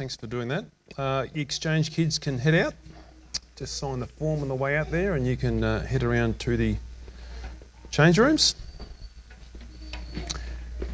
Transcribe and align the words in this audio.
Thanks 0.00 0.16
for 0.16 0.28
doing 0.28 0.48
that. 0.48 0.64
Uh, 0.96 1.26
exchange 1.34 1.92
kids 1.92 2.18
can 2.18 2.38
head 2.38 2.54
out. 2.54 2.72
Just 3.54 3.76
sign 3.76 4.00
the 4.00 4.06
form 4.06 4.40
on 4.40 4.48
the 4.48 4.54
way 4.54 4.78
out 4.78 4.90
there, 4.90 5.12
and 5.12 5.26
you 5.26 5.36
can 5.36 5.62
uh, 5.62 5.84
head 5.84 6.02
around 6.02 6.40
to 6.40 6.56
the 6.56 6.74
change 7.90 8.18
rooms. 8.18 8.54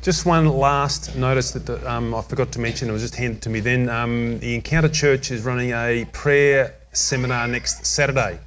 Just 0.02 0.26
one 0.26 0.48
last 0.48 1.14
notice 1.14 1.52
that 1.52 1.66
the, 1.66 1.88
um, 1.88 2.16
I 2.16 2.20
forgot 2.20 2.50
to 2.50 2.58
mention, 2.58 2.88
it 2.88 2.92
was 2.92 3.02
just 3.02 3.14
handed 3.14 3.42
to 3.42 3.48
me 3.48 3.60
then. 3.60 3.88
Um, 3.88 4.40
the 4.40 4.56
Encounter 4.56 4.88
Church 4.88 5.30
is 5.30 5.44
running 5.44 5.70
a 5.70 6.04
prayer 6.12 6.74
seminar 6.92 7.46
next 7.46 7.86
Saturday 7.86 8.40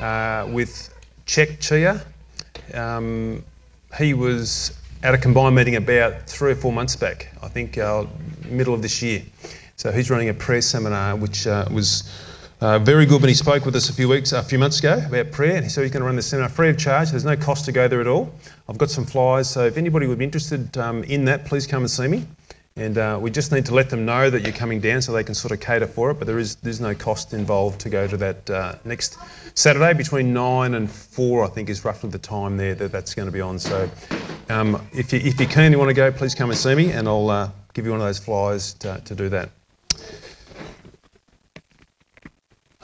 uh, 0.00 0.48
with 0.50 0.88
Czech 1.26 1.60
Chia. 1.60 2.02
Um, 2.72 3.44
he 3.98 4.14
was 4.14 4.72
at 5.02 5.12
a 5.12 5.18
combined 5.18 5.54
meeting 5.54 5.76
about 5.76 6.22
three 6.22 6.52
or 6.52 6.56
four 6.56 6.72
months 6.72 6.96
back, 6.96 7.28
I 7.42 7.48
think 7.48 7.76
uh, 7.76 8.06
middle 8.46 8.72
of 8.72 8.80
this 8.80 9.02
year. 9.02 9.22
So 9.78 9.92
he's 9.92 10.10
running 10.10 10.28
a 10.28 10.34
prayer 10.34 10.60
seminar, 10.60 11.14
which 11.14 11.46
uh, 11.46 11.64
was 11.70 12.02
uh, 12.60 12.80
very 12.80 13.06
good 13.06 13.22
when 13.22 13.28
he 13.28 13.34
spoke 13.34 13.64
with 13.64 13.76
us 13.76 13.88
a 13.88 13.92
few 13.92 14.08
weeks, 14.08 14.32
a 14.32 14.42
few 14.42 14.58
months 14.58 14.80
ago 14.80 15.00
about 15.06 15.30
prayer. 15.30 15.54
And 15.54 15.62
he 15.62 15.70
said 15.70 15.82
he's 15.82 15.92
going 15.92 16.00
to 16.00 16.06
run 16.06 16.16
the 16.16 16.22
seminar 16.22 16.48
free 16.48 16.68
of 16.68 16.76
charge. 16.76 17.10
There's 17.10 17.24
no 17.24 17.36
cost 17.36 17.64
to 17.66 17.72
go 17.72 17.86
there 17.86 18.00
at 18.00 18.08
all. 18.08 18.28
I've 18.68 18.76
got 18.76 18.90
some 18.90 19.06
flyers, 19.06 19.48
so 19.48 19.66
if 19.66 19.76
anybody 19.76 20.08
would 20.08 20.18
be 20.18 20.24
interested 20.24 20.76
um, 20.78 21.04
in 21.04 21.24
that, 21.26 21.44
please 21.44 21.64
come 21.64 21.84
and 21.84 21.90
see 21.90 22.08
me. 22.08 22.26
And 22.74 22.98
uh, 22.98 23.20
we 23.22 23.30
just 23.30 23.52
need 23.52 23.66
to 23.66 23.74
let 23.74 23.88
them 23.88 24.04
know 24.04 24.28
that 24.30 24.42
you're 24.42 24.52
coming 24.52 24.80
down 24.80 25.00
so 25.00 25.12
they 25.12 25.22
can 25.22 25.36
sort 25.36 25.52
of 25.52 25.60
cater 25.60 25.86
for 25.86 26.10
it. 26.10 26.14
But 26.14 26.26
there 26.26 26.40
is 26.40 26.56
there's 26.56 26.80
no 26.80 26.92
cost 26.92 27.32
involved 27.32 27.78
to 27.82 27.88
go 27.88 28.08
to 28.08 28.16
that 28.16 28.50
uh, 28.50 28.74
next 28.84 29.16
Saturday 29.56 29.94
between 29.94 30.32
nine 30.32 30.74
and 30.74 30.90
four. 30.90 31.44
I 31.44 31.48
think 31.48 31.68
is 31.68 31.84
roughly 31.84 32.10
the 32.10 32.18
time 32.18 32.56
there 32.56 32.74
that 32.74 32.90
that's 32.90 33.14
going 33.14 33.26
to 33.26 33.32
be 33.32 33.40
on. 33.40 33.60
So 33.60 33.88
um, 34.48 34.84
if 34.92 35.12
you 35.12 35.20
if 35.20 35.38
you 35.40 35.46
you 35.46 35.78
want 35.78 35.88
to 35.88 35.94
go, 35.94 36.10
please 36.10 36.34
come 36.34 36.50
and 36.50 36.58
see 36.58 36.74
me, 36.74 36.90
and 36.90 37.06
I'll 37.06 37.30
uh, 37.30 37.50
give 37.74 37.84
you 37.84 37.92
one 37.92 38.00
of 38.00 38.06
those 38.06 38.18
flyers 38.18 38.74
to, 38.74 39.00
to 39.04 39.14
do 39.14 39.28
that. 39.28 39.50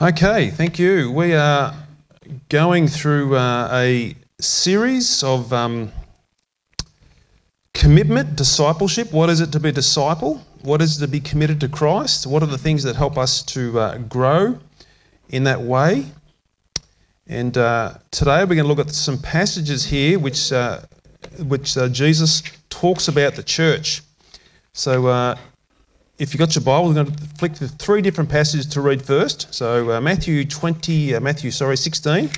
Okay, 0.05 0.51
thank 0.51 0.77
you. 0.77 1.09
We 1.09 1.33
are 1.33 1.73
going 2.49 2.87
through 2.87 3.35
uh, 3.37 3.69
a 3.71 4.15
series 4.39 5.23
of. 5.23 5.51
Um, 5.51 5.91
Commitment, 7.73 8.35
discipleship. 8.35 9.11
What 9.11 9.31
is 9.31 9.41
it 9.41 9.51
to 9.53 9.59
be 9.59 9.69
a 9.69 9.71
disciple? 9.71 10.43
What 10.61 10.79
is 10.83 10.97
it 10.97 11.05
to 11.07 11.11
be 11.11 11.19
committed 11.19 11.59
to 11.61 11.67
Christ? 11.67 12.27
What 12.27 12.43
are 12.43 12.45
the 12.45 12.57
things 12.57 12.83
that 12.83 12.95
help 12.95 13.17
us 13.17 13.41
to 13.43 13.79
uh, 13.79 13.97
grow 13.97 14.59
in 15.29 15.43
that 15.45 15.59
way? 15.59 16.05
And 17.25 17.57
uh, 17.57 17.95
today 18.11 18.41
we're 18.41 18.55
going 18.55 18.59
to 18.59 18.67
look 18.67 18.79
at 18.79 18.91
some 18.91 19.17
passages 19.17 19.83
here 19.85 20.19
which, 20.19 20.51
uh, 20.51 20.81
which 21.39 21.77
uh, 21.77 21.89
Jesus 21.89 22.43
talks 22.69 23.07
about 23.07 23.33
the 23.33 23.43
church. 23.43 24.03
So 24.73 25.07
uh, 25.07 25.35
if 26.17 26.33
you've 26.33 26.39
got 26.39 26.55
your 26.55 26.63
Bible, 26.63 26.87
we're 26.87 26.93
going 26.93 27.11
to 27.11 27.23
flick 27.37 27.53
to 27.55 27.67
three 27.67 28.01
different 28.01 28.29
passages 28.29 28.65
to 28.67 28.81
read 28.81 29.01
first. 29.01 29.53
So 29.53 29.91
uh, 29.91 30.01
Matthew 30.01 30.45
20, 30.45 31.19
Matthew, 31.19 31.51
sorry, 31.51 31.77
16, 31.77 32.29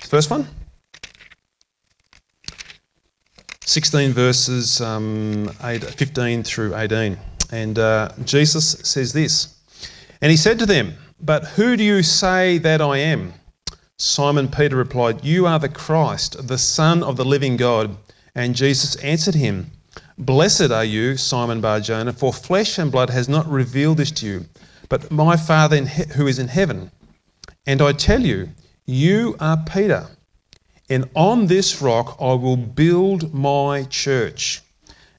first 0.00 0.30
one. 0.30 0.46
16 3.64 4.12
verses 4.12 4.80
um, 4.80 5.50
8, 5.62 5.84
15 5.84 6.42
through 6.42 6.74
18. 6.74 7.16
And 7.52 7.78
uh, 7.78 8.10
Jesus 8.24 8.70
says 8.82 9.12
this 9.12 9.56
And 10.20 10.30
he 10.30 10.36
said 10.36 10.58
to 10.58 10.66
them, 10.66 10.94
But 11.20 11.44
who 11.44 11.76
do 11.76 11.84
you 11.84 12.02
say 12.02 12.58
that 12.58 12.80
I 12.80 12.98
am? 12.98 13.34
Simon 13.98 14.48
Peter 14.48 14.76
replied, 14.76 15.24
You 15.24 15.46
are 15.46 15.58
the 15.58 15.68
Christ, 15.68 16.48
the 16.48 16.58
Son 16.58 17.02
of 17.02 17.16
the 17.16 17.24
living 17.24 17.56
God. 17.56 17.96
And 18.34 18.54
Jesus 18.54 18.96
answered 18.96 19.34
him, 19.34 19.70
Blessed 20.18 20.70
are 20.70 20.84
you, 20.84 21.16
Simon 21.16 21.60
Barjona, 21.60 22.12
for 22.12 22.32
flesh 22.32 22.78
and 22.78 22.92
blood 22.92 23.10
has 23.10 23.28
not 23.28 23.48
revealed 23.48 23.98
this 23.98 24.10
to 24.12 24.26
you, 24.26 24.44
but 24.88 25.10
my 25.10 25.36
Father 25.36 25.84
who 25.84 26.26
is 26.26 26.38
in 26.38 26.48
heaven. 26.48 26.90
And 27.66 27.80
I 27.80 27.92
tell 27.92 28.20
you, 28.20 28.50
you 28.86 29.36
are 29.40 29.56
Peter 29.64 30.08
and 30.92 31.08
on 31.14 31.46
this 31.46 31.80
rock 31.80 32.18
I 32.20 32.34
will 32.34 32.58
build 32.58 33.32
my 33.32 33.84
church, 33.84 34.60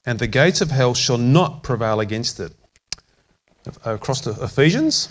and 0.06 0.20
the 0.20 0.28
gates 0.28 0.60
of 0.60 0.70
hell 0.70 0.94
shall 0.94 1.18
not 1.18 1.64
prevail 1.64 1.98
against 1.98 2.38
it. 2.38 2.52
Across 3.84 4.20
to 4.22 4.30
Ephesians. 4.42 5.08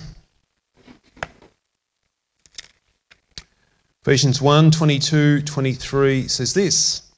Ephesians 4.03 4.41
1 4.41 4.71
22 4.71 5.41
23 5.41 6.27
says 6.29 6.53
this 6.53 7.12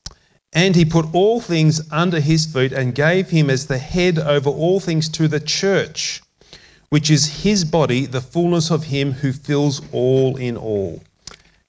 And 0.56 0.74
he 0.74 0.86
put 0.86 1.14
all 1.14 1.42
things 1.42 1.82
under 1.92 2.22
his 2.22 2.46
feet 2.46 2.72
and 2.72 2.96
gave 2.96 3.30
him 3.30 3.50
as 3.50 3.68
the 3.68 3.78
head 3.78 4.18
over 4.18 4.50
all 4.50 4.80
things 4.80 5.10
to 5.10 5.28
the 5.28 5.42
church, 5.42 6.22
which 6.90 7.12
is 7.12 7.44
his 7.44 7.66
body, 7.66 8.06
the 8.06 8.22
fullness 8.22 8.72
of 8.72 8.86
him 8.86 9.12
who 9.12 9.34
fills 9.34 9.82
all 9.92 10.38
in 10.38 10.56
all. 10.56 11.04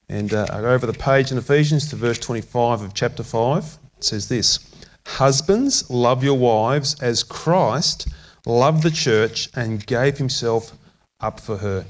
And 0.09 0.33
uh, 0.33 0.47
I 0.51 0.61
go 0.61 0.71
over 0.71 0.87
the 0.87 0.93
page 0.93 1.33
in 1.33 1.39
Ephesians 1.39 1.91
to 1.91 1.97
verse 1.97 2.19
25 2.19 2.83
of 2.83 2.95
chapter 2.95 3.25
5. 3.25 3.79
It 3.99 4.05
says 4.05 4.29
this 4.29 4.61
Husbands, 5.05 5.91
love 5.91 6.23
your 6.23 6.39
wives 6.39 6.95
as 7.03 7.25
Christ 7.25 8.09
loved 8.47 8.85
the 8.85 8.91
church 8.93 9.49
and 9.57 9.85
gave 9.85 10.17
himself 10.17 10.73
up 11.21 11.41
for 11.41 11.57
her. 11.57 11.85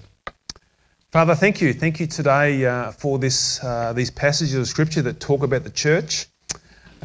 Father, 1.12 1.34
thank 1.34 1.60
you. 1.60 1.74
Thank 1.74 2.00
you 2.00 2.06
today 2.06 2.64
uh, 2.64 2.90
for 2.92 3.18
this, 3.18 3.62
uh, 3.62 3.92
these 3.92 4.10
passages 4.10 4.54
of 4.54 4.66
Scripture 4.66 5.02
that 5.02 5.20
talk 5.20 5.42
about 5.42 5.64
the 5.64 5.70
church. 5.70 6.26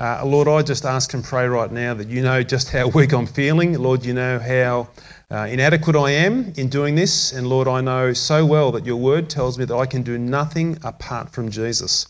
Uh, 0.02 0.20
Lord, 0.26 0.48
I 0.48 0.64
just 0.64 0.84
ask 0.84 1.14
and 1.14 1.24
pray 1.24 1.48
right 1.48 1.72
now 1.72 1.94
that 1.94 2.08
you 2.08 2.24
know 2.24 2.42
just 2.42 2.72
how 2.72 2.88
weak 2.96 3.14
I'm 3.14 3.28
feeling. 3.28 3.78
Lord, 3.78 4.04
you 4.04 4.16
know 4.16 4.40
how 4.40 4.88
uh, 5.30 5.48
inadequate 5.48 5.96
I 5.96 6.10
am 6.10 6.54
in 6.58 6.70
doing 6.70 6.96
this. 6.96 7.34
And 7.34 7.46
Lord, 7.46 7.68
I 7.68 7.82
know 7.82 8.12
so 8.12 8.44
well 8.44 8.72
that 8.72 8.84
your 8.84 8.96
word 8.96 9.30
tells 9.30 9.60
me 9.60 9.66
that 9.66 9.76
I 9.76 9.86
can 9.86 10.02
do 10.02 10.18
nothing 10.18 10.80
apart 10.84 11.30
from 11.30 11.52
Jesus. 11.52 12.08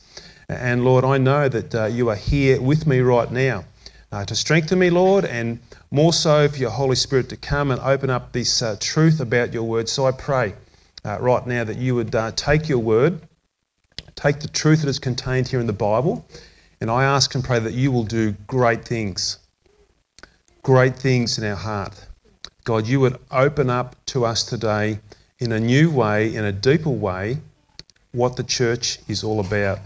And 0.48 0.86
Lord, 0.86 1.04
I 1.04 1.18
know 1.18 1.50
that 1.50 1.76
uh, 1.76 1.86
you 1.88 2.08
are 2.08 2.16
here 2.16 2.62
with 2.62 2.88
me 2.88 3.02
right 3.02 3.30
now 3.30 3.66
uh, 4.14 4.24
to 4.24 4.38
strengthen 4.38 4.80
me, 4.80 4.90
Lord, 4.90 5.26
and 5.26 5.60
more 5.92 6.14
so 6.14 6.48
for 6.48 6.56
your 6.56 6.72
Holy 6.72 6.96
Spirit 6.96 7.28
to 7.28 7.36
come 7.36 7.72
and 7.72 7.82
open 7.82 8.10
up 8.10 8.32
this 8.32 8.62
uh, 8.62 8.78
truth 8.80 9.20
about 9.20 9.52
your 9.52 9.64
word. 9.64 9.90
So 9.90 10.06
I 10.06 10.14
pray 10.14 10.54
uh, 11.04 11.18
right 11.20 11.46
now 11.46 11.66
that 11.66 11.76
you 11.76 11.96
would 11.96 12.16
take 12.38 12.70
your 12.70 12.80
word, 12.80 13.20
take 14.16 14.40
the 14.40 14.48
truth 14.48 14.84
that 14.84 14.88
is 14.88 15.00
contained 15.00 15.50
here 15.50 15.60
in 15.60 15.68
the 15.68 15.74
Bible, 15.74 16.26
and 16.82 16.90
I 16.90 17.04
ask 17.04 17.36
and 17.36 17.44
pray 17.44 17.60
that 17.60 17.74
you 17.74 17.92
will 17.92 18.04
do 18.04 18.32
great 18.48 18.84
things, 18.84 19.38
great 20.64 20.96
things 20.96 21.38
in 21.38 21.44
our 21.46 21.56
heart. 21.56 22.08
God, 22.64 22.88
you 22.88 23.00
would 23.00 23.20
open 23.30 23.70
up 23.70 23.96
to 24.08 24.26
us 24.26 24.44
today 24.44 25.00
in 25.38 25.52
a 25.52 25.60
new 25.60 25.92
way, 25.92 26.34
in 26.36 26.46
a 26.46 26.52
deeper 26.52 26.90
way, 26.90 27.38
what 28.14 28.36
the 28.36 28.44
church 28.44 28.98
is 29.08 29.24
all 29.24 29.40
about. 29.40 29.80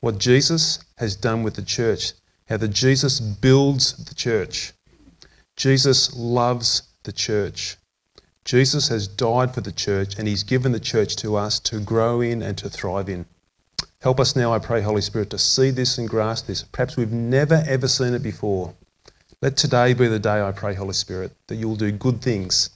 What 0.00 0.18
Jesus 0.18 0.78
has 0.96 1.14
done 1.14 1.42
with 1.42 1.54
the 1.54 1.62
church, 1.62 2.12
how 2.48 2.56
the 2.56 2.68
Jesus 2.68 3.20
builds 3.20 3.92
the 4.04 4.14
church. 4.14 4.72
Jesus 5.56 6.14
loves 6.16 6.82
the 7.04 7.12
church. 7.12 7.76
Jesus 8.44 8.88
has 8.88 9.08
died 9.08 9.54
for 9.54 9.60
the 9.60 9.72
church 9.72 10.18
and 10.18 10.26
he's 10.26 10.42
given 10.42 10.72
the 10.72 10.80
church 10.80 11.16
to 11.16 11.36
us 11.36 11.58
to 11.60 11.80
grow 11.80 12.20
in 12.20 12.42
and 12.42 12.58
to 12.58 12.68
thrive 12.68 13.08
in. 13.08 13.24
Help 14.04 14.20
us 14.20 14.36
now, 14.36 14.52
I 14.52 14.58
pray, 14.58 14.82
Holy 14.82 15.00
Spirit, 15.00 15.30
to 15.30 15.38
see 15.38 15.70
this 15.70 15.96
and 15.96 16.06
grasp 16.06 16.46
this. 16.46 16.62
Perhaps 16.62 16.98
we've 16.98 17.10
never 17.10 17.64
ever 17.66 17.88
seen 17.88 18.12
it 18.12 18.22
before. 18.22 18.74
Let 19.40 19.56
today 19.56 19.94
be 19.94 20.08
the 20.08 20.18
day, 20.18 20.42
I 20.42 20.52
pray, 20.52 20.74
Holy 20.74 20.92
Spirit, 20.92 21.32
that 21.46 21.54
you'll 21.54 21.74
do 21.74 21.90
good 21.90 22.20
things 22.20 22.68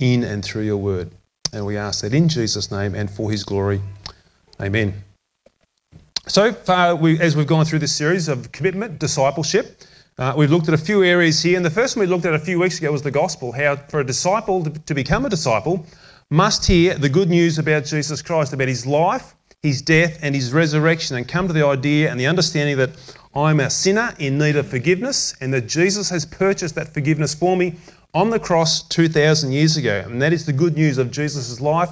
in 0.00 0.24
and 0.24 0.42
through 0.42 0.62
your 0.62 0.78
word. 0.78 1.10
And 1.52 1.66
we 1.66 1.76
ask 1.76 2.00
that 2.00 2.14
in 2.14 2.26
Jesus' 2.26 2.70
name 2.70 2.94
and 2.94 3.10
for 3.10 3.30
his 3.30 3.44
glory. 3.44 3.82
Amen. 4.62 4.94
So 6.26 6.54
far, 6.54 6.96
we, 6.96 7.20
as 7.20 7.36
we've 7.36 7.46
gone 7.46 7.66
through 7.66 7.80
this 7.80 7.94
series 7.94 8.28
of 8.28 8.50
commitment, 8.52 8.98
discipleship, 8.98 9.82
uh, 10.16 10.32
we've 10.34 10.50
looked 10.50 10.68
at 10.68 10.74
a 10.74 10.78
few 10.78 11.04
areas 11.04 11.42
here. 11.42 11.58
And 11.58 11.66
the 11.66 11.70
first 11.70 11.98
one 11.98 12.06
we 12.06 12.10
looked 12.10 12.24
at 12.24 12.32
a 12.32 12.38
few 12.38 12.58
weeks 12.58 12.78
ago 12.78 12.90
was 12.90 13.02
the 13.02 13.10
gospel 13.10 13.52
how 13.52 13.76
for 13.76 14.00
a 14.00 14.06
disciple 14.06 14.64
to, 14.64 14.70
to 14.70 14.94
become 14.94 15.26
a 15.26 15.28
disciple 15.28 15.84
must 16.30 16.64
hear 16.64 16.94
the 16.94 17.10
good 17.10 17.28
news 17.28 17.58
about 17.58 17.84
Jesus 17.84 18.22
Christ, 18.22 18.54
about 18.54 18.68
his 18.68 18.86
life, 18.86 19.34
his 19.62 19.80
death, 19.80 20.18
and 20.22 20.34
his 20.34 20.52
resurrection, 20.52 21.16
and 21.16 21.28
come 21.28 21.46
to 21.46 21.52
the 21.52 21.64
idea 21.64 22.10
and 22.10 22.18
the 22.18 22.26
understanding 22.26 22.76
that 22.76 22.90
I'm 23.34 23.60
a 23.60 23.70
sinner 23.70 24.12
in 24.18 24.36
need 24.36 24.56
of 24.56 24.66
forgiveness, 24.66 25.34
and 25.40 25.54
that 25.54 25.68
Jesus 25.68 26.10
has 26.10 26.26
purchased 26.26 26.74
that 26.74 26.92
forgiveness 26.92 27.34
for 27.34 27.56
me 27.56 27.76
on 28.12 28.30
the 28.30 28.38
cross 28.38 28.82
2,000 28.88 29.52
years 29.52 29.76
ago. 29.76 30.02
And 30.04 30.20
that 30.20 30.32
is 30.32 30.46
the 30.46 30.52
good 30.52 30.74
news 30.74 30.98
of 30.98 31.10
Jesus' 31.10 31.60
life, 31.60 31.90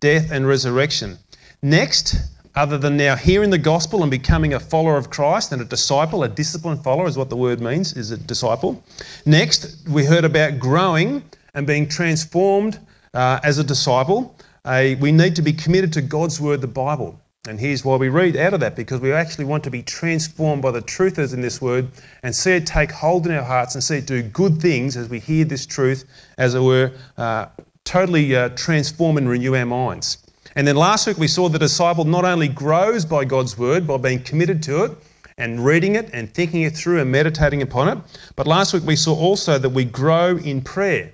death, 0.00 0.30
and 0.32 0.46
resurrection. 0.46 1.16
Next, 1.62 2.16
other 2.54 2.76
than 2.76 2.96
now 2.96 3.16
hearing 3.16 3.50
the 3.50 3.58
gospel 3.58 4.02
and 4.02 4.10
becoming 4.10 4.54
a 4.54 4.60
follower 4.60 4.96
of 4.96 5.08
Christ 5.08 5.52
and 5.52 5.62
a 5.62 5.64
disciple, 5.64 6.24
a 6.24 6.28
disciplined 6.28 6.82
follower 6.82 7.06
is 7.06 7.16
what 7.16 7.30
the 7.30 7.36
word 7.36 7.60
means, 7.60 7.96
is 7.96 8.10
a 8.10 8.16
disciple. 8.16 8.82
Next, 9.24 9.88
we 9.88 10.04
heard 10.04 10.24
about 10.24 10.58
growing 10.58 11.22
and 11.54 11.66
being 11.66 11.88
transformed 11.88 12.78
uh, 13.14 13.40
as 13.42 13.58
a 13.58 13.64
disciple. 13.64 14.36
Uh, 14.64 14.94
we 15.00 15.10
need 15.10 15.34
to 15.34 15.42
be 15.42 15.52
committed 15.52 15.92
to 15.92 16.00
God's 16.00 16.40
word, 16.40 16.60
the 16.60 16.68
Bible. 16.68 17.20
And 17.48 17.58
here's 17.58 17.84
why 17.84 17.96
we 17.96 18.08
read 18.08 18.36
out 18.36 18.54
of 18.54 18.60
that 18.60 18.76
because 18.76 19.00
we 19.00 19.12
actually 19.12 19.46
want 19.46 19.64
to 19.64 19.70
be 19.70 19.82
transformed 19.82 20.62
by 20.62 20.70
the 20.70 20.80
truth 20.80 21.16
that's 21.16 21.32
in 21.32 21.40
this 21.40 21.60
word 21.60 21.88
and 22.22 22.32
see 22.32 22.52
it 22.52 22.64
take 22.68 22.92
hold 22.92 23.26
in 23.26 23.32
our 23.32 23.42
hearts 23.42 23.74
and 23.74 23.82
see 23.82 23.96
it 23.96 24.06
do 24.06 24.22
good 24.22 24.60
things 24.62 24.96
as 24.96 25.08
we 25.08 25.18
hear 25.18 25.44
this 25.44 25.66
truth, 25.66 26.04
as 26.38 26.54
it 26.54 26.60
were, 26.60 26.92
uh, 27.16 27.46
totally 27.82 28.36
uh, 28.36 28.50
transform 28.50 29.16
and 29.16 29.28
renew 29.28 29.56
our 29.56 29.66
minds. 29.66 30.18
And 30.54 30.68
then 30.68 30.76
last 30.76 31.08
week 31.08 31.18
we 31.18 31.26
saw 31.26 31.48
the 31.48 31.58
disciple 31.58 32.04
not 32.04 32.24
only 32.24 32.46
grows 32.46 33.04
by 33.04 33.24
God's 33.24 33.58
word 33.58 33.88
by 33.88 33.96
being 33.96 34.22
committed 34.22 34.62
to 34.64 34.84
it 34.84 34.92
and 35.38 35.64
reading 35.64 35.96
it 35.96 36.10
and 36.12 36.32
thinking 36.32 36.62
it 36.62 36.76
through 36.76 37.00
and 37.00 37.10
meditating 37.10 37.62
upon 37.62 37.88
it, 37.88 37.98
but 38.36 38.46
last 38.46 38.72
week 38.72 38.84
we 38.84 38.94
saw 38.94 39.16
also 39.16 39.58
that 39.58 39.70
we 39.70 39.84
grow 39.84 40.36
in 40.36 40.60
prayer. 40.60 41.12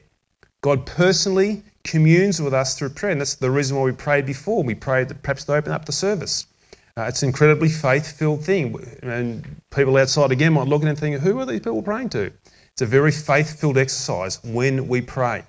God 0.60 0.84
personally 0.84 1.62
communes 1.90 2.40
with 2.40 2.54
us 2.54 2.78
through 2.78 2.90
prayer. 2.90 3.12
And 3.12 3.20
that's 3.20 3.36
the 3.36 3.50
reason 3.50 3.76
why 3.76 3.84
we 3.84 3.92
prayed 3.92 4.26
before. 4.26 4.62
We 4.62 4.74
prayed 4.74 5.08
that 5.08 5.22
perhaps 5.22 5.44
to 5.44 5.54
open 5.54 5.72
up 5.72 5.84
the 5.84 5.92
service. 5.92 6.46
Uh, 6.96 7.02
it's 7.02 7.22
an 7.22 7.28
incredibly 7.28 7.68
faith 7.68 8.18
filled 8.18 8.44
thing. 8.44 8.76
And 9.02 9.60
people 9.70 9.96
outside 9.96 10.32
again 10.32 10.52
might 10.52 10.68
look 10.68 10.82
at 10.82 10.86
it 10.86 10.90
and 10.90 10.98
think, 10.98 11.20
who 11.20 11.38
are 11.38 11.46
these 11.46 11.60
people 11.60 11.82
praying 11.82 12.10
to? 12.10 12.32
It's 12.72 12.82
a 12.82 12.86
very 12.86 13.12
faith 13.12 13.60
filled 13.60 13.78
exercise 13.78 14.42
when 14.44 14.88
we 14.88 15.00
pray. 15.00 15.44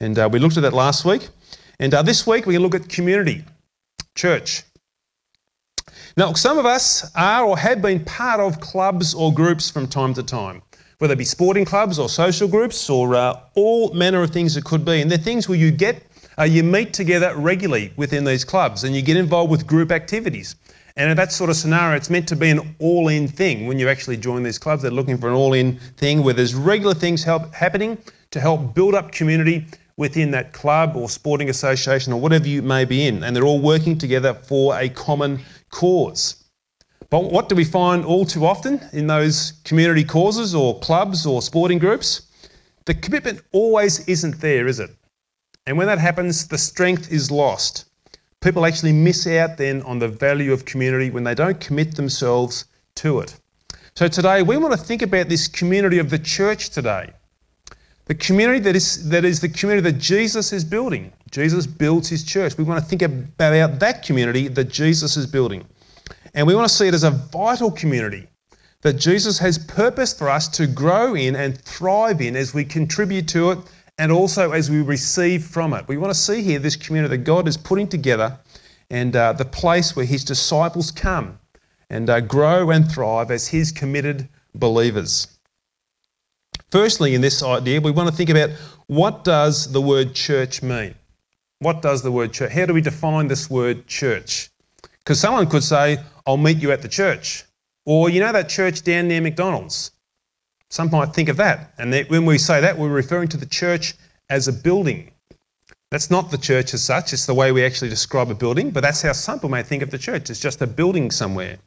And 0.00 0.18
uh, 0.18 0.28
we 0.30 0.38
looked 0.38 0.56
at 0.56 0.62
that 0.62 0.72
last 0.72 1.04
week. 1.04 1.28
And 1.78 1.92
uh, 1.94 2.02
this 2.02 2.26
week 2.26 2.46
we 2.46 2.58
look 2.58 2.74
at 2.74 2.88
community, 2.88 3.44
church. 4.14 4.62
Now, 6.16 6.32
some 6.32 6.58
of 6.58 6.64
us 6.64 7.10
are 7.14 7.44
or 7.44 7.58
have 7.58 7.82
been 7.82 8.04
part 8.04 8.40
of 8.40 8.60
clubs 8.60 9.14
or 9.14 9.32
groups 9.32 9.70
from 9.70 9.86
time 9.86 10.14
to 10.14 10.22
time 10.22 10.62
whether 10.98 11.12
it 11.12 11.18
be 11.18 11.24
sporting 11.24 11.64
clubs 11.64 11.98
or 11.98 12.08
social 12.08 12.48
groups 12.48 12.88
or 12.88 13.14
uh, 13.14 13.38
all 13.54 13.92
manner 13.92 14.22
of 14.22 14.30
things 14.30 14.56
it 14.56 14.64
could 14.64 14.84
be. 14.84 15.00
And 15.00 15.10
they're 15.10 15.18
things 15.18 15.48
where 15.48 15.58
you 15.58 15.70
get, 15.70 16.02
uh, 16.38 16.44
you 16.44 16.62
meet 16.62 16.94
together 16.94 17.34
regularly 17.36 17.92
within 17.96 18.24
these 18.24 18.44
clubs 18.44 18.84
and 18.84 18.94
you 18.94 19.02
get 19.02 19.16
involved 19.16 19.50
with 19.50 19.66
group 19.66 19.92
activities. 19.92 20.56
And 20.96 21.10
in 21.10 21.16
that 21.18 21.30
sort 21.30 21.50
of 21.50 21.56
scenario, 21.56 21.94
it's 21.94 22.08
meant 22.08 22.26
to 22.28 22.36
be 22.36 22.48
an 22.48 22.74
all 22.78 23.08
in 23.08 23.28
thing. 23.28 23.66
When 23.66 23.78
you 23.78 23.88
actually 23.88 24.16
join 24.16 24.42
these 24.42 24.58
clubs, 24.58 24.80
they're 24.80 24.90
looking 24.90 25.18
for 25.18 25.28
an 25.28 25.34
all 25.34 25.52
in 25.52 25.78
thing 25.98 26.22
where 26.22 26.32
there's 26.32 26.54
regular 26.54 26.94
things 26.94 27.22
help, 27.22 27.52
happening 27.52 27.98
to 28.30 28.40
help 28.40 28.74
build 28.74 28.94
up 28.94 29.12
community 29.12 29.66
within 29.98 30.30
that 30.30 30.54
club 30.54 30.96
or 30.96 31.10
sporting 31.10 31.50
association 31.50 32.14
or 32.14 32.20
whatever 32.20 32.48
you 32.48 32.62
may 32.62 32.86
be 32.86 33.06
in. 33.06 33.22
And 33.22 33.36
they're 33.36 33.44
all 33.44 33.60
working 33.60 33.98
together 33.98 34.32
for 34.32 34.78
a 34.78 34.88
common 34.88 35.40
cause. 35.70 36.35
But 37.10 37.30
what 37.30 37.48
do 37.48 37.54
we 37.54 37.64
find 37.64 38.04
all 38.04 38.24
too 38.24 38.44
often 38.44 38.80
in 38.92 39.06
those 39.06 39.52
community 39.64 40.04
causes 40.04 40.54
or 40.54 40.78
clubs 40.80 41.24
or 41.24 41.40
sporting 41.40 41.78
groups? 41.78 42.22
The 42.84 42.94
commitment 42.94 43.42
always 43.52 44.06
isn't 44.08 44.40
there, 44.40 44.66
is 44.66 44.80
it? 44.80 44.90
And 45.66 45.76
when 45.76 45.86
that 45.86 45.98
happens, 45.98 46.46
the 46.48 46.58
strength 46.58 47.12
is 47.12 47.30
lost. 47.30 47.86
People 48.40 48.66
actually 48.66 48.92
miss 48.92 49.26
out 49.26 49.56
then 49.56 49.82
on 49.82 49.98
the 49.98 50.08
value 50.08 50.52
of 50.52 50.64
community 50.64 51.10
when 51.10 51.24
they 51.24 51.34
don't 51.34 51.60
commit 51.60 51.96
themselves 51.96 52.66
to 52.96 53.20
it. 53.20 53.34
So 53.94 54.08
today 54.08 54.42
we 54.42 54.56
want 54.56 54.72
to 54.72 54.78
think 54.78 55.02
about 55.02 55.28
this 55.28 55.48
community 55.48 55.98
of 55.98 56.10
the 56.10 56.18
church 56.18 56.70
today. 56.70 57.10
The 58.04 58.14
community 58.14 58.60
that 58.60 58.76
is, 58.76 59.08
that 59.08 59.24
is 59.24 59.40
the 59.40 59.48
community 59.48 59.90
that 59.90 59.98
Jesus 59.98 60.52
is 60.52 60.64
building. 60.64 61.12
Jesus 61.30 61.66
builds 61.66 62.08
his 62.08 62.22
church. 62.22 62.56
We 62.56 62.62
want 62.62 62.80
to 62.80 62.88
think 62.88 63.02
about 63.02 63.80
that 63.80 64.04
community 64.04 64.46
that 64.48 64.68
Jesus 64.68 65.16
is 65.16 65.26
building. 65.26 65.64
And 66.36 66.46
we 66.46 66.54
want 66.54 66.68
to 66.68 66.74
see 66.74 66.86
it 66.86 66.92
as 66.92 67.02
a 67.02 67.10
vital 67.10 67.70
community 67.70 68.28
that 68.82 68.92
Jesus 68.92 69.38
has 69.38 69.56
purpose 69.56 70.12
for 70.12 70.28
us 70.28 70.48
to 70.48 70.66
grow 70.66 71.14
in 71.14 71.34
and 71.34 71.58
thrive 71.62 72.20
in 72.20 72.36
as 72.36 72.52
we 72.52 72.62
contribute 72.62 73.26
to 73.28 73.52
it 73.52 73.58
and 73.96 74.12
also 74.12 74.52
as 74.52 74.70
we 74.70 74.82
receive 74.82 75.42
from 75.42 75.72
it. 75.72 75.88
We 75.88 75.96
want 75.96 76.12
to 76.12 76.18
see 76.18 76.42
here 76.42 76.58
this 76.58 76.76
community 76.76 77.16
that 77.16 77.24
God 77.24 77.48
is 77.48 77.56
putting 77.56 77.88
together 77.88 78.38
and 78.90 79.16
uh, 79.16 79.32
the 79.32 79.46
place 79.46 79.96
where 79.96 80.04
his 80.04 80.24
disciples 80.24 80.90
come 80.90 81.38
and 81.88 82.10
uh, 82.10 82.20
grow 82.20 82.70
and 82.70 82.86
thrive 82.90 83.30
as 83.30 83.48
his 83.48 83.72
committed 83.72 84.28
believers. 84.54 85.38
Firstly, 86.70 87.14
in 87.14 87.22
this 87.22 87.42
idea, 87.42 87.80
we 87.80 87.90
want 87.92 88.10
to 88.10 88.14
think 88.14 88.28
about 88.28 88.50
what 88.88 89.24
does 89.24 89.72
the 89.72 89.80
word 89.80 90.14
church 90.14 90.62
mean? 90.62 90.94
What 91.60 91.80
does 91.80 92.02
the 92.02 92.12
word 92.12 92.34
church? 92.34 92.52
How 92.52 92.66
do 92.66 92.74
we 92.74 92.82
define 92.82 93.28
this 93.28 93.48
word 93.48 93.86
church? 93.86 94.50
Because 95.06 95.20
someone 95.20 95.48
could 95.48 95.62
say, 95.62 95.98
I'll 96.26 96.36
meet 96.36 96.58
you 96.58 96.72
at 96.72 96.82
the 96.82 96.88
church. 96.88 97.44
Or, 97.84 98.10
you 98.10 98.18
know, 98.18 98.32
that 98.32 98.48
church 98.48 98.82
down 98.82 99.06
near 99.06 99.20
McDonald's. 99.20 99.92
Some 100.68 100.90
might 100.90 101.14
think 101.14 101.28
of 101.28 101.36
that. 101.36 101.74
And 101.78 101.94
when 102.08 102.26
we 102.26 102.38
say 102.38 102.60
that, 102.60 102.76
we're 102.76 102.88
referring 102.88 103.28
to 103.28 103.36
the 103.36 103.46
church 103.46 103.94
as 104.30 104.48
a 104.48 104.52
building. 104.52 105.12
That's 105.92 106.10
not 106.10 106.32
the 106.32 106.38
church 106.38 106.74
as 106.74 106.82
such, 106.82 107.12
it's 107.12 107.26
the 107.26 107.34
way 107.34 107.52
we 107.52 107.64
actually 107.64 107.88
describe 107.88 108.28
a 108.32 108.34
building, 108.34 108.72
but 108.72 108.80
that's 108.80 109.00
how 109.00 109.12
some 109.12 109.38
people 109.38 109.50
may 109.50 109.62
think 109.62 109.84
of 109.84 109.90
the 109.92 109.98
church. 109.98 110.28
It's 110.28 110.40
just 110.40 110.60
a 110.60 110.66
building 110.66 111.12
somewhere. 111.12 111.58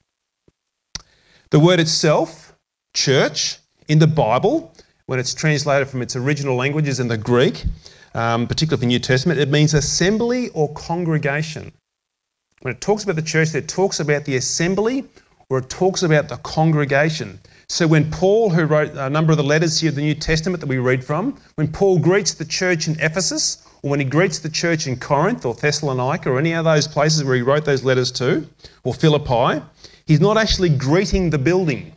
The 1.52 1.60
word 1.62 1.80
itself, 1.80 2.54
church, 2.94 3.60
in 3.88 4.00
the 4.00 4.08
Bible, 4.08 4.76
when 5.06 5.18
it's 5.18 5.34
translated 5.34 5.88
from 5.88 6.02
its 6.02 6.18
original 6.18 6.58
languages 6.58 7.00
in 7.00 7.08
the 7.08 7.18
Greek, 7.18 7.64
um, 8.14 8.46
particularly 8.46 8.82
the 8.82 8.88
New 8.88 9.00
Testament, 9.00 9.40
it 9.40 9.48
means 9.48 9.74
assembly 9.74 10.50
or 10.50 10.74
congregation. 10.74 11.72
When 12.62 12.74
it 12.74 12.82
talks 12.82 13.04
about 13.06 13.16
the 13.16 13.22
church, 13.22 13.56
it 13.56 13.70
talks 13.70 14.02
about 14.02 14.26
the 14.26 14.36
assembly 14.36 15.06
or 15.50 15.60
it 15.60 15.70
talks 15.70 16.04
about 16.04 16.28
the 16.28 16.36
congregation. 16.38 17.40
So 17.70 17.88
when 17.88 18.12
Paul, 18.12 18.50
who 18.50 18.66
wrote 18.66 18.92
a 18.96 19.10
number 19.10 19.32
of 19.32 19.38
the 19.38 19.44
letters 19.44 19.80
here 19.80 19.90
of 19.90 19.96
the 19.96 20.02
New 20.02 20.14
Testament 20.14 20.60
that 20.60 20.68
we 20.68 20.78
read 20.78 21.04
from, 21.04 21.40
when 21.56 21.70
Paul 21.70 22.00
greets 22.00 22.34
the 22.34 22.44
church 22.44 22.88
in 22.90 23.00
Ephesus, 23.00 23.66
or 23.82 23.92
when 23.92 24.00
he 24.00 24.06
greets 24.06 24.40
the 24.40 24.50
church 24.50 24.88
in 24.88 24.98
Corinth 24.98 25.46
or 25.46 25.54
Thessalonica 25.54 26.30
or 26.30 26.38
any 26.38 26.54
of 26.54 26.66
those 26.66 26.86
places 26.88 27.24
where 27.24 27.36
he 27.36 27.42
wrote 27.42 27.64
those 27.64 27.86
letters 27.86 28.12
to, 28.14 28.46
or 28.84 28.94
Philippi, 28.94 29.64
he's 30.06 30.20
not 30.20 30.36
actually 30.36 30.70
greeting 30.70 31.30
the 31.30 31.38
building. 31.38 31.94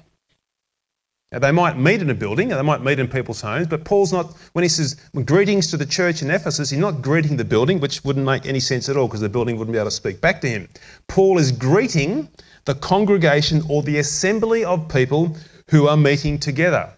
Now, 1.32 1.38
they 1.38 1.50
might 1.50 1.78
meet 1.78 2.02
in 2.02 2.10
a 2.10 2.14
building, 2.14 2.52
and 2.52 2.58
they 2.58 2.62
might 2.62 2.82
meet 2.82 2.98
in 2.98 3.08
people's 3.08 3.40
homes, 3.40 3.66
but 3.66 3.84
Paul's 3.84 4.12
not, 4.12 4.36
when 4.52 4.62
he 4.62 4.68
says 4.68 4.96
greetings 5.24 5.70
to 5.70 5.78
the 5.78 5.86
church 5.86 6.20
in 6.20 6.30
Ephesus, 6.30 6.68
he's 6.68 6.78
not 6.78 7.00
greeting 7.00 7.38
the 7.38 7.44
building, 7.44 7.80
which 7.80 8.04
wouldn't 8.04 8.26
make 8.26 8.44
any 8.44 8.60
sense 8.60 8.90
at 8.90 8.98
all 8.98 9.08
because 9.08 9.22
the 9.22 9.30
building 9.30 9.56
wouldn't 9.56 9.72
be 9.72 9.78
able 9.78 9.88
to 9.88 9.96
speak 9.96 10.20
back 10.20 10.42
to 10.42 10.48
him. 10.48 10.68
Paul 11.08 11.38
is 11.38 11.50
greeting 11.50 12.28
the 12.66 12.74
congregation 12.74 13.62
or 13.70 13.82
the 13.82 13.98
assembly 13.98 14.62
of 14.62 14.86
people 14.90 15.34
who 15.70 15.88
are 15.88 15.96
meeting 15.96 16.38
together. 16.38 16.90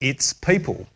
It's 0.00 0.32
people. 0.32 0.86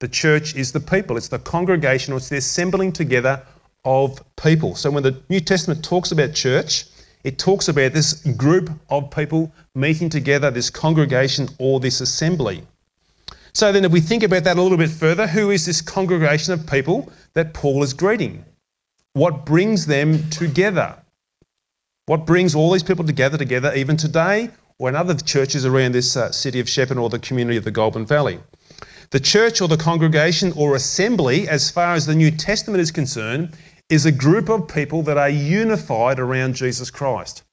The 0.00 0.08
church 0.08 0.54
is 0.54 0.72
the 0.72 0.80
people, 0.80 1.16
it's 1.16 1.28
the 1.28 1.38
congregation, 1.38 2.12
or 2.12 2.18
it's 2.18 2.28
the 2.28 2.36
assembling 2.36 2.92
together 2.92 3.42
of 3.86 4.22
people. 4.36 4.74
So 4.74 4.90
when 4.90 5.02
the 5.02 5.22
New 5.30 5.40
Testament 5.40 5.82
talks 5.82 6.12
about 6.12 6.34
church, 6.34 6.84
it 7.26 7.40
talks 7.40 7.66
about 7.66 7.92
this 7.92 8.14
group 8.36 8.70
of 8.88 9.10
people 9.10 9.52
meeting 9.74 10.08
together, 10.08 10.48
this 10.48 10.70
congregation 10.70 11.48
or 11.58 11.80
this 11.80 12.00
assembly. 12.00 12.62
So 13.52 13.72
then, 13.72 13.84
if 13.84 13.90
we 13.90 14.00
think 14.00 14.22
about 14.22 14.44
that 14.44 14.58
a 14.58 14.62
little 14.62 14.78
bit 14.78 14.90
further, 14.90 15.26
who 15.26 15.50
is 15.50 15.66
this 15.66 15.80
congregation 15.80 16.52
of 16.52 16.64
people 16.68 17.10
that 17.32 17.52
Paul 17.52 17.82
is 17.82 17.94
greeting? 17.94 18.44
What 19.14 19.44
brings 19.44 19.86
them 19.86 20.30
together? 20.30 20.94
What 22.04 22.26
brings 22.26 22.54
all 22.54 22.70
these 22.70 22.84
people 22.84 23.04
together 23.04 23.36
together 23.36 23.74
even 23.74 23.96
today 23.96 24.50
or 24.78 24.88
in 24.88 24.94
other 24.94 25.14
churches 25.14 25.66
around 25.66 25.96
this 25.96 26.16
uh, 26.16 26.30
city 26.30 26.60
of 26.60 26.68
Shepparton 26.68 27.02
or 27.02 27.10
the 27.10 27.18
community 27.18 27.56
of 27.56 27.64
the 27.64 27.72
Goulburn 27.72 28.06
Valley? 28.06 28.38
The 29.10 29.18
church 29.18 29.60
or 29.60 29.66
the 29.66 29.76
congregation 29.76 30.52
or 30.54 30.76
assembly, 30.76 31.48
as 31.48 31.72
far 31.72 31.94
as 31.94 32.06
the 32.06 32.14
New 32.14 32.30
Testament 32.30 32.80
is 32.80 32.92
concerned, 32.92 33.56
is 33.88 34.04
a 34.04 34.12
group 34.12 34.48
of 34.48 34.66
people 34.66 35.02
that 35.02 35.16
are 35.16 35.28
unified 35.28 36.18
around 36.18 36.56
Jesus 36.56 36.90
Christ. 36.90 37.44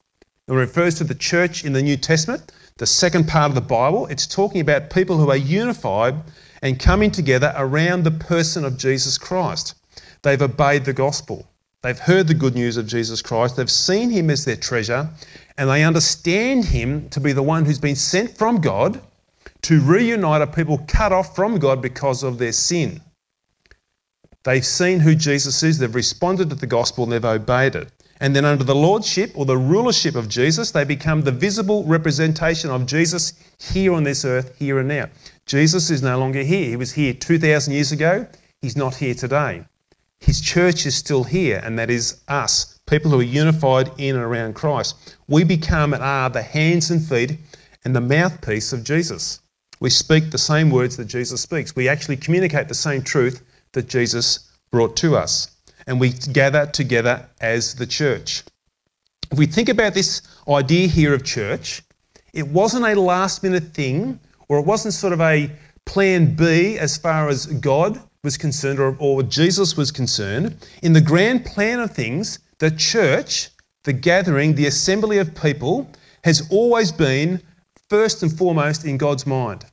It 0.47 0.53
refers 0.53 0.95
to 0.95 1.03
the 1.03 1.15
church 1.15 1.63
in 1.63 1.73
the 1.73 1.81
New 1.81 1.95
Testament, 1.95 2.51
the 2.77 2.87
second 2.87 3.27
part 3.27 3.51
of 3.51 3.55
the 3.55 3.61
Bible. 3.61 4.07
It's 4.07 4.25
talking 4.25 4.59
about 4.59 4.89
people 4.89 5.17
who 5.17 5.29
are 5.29 5.37
unified 5.37 6.15
and 6.63 6.79
coming 6.79 7.11
together 7.11 7.53
around 7.55 8.03
the 8.03 8.11
person 8.11 8.65
of 8.65 8.77
Jesus 8.77 9.17
Christ. 9.17 9.75
They've 10.23 10.41
obeyed 10.41 10.85
the 10.85 10.93
gospel. 10.93 11.47
They've 11.83 11.99
heard 11.99 12.27
the 12.27 12.33
good 12.33 12.55
news 12.55 12.77
of 12.77 12.87
Jesus 12.87 13.21
Christ. 13.21 13.57
They've 13.57 13.69
seen 13.69 14.09
him 14.09 14.29
as 14.29 14.43
their 14.43 14.55
treasure, 14.55 15.09
and 15.57 15.69
they 15.69 15.83
understand 15.83 16.65
him 16.65 17.09
to 17.09 17.19
be 17.19 17.33
the 17.33 17.43
one 17.43 17.63
who's 17.63 17.79
been 17.79 17.95
sent 17.95 18.35
from 18.37 18.59
God 18.59 18.99
to 19.63 19.81
reunite 19.81 20.41
a 20.41 20.47
people 20.47 20.79
cut 20.87 21.11
off 21.11 21.35
from 21.35 21.59
God 21.59 21.81
because 21.81 22.23
of 22.23 22.37
their 22.37 22.53
sin. 22.53 23.01
They've 24.43 24.65
seen 24.65 24.99
who 24.99 25.15
Jesus 25.15 25.63
is, 25.63 25.77
they've 25.77 25.95
responded 25.95 26.49
to 26.49 26.55
the 26.55 26.67
gospel, 26.67 27.03
and 27.05 27.13
they've 27.13 27.23
obeyed 27.23 27.75
it. 27.75 27.89
And 28.19 28.35
then, 28.35 28.45
under 28.45 28.63
the 28.63 28.75
lordship 28.75 29.31
or 29.35 29.45
the 29.45 29.57
rulership 29.57 30.15
of 30.15 30.29
Jesus, 30.29 30.71
they 30.71 30.83
become 30.83 31.21
the 31.21 31.31
visible 31.31 31.83
representation 31.85 32.69
of 32.69 32.85
Jesus 32.85 33.33
here 33.59 33.93
on 33.93 34.03
this 34.03 34.25
earth, 34.25 34.53
here 34.57 34.79
and 34.79 34.87
now. 34.87 35.07
Jesus 35.45 35.89
is 35.89 36.01
no 36.01 36.17
longer 36.17 36.43
here. 36.43 36.69
He 36.69 36.75
was 36.75 36.91
here 36.91 37.13
2,000 37.13 37.73
years 37.73 37.91
ago. 37.91 38.27
He's 38.61 38.77
not 38.77 38.95
here 38.95 39.13
today. 39.13 39.63
His 40.19 40.39
church 40.39 40.85
is 40.85 40.95
still 40.95 41.23
here, 41.23 41.61
and 41.63 41.77
that 41.79 41.89
is 41.89 42.21
us, 42.27 42.79
people 42.85 43.11
who 43.11 43.19
are 43.19 43.23
unified 43.23 43.91
in 43.97 44.15
and 44.15 44.23
around 44.23 44.55
Christ. 44.55 45.15
We 45.27 45.43
become 45.43 45.93
and 45.93 46.03
are 46.03 46.29
the 46.29 46.41
hands 46.41 46.91
and 46.91 47.03
feet 47.03 47.37
and 47.83 47.95
the 47.95 48.01
mouthpiece 48.01 48.71
of 48.71 48.83
Jesus. 48.83 49.41
We 49.79 49.89
speak 49.89 50.31
the 50.31 50.37
same 50.37 50.69
words 50.69 50.95
that 50.97 51.05
Jesus 51.05 51.41
speaks. 51.41 51.75
We 51.75 51.89
actually 51.89 52.17
communicate 52.17 52.69
the 52.69 52.73
same 52.73 53.01
truth 53.01 53.41
that 53.73 53.89
Jesus 53.89 54.51
brought 54.71 54.95
to 54.97 55.15
us. 55.15 55.49
And 55.85 55.99
we 55.99 56.09
gather 56.09 56.65
together 56.65 57.27
as 57.41 57.75
the 57.75 57.85
church. 57.85 58.43
if 59.31 59.37
we 59.37 59.45
think 59.45 59.69
about 59.69 59.93
this 59.93 60.21
idea 60.47 60.87
here 60.87 61.13
of 61.13 61.23
church, 61.23 61.83
it 62.33 62.47
wasn't 62.47 62.85
a 62.85 62.99
last 62.99 63.43
minute 63.43 63.73
thing 63.73 64.19
or 64.47 64.59
it 64.59 64.65
wasn't 64.65 64.93
sort 64.93 65.13
of 65.13 65.21
a 65.21 65.51
plan 65.85 66.35
B 66.35 66.77
as 66.77 66.97
far 66.97 67.29
as 67.29 67.47
God 67.47 67.99
was 68.23 68.37
concerned 68.37 68.79
or, 68.79 68.95
or 68.99 69.21
Jesus 69.23 69.75
was 69.75 69.91
concerned. 69.91 70.55
In 70.81 70.93
the 70.93 71.01
grand 71.01 71.45
plan 71.45 71.79
of 71.79 71.91
things, 71.91 72.39
the 72.59 72.71
church, 72.71 73.49
the 73.83 73.93
gathering, 73.93 74.55
the 74.55 74.67
assembly 74.67 75.17
of 75.17 75.35
people, 75.35 75.89
has 76.23 76.47
always 76.49 76.91
been 76.91 77.41
first 77.89 78.23
and 78.23 78.35
foremost 78.35 78.85
in 78.85 78.97
God's 78.97 79.27
mind. 79.27 79.65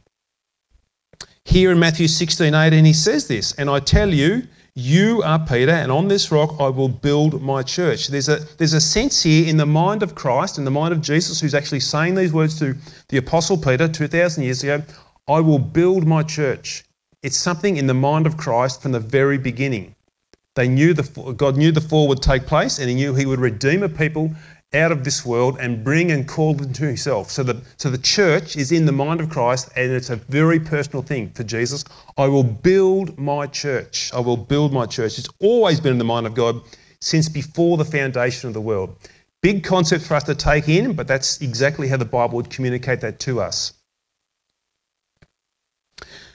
Here 1.50 1.72
in 1.72 1.80
Matthew 1.80 2.06
16 2.06 2.54
18, 2.54 2.84
he 2.84 2.92
says 2.92 3.26
this, 3.26 3.54
and 3.54 3.68
I 3.68 3.80
tell 3.80 4.14
you, 4.14 4.44
you 4.76 5.20
are 5.24 5.44
Peter, 5.44 5.72
and 5.72 5.90
on 5.90 6.06
this 6.06 6.30
rock 6.30 6.54
I 6.60 6.68
will 6.68 6.88
build 6.88 7.42
my 7.42 7.64
church. 7.64 8.06
There's 8.06 8.28
a, 8.28 8.36
there's 8.58 8.72
a 8.72 8.80
sense 8.80 9.20
here 9.24 9.48
in 9.48 9.56
the 9.56 9.66
mind 9.66 10.04
of 10.04 10.14
Christ, 10.14 10.58
in 10.58 10.64
the 10.64 10.70
mind 10.70 10.92
of 10.92 11.00
Jesus, 11.00 11.40
who's 11.40 11.52
actually 11.52 11.80
saying 11.80 12.14
these 12.14 12.32
words 12.32 12.56
to 12.60 12.76
the 13.08 13.16
Apostle 13.16 13.58
Peter 13.58 13.88
2,000 13.88 14.44
years 14.44 14.62
ago 14.62 14.80
I 15.26 15.40
will 15.40 15.58
build 15.58 16.06
my 16.06 16.22
church. 16.22 16.84
It's 17.24 17.36
something 17.36 17.78
in 17.78 17.88
the 17.88 17.94
mind 17.94 18.28
of 18.28 18.36
Christ 18.36 18.80
from 18.80 18.92
the 18.92 19.00
very 19.00 19.36
beginning. 19.36 19.96
They 20.54 20.68
knew 20.68 20.94
the, 20.94 21.32
God 21.32 21.56
knew 21.56 21.72
the 21.72 21.80
fall 21.80 22.06
would 22.06 22.22
take 22.22 22.46
place, 22.46 22.78
and 22.78 22.88
He 22.88 22.94
knew 22.94 23.12
He 23.12 23.26
would 23.26 23.40
redeem 23.40 23.82
a 23.82 23.88
people 23.88 24.30
out 24.72 24.92
of 24.92 25.02
this 25.02 25.26
world 25.26 25.58
and 25.58 25.82
bring 25.82 26.12
and 26.12 26.28
call 26.28 26.54
them 26.54 26.72
to 26.72 26.84
Himself. 26.84 27.30
So 27.30 27.42
the, 27.42 27.60
so 27.76 27.90
the 27.90 27.98
church 27.98 28.56
is 28.56 28.70
in 28.70 28.86
the 28.86 28.92
mind 28.92 29.20
of 29.20 29.28
Christ, 29.28 29.68
and 29.76 29.90
it's 29.90 30.10
a 30.10 30.16
very 30.16 30.60
personal 30.60 31.02
thing 31.02 31.30
for 31.30 31.42
Jesus. 31.42 31.84
I 32.16 32.28
will 32.28 32.44
build 32.44 33.18
my 33.18 33.46
church. 33.46 34.10
I 34.14 34.20
will 34.20 34.36
build 34.36 34.72
my 34.72 34.86
church. 34.86 35.18
It's 35.18 35.28
always 35.40 35.80
been 35.80 35.92
in 35.92 35.98
the 35.98 36.04
mind 36.04 36.26
of 36.26 36.34
God 36.34 36.60
since 37.00 37.28
before 37.28 37.76
the 37.76 37.84
foundation 37.84 38.48
of 38.48 38.54
the 38.54 38.60
world. 38.60 38.96
Big 39.42 39.64
concept 39.64 40.04
for 40.04 40.14
us 40.14 40.24
to 40.24 40.34
take 40.34 40.68
in, 40.68 40.92
but 40.92 41.08
that's 41.08 41.40
exactly 41.40 41.88
how 41.88 41.96
the 41.96 42.04
Bible 42.04 42.36
would 42.36 42.50
communicate 42.50 43.00
that 43.00 43.18
to 43.20 43.40
us. 43.40 43.72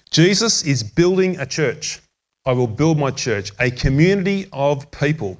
Jesus 0.09 0.63
is 0.63 0.81
building 0.83 1.39
a 1.39 1.45
church. 1.45 2.01
I 2.45 2.53
will 2.53 2.67
build 2.67 2.97
my 2.97 3.11
church, 3.11 3.51
a 3.59 3.71
community 3.71 4.47
of 4.51 4.89
people. 4.91 5.37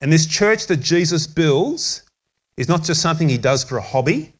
And 0.00 0.12
this 0.12 0.26
church 0.26 0.66
that 0.66 0.78
Jesus 0.78 1.26
builds 1.26 2.02
is 2.56 2.68
not 2.68 2.82
just 2.82 3.02
something 3.02 3.28
he 3.28 3.38
does 3.38 3.64
for 3.64 3.78
a 3.78 3.82
hobby, 3.82 4.32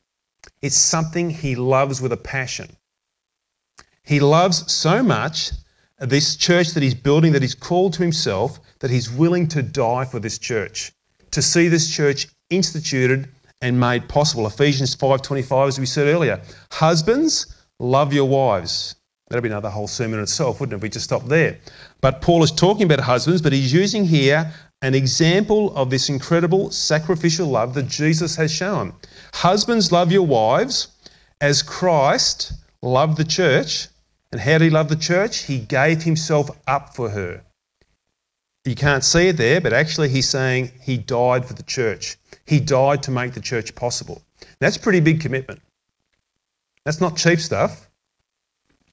it's 0.62 0.76
something 0.76 1.30
he 1.30 1.54
loves 1.54 2.00
with 2.00 2.12
a 2.12 2.16
passion. 2.16 2.68
He 4.02 4.20
loves 4.20 4.72
so 4.72 5.02
much 5.02 5.50
this 5.98 6.36
church 6.36 6.70
that 6.70 6.82
he's 6.82 6.94
building, 6.94 7.32
that 7.32 7.42
he's 7.42 7.54
called 7.54 7.92
to 7.94 8.02
himself, 8.02 8.60
that 8.80 8.90
he's 8.90 9.10
willing 9.10 9.48
to 9.48 9.62
die 9.62 10.04
for 10.04 10.20
this 10.20 10.38
church, 10.38 10.92
to 11.30 11.42
see 11.42 11.68
this 11.68 11.90
church 11.90 12.28
instituted 12.50 13.28
and 13.62 13.78
made 13.78 14.08
possible. 14.08 14.46
Ephesians 14.46 14.94
5:25 14.94 15.68
as 15.68 15.80
we 15.80 15.86
said 15.86 16.06
earlier. 16.06 16.40
Husbands, 16.70 17.54
love 17.78 18.12
your 18.12 18.28
wives 18.28 18.96
That'd 19.28 19.42
be 19.42 19.48
another 19.48 19.70
whole 19.70 19.88
sermon 19.88 20.20
in 20.20 20.22
itself, 20.22 20.60
wouldn't 20.60 20.74
it, 20.74 20.76
if 20.76 20.82
we 20.82 20.88
just 20.88 21.04
stopped 21.04 21.28
there? 21.28 21.58
But 22.00 22.20
Paul 22.20 22.44
is 22.44 22.52
talking 22.52 22.84
about 22.84 23.00
husbands, 23.00 23.42
but 23.42 23.52
he's 23.52 23.72
using 23.72 24.04
here 24.04 24.52
an 24.82 24.94
example 24.94 25.74
of 25.76 25.90
this 25.90 26.08
incredible 26.08 26.70
sacrificial 26.70 27.48
love 27.48 27.74
that 27.74 27.88
Jesus 27.88 28.36
has 28.36 28.52
shown. 28.52 28.92
Husbands, 29.34 29.90
love 29.90 30.12
your 30.12 30.26
wives 30.26 30.88
as 31.40 31.62
Christ 31.62 32.52
loved 32.82 33.16
the 33.16 33.24
church. 33.24 33.88
And 34.32 34.40
how 34.40 34.58
did 34.58 34.62
he 34.62 34.70
love 34.70 34.88
the 34.88 34.96
church? 34.96 35.44
He 35.44 35.58
gave 35.58 36.02
himself 36.02 36.50
up 36.66 36.94
for 36.94 37.08
her. 37.08 37.42
You 38.64 38.74
can't 38.74 39.04
see 39.04 39.28
it 39.28 39.36
there, 39.36 39.60
but 39.60 39.72
actually 39.72 40.08
he's 40.08 40.28
saying 40.28 40.72
he 40.82 40.96
died 40.96 41.46
for 41.46 41.54
the 41.54 41.62
church. 41.62 42.16
He 42.46 42.58
died 42.58 43.02
to 43.04 43.10
make 43.10 43.32
the 43.32 43.40
church 43.40 43.74
possible. 43.74 44.22
That's 44.58 44.76
pretty 44.76 45.00
big 45.00 45.20
commitment. 45.20 45.60
That's 46.84 47.00
not 47.00 47.16
cheap 47.16 47.40
stuff. 47.40 47.88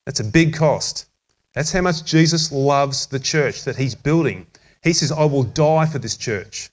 That's 0.06 0.20
a 0.20 0.24
big 0.24 0.54
cost. 0.54 1.08
That's 1.54 1.72
how 1.72 1.82
much 1.82 2.04
Jesus 2.04 2.52
loves 2.52 3.08
the 3.08 3.20
church 3.20 3.64
that 3.64 3.76
he's 3.76 3.96
building. 3.96 4.46
He 4.84 4.94
says, 4.94 5.12
I 5.12 5.26
will 5.26 5.44
die 5.44 5.86
for 5.86 6.00
this 6.00 6.18
church. 6.18 6.70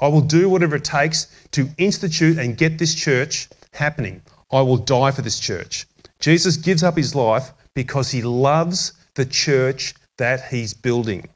I 0.00 0.08
will 0.08 0.22
do 0.22 0.48
whatever 0.48 0.76
it 0.76 0.84
takes 0.84 1.28
to 1.52 1.68
institute 1.78 2.38
and 2.38 2.56
get 2.56 2.78
this 2.78 2.94
church 2.94 3.48
happening. 3.72 4.22
I 4.50 4.62
will 4.62 4.78
die 4.78 5.10
for 5.12 5.22
this 5.22 5.38
church. 5.38 5.86
Jesus 6.18 6.56
gives 6.56 6.82
up 6.82 6.96
his 6.96 7.14
life 7.14 7.52
because 7.74 8.10
he 8.10 8.22
loves 8.22 8.92
the 9.14 9.24
church 9.24 9.94
that 10.18 10.48
he's 10.50 10.74
building. 10.74 11.28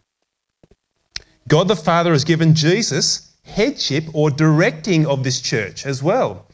God 1.48 1.68
the 1.68 1.76
Father 1.76 2.12
has 2.12 2.24
given 2.24 2.54
Jesus 2.54 3.34
headship 3.44 4.04
or 4.12 4.30
directing 4.30 5.06
of 5.06 5.22
this 5.22 5.40
church 5.40 5.86
as 5.86 6.02
well. 6.02 6.46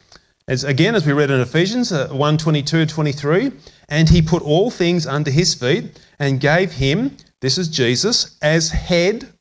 As 0.47 0.63
again, 0.63 0.93
as 0.93 1.05
we 1.05 1.13
read 1.13 1.31
in 1.31 1.39
Ephesians 1.39 1.91
uh, 1.91 2.09
1 2.09 2.37
22 2.37 2.85
23, 2.85 3.51
and 3.89 4.09
he 4.09 4.21
put 4.21 4.43
all 4.43 4.69
things 4.69 5.07
under 5.07 5.31
his 5.31 5.53
feet 5.53 5.99
and 6.19 6.39
gave 6.39 6.71
him, 6.71 7.15
this 7.39 7.57
is 7.57 7.69
Jesus, 7.69 8.37
as 8.41 8.69
head 8.69 9.32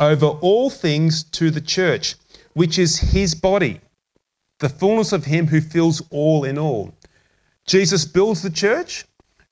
over 0.00 0.26
all 0.26 0.70
things 0.70 1.22
to 1.24 1.50
the 1.50 1.60
church, 1.60 2.16
which 2.54 2.78
is 2.78 2.98
his 2.98 3.34
body, 3.34 3.80
the 4.58 4.68
fullness 4.68 5.12
of 5.12 5.26
him 5.26 5.46
who 5.46 5.60
fills 5.60 6.02
all 6.10 6.44
in 6.44 6.58
all. 6.58 6.92
Jesus 7.66 8.04
builds 8.04 8.42
the 8.42 8.50
church, 8.50 9.04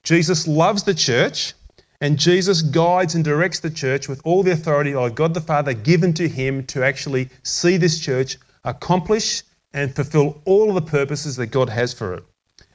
Jesus 0.03 0.47
loves 0.47 0.83
the 0.83 0.93
church, 0.93 1.53
and 2.01 2.17
Jesus 2.17 2.61
guides 2.61 3.15
and 3.15 3.23
directs 3.23 3.59
the 3.59 3.69
church 3.69 4.07
with 4.07 4.21
all 4.23 4.41
the 4.41 4.51
authority 4.51 4.93
of 4.93 5.15
God 5.15 5.33
the 5.33 5.41
Father 5.41 5.73
given 5.73 6.13
to 6.13 6.27
him 6.27 6.65
to 6.67 6.83
actually 6.83 7.29
see 7.43 7.77
this 7.77 7.99
church 7.99 8.37
accomplish 8.63 9.43
and 9.73 9.95
fulfill 9.95 10.41
all 10.45 10.69
of 10.69 10.75
the 10.75 10.89
purposes 10.89 11.35
that 11.35 11.47
God 11.47 11.69
has 11.69 11.93
for 11.93 12.15
it. 12.15 12.23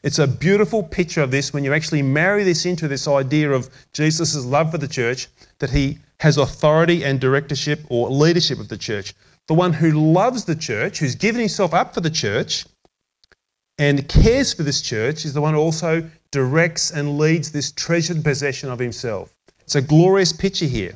It's 0.03 0.19
a 0.19 0.27
beautiful 0.27 0.83
picture 0.83 1.23
of 1.23 1.31
this 1.31 1.53
when 1.53 1.65
you 1.65 1.73
actually 1.73 2.03
marry 2.03 2.45
this 2.45 2.67
into 2.67 2.87
this 2.87 3.09
idea 3.09 3.51
of 3.51 3.71
Jesus' 3.95 4.45
love 4.45 4.71
for 4.71 4.79
the 4.79 4.87
church, 4.87 5.29
that 5.59 5.71
he 5.71 5.99
has 6.25 6.39
authority 6.39 7.05
and 7.05 7.21
directorship 7.21 7.85
or 7.91 8.09
leadership 8.09 8.59
of 8.59 8.69
the 8.69 8.79
church. 8.79 9.13
The 9.47 9.53
one 9.53 9.75
who 9.75 9.91
loves 9.91 10.47
the 10.47 10.57
church, 10.57 10.99
who's 10.99 11.15
given 11.15 11.39
himself 11.39 11.75
up 11.75 11.93
for 11.93 12.01
the 12.01 12.09
church 12.09 12.65
and 13.77 14.09
cares 14.09 14.55
for 14.55 14.63
this 14.63 14.81
church, 14.81 15.27
is 15.27 15.35
the 15.35 15.43
one 15.43 15.53
who 15.53 15.61
also 15.61 16.03
directs 16.31 16.91
and 16.93 17.19
leads 17.19 17.53
this 17.53 17.73
treasured 17.73 18.25
possession 18.25 18.71
of 18.71 18.79
himself. 18.79 19.35
It's 19.61 19.75
a 19.75 19.83
glorious 19.83 20.33
picture 20.33 20.65
here. 20.65 20.95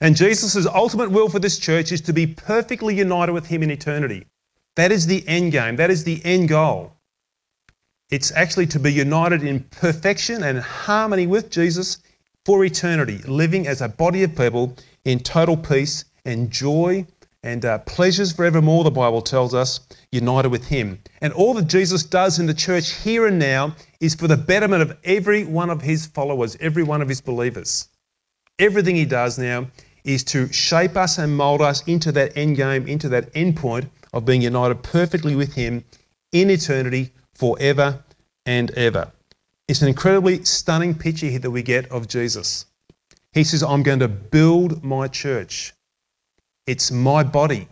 And 0.00 0.14
Jesus' 0.14 0.64
ultimate 0.64 1.10
will 1.10 1.28
for 1.28 1.40
this 1.40 1.58
church 1.58 1.90
is 1.90 2.00
to 2.02 2.12
be 2.12 2.28
perfectly 2.28 2.94
united 2.94 3.32
with 3.32 3.46
him 3.46 3.64
in 3.64 3.70
eternity. 3.72 4.26
That 4.76 4.92
is 4.92 5.08
the 5.08 5.26
end 5.26 5.50
game, 5.50 5.74
that 5.74 5.90
is 5.90 6.04
the 6.04 6.24
end 6.24 6.50
goal. 6.50 6.92
It's 8.12 8.30
actually 8.30 8.66
to 8.68 8.78
be 8.78 8.92
united 8.92 9.42
in 9.42 9.64
perfection 9.72 10.44
and 10.44 10.60
harmony 10.60 11.26
with 11.26 11.50
Jesus 11.50 11.98
for 12.48 12.64
eternity, 12.64 13.18
living 13.26 13.66
as 13.66 13.82
a 13.82 13.88
body 13.90 14.22
of 14.22 14.34
people 14.34 14.74
in 15.04 15.18
total 15.18 15.54
peace 15.54 16.06
and 16.24 16.50
joy 16.50 17.06
and 17.42 17.66
uh, 17.66 17.76
pleasures 17.80 18.32
forevermore, 18.32 18.84
the 18.84 18.90
Bible 18.90 19.20
tells 19.20 19.52
us, 19.52 19.80
united 20.12 20.48
with 20.48 20.66
Him. 20.66 20.98
And 21.20 21.30
all 21.34 21.52
that 21.52 21.66
Jesus 21.66 22.04
does 22.04 22.38
in 22.38 22.46
the 22.46 22.54
church 22.54 22.92
here 23.02 23.26
and 23.26 23.38
now 23.38 23.76
is 24.00 24.14
for 24.14 24.28
the 24.28 24.36
betterment 24.38 24.80
of 24.80 24.96
every 25.04 25.44
one 25.44 25.68
of 25.68 25.82
His 25.82 26.06
followers, 26.06 26.56
every 26.58 26.82
one 26.82 27.02
of 27.02 27.08
His 27.10 27.20
believers. 27.20 27.90
Everything 28.58 28.96
He 28.96 29.04
does 29.04 29.38
now 29.38 29.66
is 30.04 30.24
to 30.24 30.50
shape 30.50 30.96
us 30.96 31.18
and 31.18 31.36
mould 31.36 31.60
us 31.60 31.86
into 31.86 32.12
that 32.12 32.34
end 32.34 32.56
game, 32.56 32.88
into 32.88 33.10
that 33.10 33.28
end 33.34 33.58
point 33.58 33.90
of 34.14 34.24
being 34.24 34.40
united 34.40 34.82
perfectly 34.82 35.36
with 35.36 35.52
Him 35.52 35.84
in 36.32 36.48
eternity 36.48 37.12
forever 37.34 38.02
and 38.46 38.70
ever. 38.70 39.12
It's 39.68 39.82
an 39.82 39.88
incredibly 39.88 40.44
stunning 40.44 40.94
picture 40.94 41.26
here 41.26 41.38
that 41.40 41.50
we 41.50 41.62
get 41.62 41.90
of 41.92 42.08
Jesus. 42.08 42.64
He 43.32 43.44
says, 43.44 43.62
I'm 43.62 43.82
going 43.82 43.98
to 43.98 44.08
build 44.08 44.82
my 44.82 45.08
church. 45.08 45.74
It's 46.66 46.90
my 46.90 47.22
body. 47.22 47.68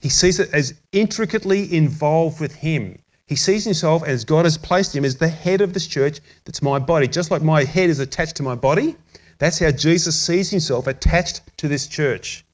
He 0.00 0.10
sees 0.10 0.38
it 0.38 0.50
as 0.52 0.74
intricately 0.92 1.74
involved 1.74 2.40
with 2.40 2.54
him. 2.54 2.98
He 3.26 3.36
sees 3.36 3.64
himself 3.64 4.04
as 4.04 4.24
God 4.24 4.44
has 4.44 4.56
placed 4.58 4.94
him 4.94 5.04
as 5.04 5.16
the 5.16 5.28
head 5.28 5.62
of 5.62 5.72
this 5.72 5.86
church 5.86 6.20
that's 6.44 6.62
my 6.62 6.78
body. 6.78 7.08
Just 7.08 7.30
like 7.30 7.42
my 7.42 7.64
head 7.64 7.90
is 7.90 8.00
attached 8.00 8.36
to 8.36 8.42
my 8.42 8.54
body, 8.54 8.94
that's 9.38 9.58
how 9.58 9.70
Jesus 9.70 10.18
sees 10.20 10.50
himself 10.50 10.86
attached 10.86 11.40
to 11.58 11.68
this 11.68 11.86
church. 11.86 12.44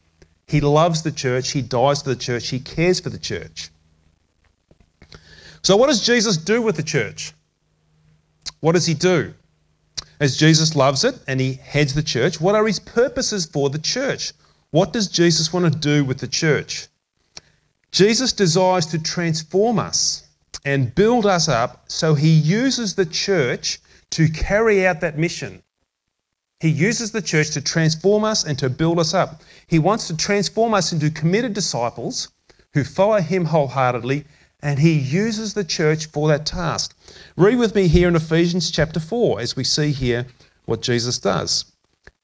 He 0.46 0.60
loves 0.60 1.02
the 1.02 1.12
church, 1.12 1.50
he 1.52 1.62
dies 1.62 2.02
for 2.02 2.10
the 2.10 2.16
church, 2.16 2.48
he 2.48 2.60
cares 2.60 3.00
for 3.00 3.10
the 3.10 3.18
church. 3.18 3.70
So, 5.62 5.76
what 5.76 5.86
does 5.86 6.04
Jesus 6.04 6.36
do 6.36 6.60
with 6.60 6.76
the 6.76 6.82
church? 6.82 7.32
What 8.60 8.72
does 8.72 8.86
he 8.86 8.94
do? 8.94 9.34
As 10.20 10.36
Jesus 10.36 10.76
loves 10.76 11.04
it 11.04 11.18
and 11.26 11.40
he 11.40 11.54
heads 11.54 11.94
the 11.94 12.02
church, 12.02 12.40
what 12.40 12.54
are 12.54 12.66
his 12.66 12.78
purposes 12.80 13.46
for 13.46 13.70
the 13.70 13.78
church? 13.78 14.32
What 14.70 14.92
does 14.92 15.08
Jesus 15.08 15.52
want 15.52 15.72
to 15.72 15.78
do 15.78 16.04
with 16.04 16.18
the 16.18 16.28
church? 16.28 16.88
Jesus 17.92 18.32
desires 18.32 18.86
to 18.86 18.98
transform 18.98 19.78
us 19.78 20.24
and 20.64 20.94
build 20.94 21.26
us 21.26 21.48
up 21.48 21.84
so 21.88 22.14
he 22.14 22.30
uses 22.30 22.94
the 22.94 23.06
church 23.06 23.80
to 24.10 24.28
carry 24.28 24.86
out 24.86 25.00
that 25.00 25.18
mission. 25.18 25.62
He 26.60 26.70
uses 26.70 27.10
the 27.10 27.22
church 27.22 27.50
to 27.50 27.60
transform 27.60 28.24
us 28.24 28.44
and 28.44 28.58
to 28.58 28.70
build 28.70 28.98
us 28.98 29.12
up. 29.12 29.42
He 29.66 29.78
wants 29.78 30.06
to 30.06 30.16
transform 30.16 30.72
us 30.72 30.92
into 30.92 31.10
committed 31.10 31.52
disciples 31.52 32.28
who 32.72 32.84
follow 32.84 33.20
him 33.20 33.44
wholeheartedly, 33.44 34.24
and 34.64 34.78
he 34.78 34.92
uses 34.92 35.52
the 35.52 35.62
church 35.62 36.06
for 36.06 36.26
that 36.26 36.46
task. 36.46 36.96
Read 37.36 37.58
with 37.58 37.74
me 37.74 37.86
here 37.86 38.08
in 38.08 38.16
Ephesians 38.16 38.70
chapter 38.70 38.98
4 38.98 39.38
as 39.38 39.54
we 39.54 39.62
see 39.62 39.92
here 39.92 40.26
what 40.64 40.80
Jesus 40.80 41.18
does. 41.18 41.66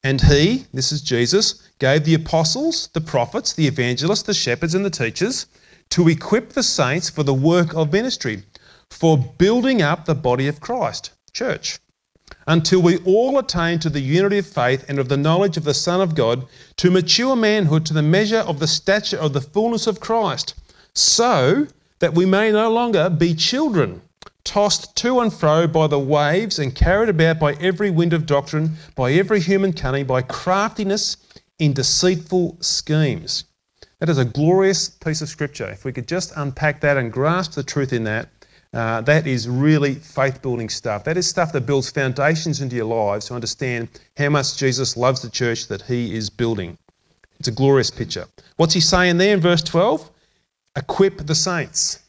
And 0.02 0.22
he, 0.22 0.64
this 0.72 0.90
is 0.90 1.02
Jesus, 1.02 1.68
gave 1.78 2.04
the 2.04 2.14
apostles, 2.14 2.88
the 2.94 3.00
prophets, 3.02 3.52
the 3.52 3.66
evangelists, 3.66 4.22
the 4.22 4.32
shepherds, 4.32 4.74
and 4.74 4.82
the 4.82 4.90
teachers 4.90 5.46
to 5.90 6.08
equip 6.08 6.54
the 6.54 6.62
saints 6.62 7.10
for 7.10 7.22
the 7.22 7.34
work 7.34 7.74
of 7.74 7.92
ministry, 7.92 8.42
for 8.88 9.18
building 9.18 9.82
up 9.82 10.06
the 10.06 10.14
body 10.14 10.48
of 10.48 10.60
Christ, 10.60 11.10
church, 11.34 11.78
until 12.46 12.80
we 12.80 12.96
all 13.04 13.38
attain 13.38 13.78
to 13.80 13.90
the 13.90 14.00
unity 14.00 14.38
of 14.38 14.46
faith 14.46 14.86
and 14.88 14.98
of 14.98 15.10
the 15.10 15.18
knowledge 15.18 15.58
of 15.58 15.64
the 15.64 15.74
Son 15.74 16.00
of 16.00 16.14
God, 16.14 16.46
to 16.76 16.90
mature 16.90 17.36
manhood, 17.36 17.84
to 17.84 17.92
the 17.92 18.02
measure 18.02 18.38
of 18.38 18.60
the 18.60 18.66
stature 18.66 19.18
of 19.18 19.34
the 19.34 19.42
fullness 19.42 19.86
of 19.86 20.00
Christ, 20.00 20.54
so 20.94 21.66
that 22.00 22.14
we 22.14 22.26
may 22.26 22.50
no 22.50 22.70
longer 22.70 23.08
be 23.08 23.34
children 23.34 24.02
tossed 24.44 24.96
to 24.96 25.20
and 25.20 25.32
fro 25.32 25.66
by 25.66 25.86
the 25.86 25.98
waves 25.98 26.58
and 26.58 26.74
carried 26.74 27.08
about 27.08 27.38
by 27.38 27.52
every 27.54 27.90
wind 27.90 28.12
of 28.12 28.26
doctrine, 28.26 28.74
by 28.96 29.12
every 29.12 29.40
human 29.40 29.72
cunning, 29.72 30.06
by 30.06 30.22
craftiness 30.22 31.16
in 31.58 31.72
deceitful 31.72 32.56
schemes. 32.60 33.44
That 33.98 34.08
is 34.08 34.18
a 34.18 34.24
glorious 34.24 34.88
piece 34.88 35.20
of 35.20 35.28
scripture. 35.28 35.68
If 35.68 35.84
we 35.84 35.92
could 35.92 36.08
just 36.08 36.32
unpack 36.36 36.80
that 36.80 36.96
and 36.96 37.12
grasp 37.12 37.52
the 37.52 37.62
truth 37.62 37.92
in 37.92 38.04
that, 38.04 38.28
uh, 38.72 39.02
that 39.02 39.26
is 39.26 39.48
really 39.48 39.94
faith 39.94 40.40
building 40.40 40.70
stuff. 40.70 41.04
That 41.04 41.16
is 41.16 41.28
stuff 41.28 41.52
that 41.52 41.66
builds 41.66 41.90
foundations 41.90 42.60
into 42.60 42.76
your 42.76 42.86
lives 42.86 43.26
to 43.26 43.34
understand 43.34 43.88
how 44.16 44.30
much 44.30 44.56
Jesus 44.56 44.96
loves 44.96 45.20
the 45.20 45.28
church 45.28 45.68
that 45.68 45.82
he 45.82 46.14
is 46.14 46.30
building. 46.30 46.78
It's 47.38 47.48
a 47.48 47.52
glorious 47.52 47.90
picture. 47.90 48.26
What's 48.56 48.74
he 48.74 48.80
saying 48.80 49.18
there 49.18 49.34
in 49.34 49.40
verse 49.40 49.62
12? 49.62 50.10
Equip 50.76 51.26
the 51.26 51.34
saints. 51.34 52.00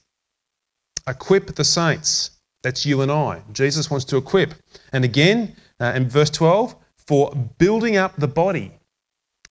Equip 1.07 1.55
the 1.55 1.63
saints. 1.63 2.31
That's 2.63 2.85
you 2.85 3.01
and 3.01 3.11
I. 3.11 3.41
Jesus 3.51 3.89
wants 3.89 4.05
to 4.05 4.17
equip. 4.17 4.53
And 4.93 5.03
again, 5.03 5.55
uh, 5.79 5.93
in 5.95 6.07
verse 6.07 6.29
12, 6.29 6.75
for 7.07 7.31
building 7.57 7.97
up 7.97 8.15
the 8.17 8.27
body. 8.27 8.71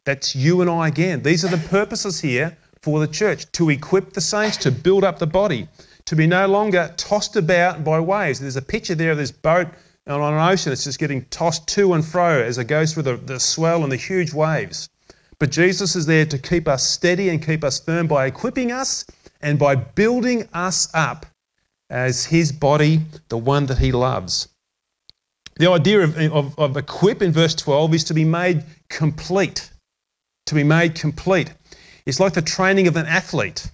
That's 0.05 0.35
you 0.35 0.61
and 0.61 0.71
I 0.71 0.89
again. 0.89 1.23
These 1.23 1.45
are 1.45 1.49
the 1.49 1.69
purposes 1.69 2.21
here 2.21 2.57
for 2.83 3.01
the 3.01 3.09
church 3.09 3.51
to 3.53 3.69
equip 3.71 4.13
the 4.13 4.21
saints, 4.21 4.57
to 4.59 4.71
build 4.71 5.05
up 5.05 5.19
the 5.19 5.27
body, 5.27 5.69
to 6.07 6.17
be 6.17 6.27
no 6.27 6.47
longer 6.47 6.95
tossed 6.97 7.37
about 7.37 7.85
by 7.85 8.01
waves. 8.01 8.41
There's 8.41 8.57
a 8.57 8.63
picture 8.63 8.95
there 8.95 9.11
of 9.11 9.19
this 9.19 9.31
boat 9.33 9.69
on 10.07 10.21
an 10.21 10.53
ocean. 10.53 10.73
It's 10.73 10.85
just 10.85 10.99
getting 10.99 11.25
tossed 11.27 11.69
to 11.69 11.95
and 11.95 12.05
fro 12.05 12.43
as 12.43 12.59
it 12.59 12.65
goes 12.65 12.95
through 12.95 13.03
the, 13.03 13.17
the 13.17 13.39
swell 13.39 13.83
and 13.83 13.93
the 13.93 13.97
huge 13.97 14.33
waves. 14.33 14.89
But 15.41 15.51
Jesus 15.51 15.97
is 15.97 16.07
there 16.07 16.27
to 16.27 16.39
keep 16.39 16.69
us 16.69 16.87
steady 16.87 17.31
and 17.31 17.45
keep 17.45 17.65
us 17.65 17.81
firm 17.81 18.07
by 18.07 18.27
equipping 18.27 18.71
us 18.71 19.07
and 19.41 19.59
by 19.59 19.75
building 19.75 20.47
us 20.53 20.89
up 20.95 21.27
as 21.89 22.27
his 22.27 22.53
body, 22.53 23.01
the 23.31 23.39
one 23.39 23.67
that 23.67 23.79
he 23.79 23.91
loves. 23.91 24.49
The 25.57 25.71
idea 25.71 26.03
of, 26.03 26.17
of, 26.17 26.59
of, 26.59 26.77
equip 26.77 27.23
in 27.23 27.33
verse 27.33 27.55
12 27.55 27.95
is 27.95 28.05
to 28.05 28.15
be 28.15 28.25
made 28.25 28.65
complete. 28.89 29.71
To 30.47 30.55
be 30.55 30.63
made 30.63 30.95
complete. 30.95 31.53
It's 32.07 32.21
like 32.21 32.35
the 32.35 32.43
training 32.43 32.87
of 32.87 32.97
an 32.97 33.07
athlete. 33.07 33.71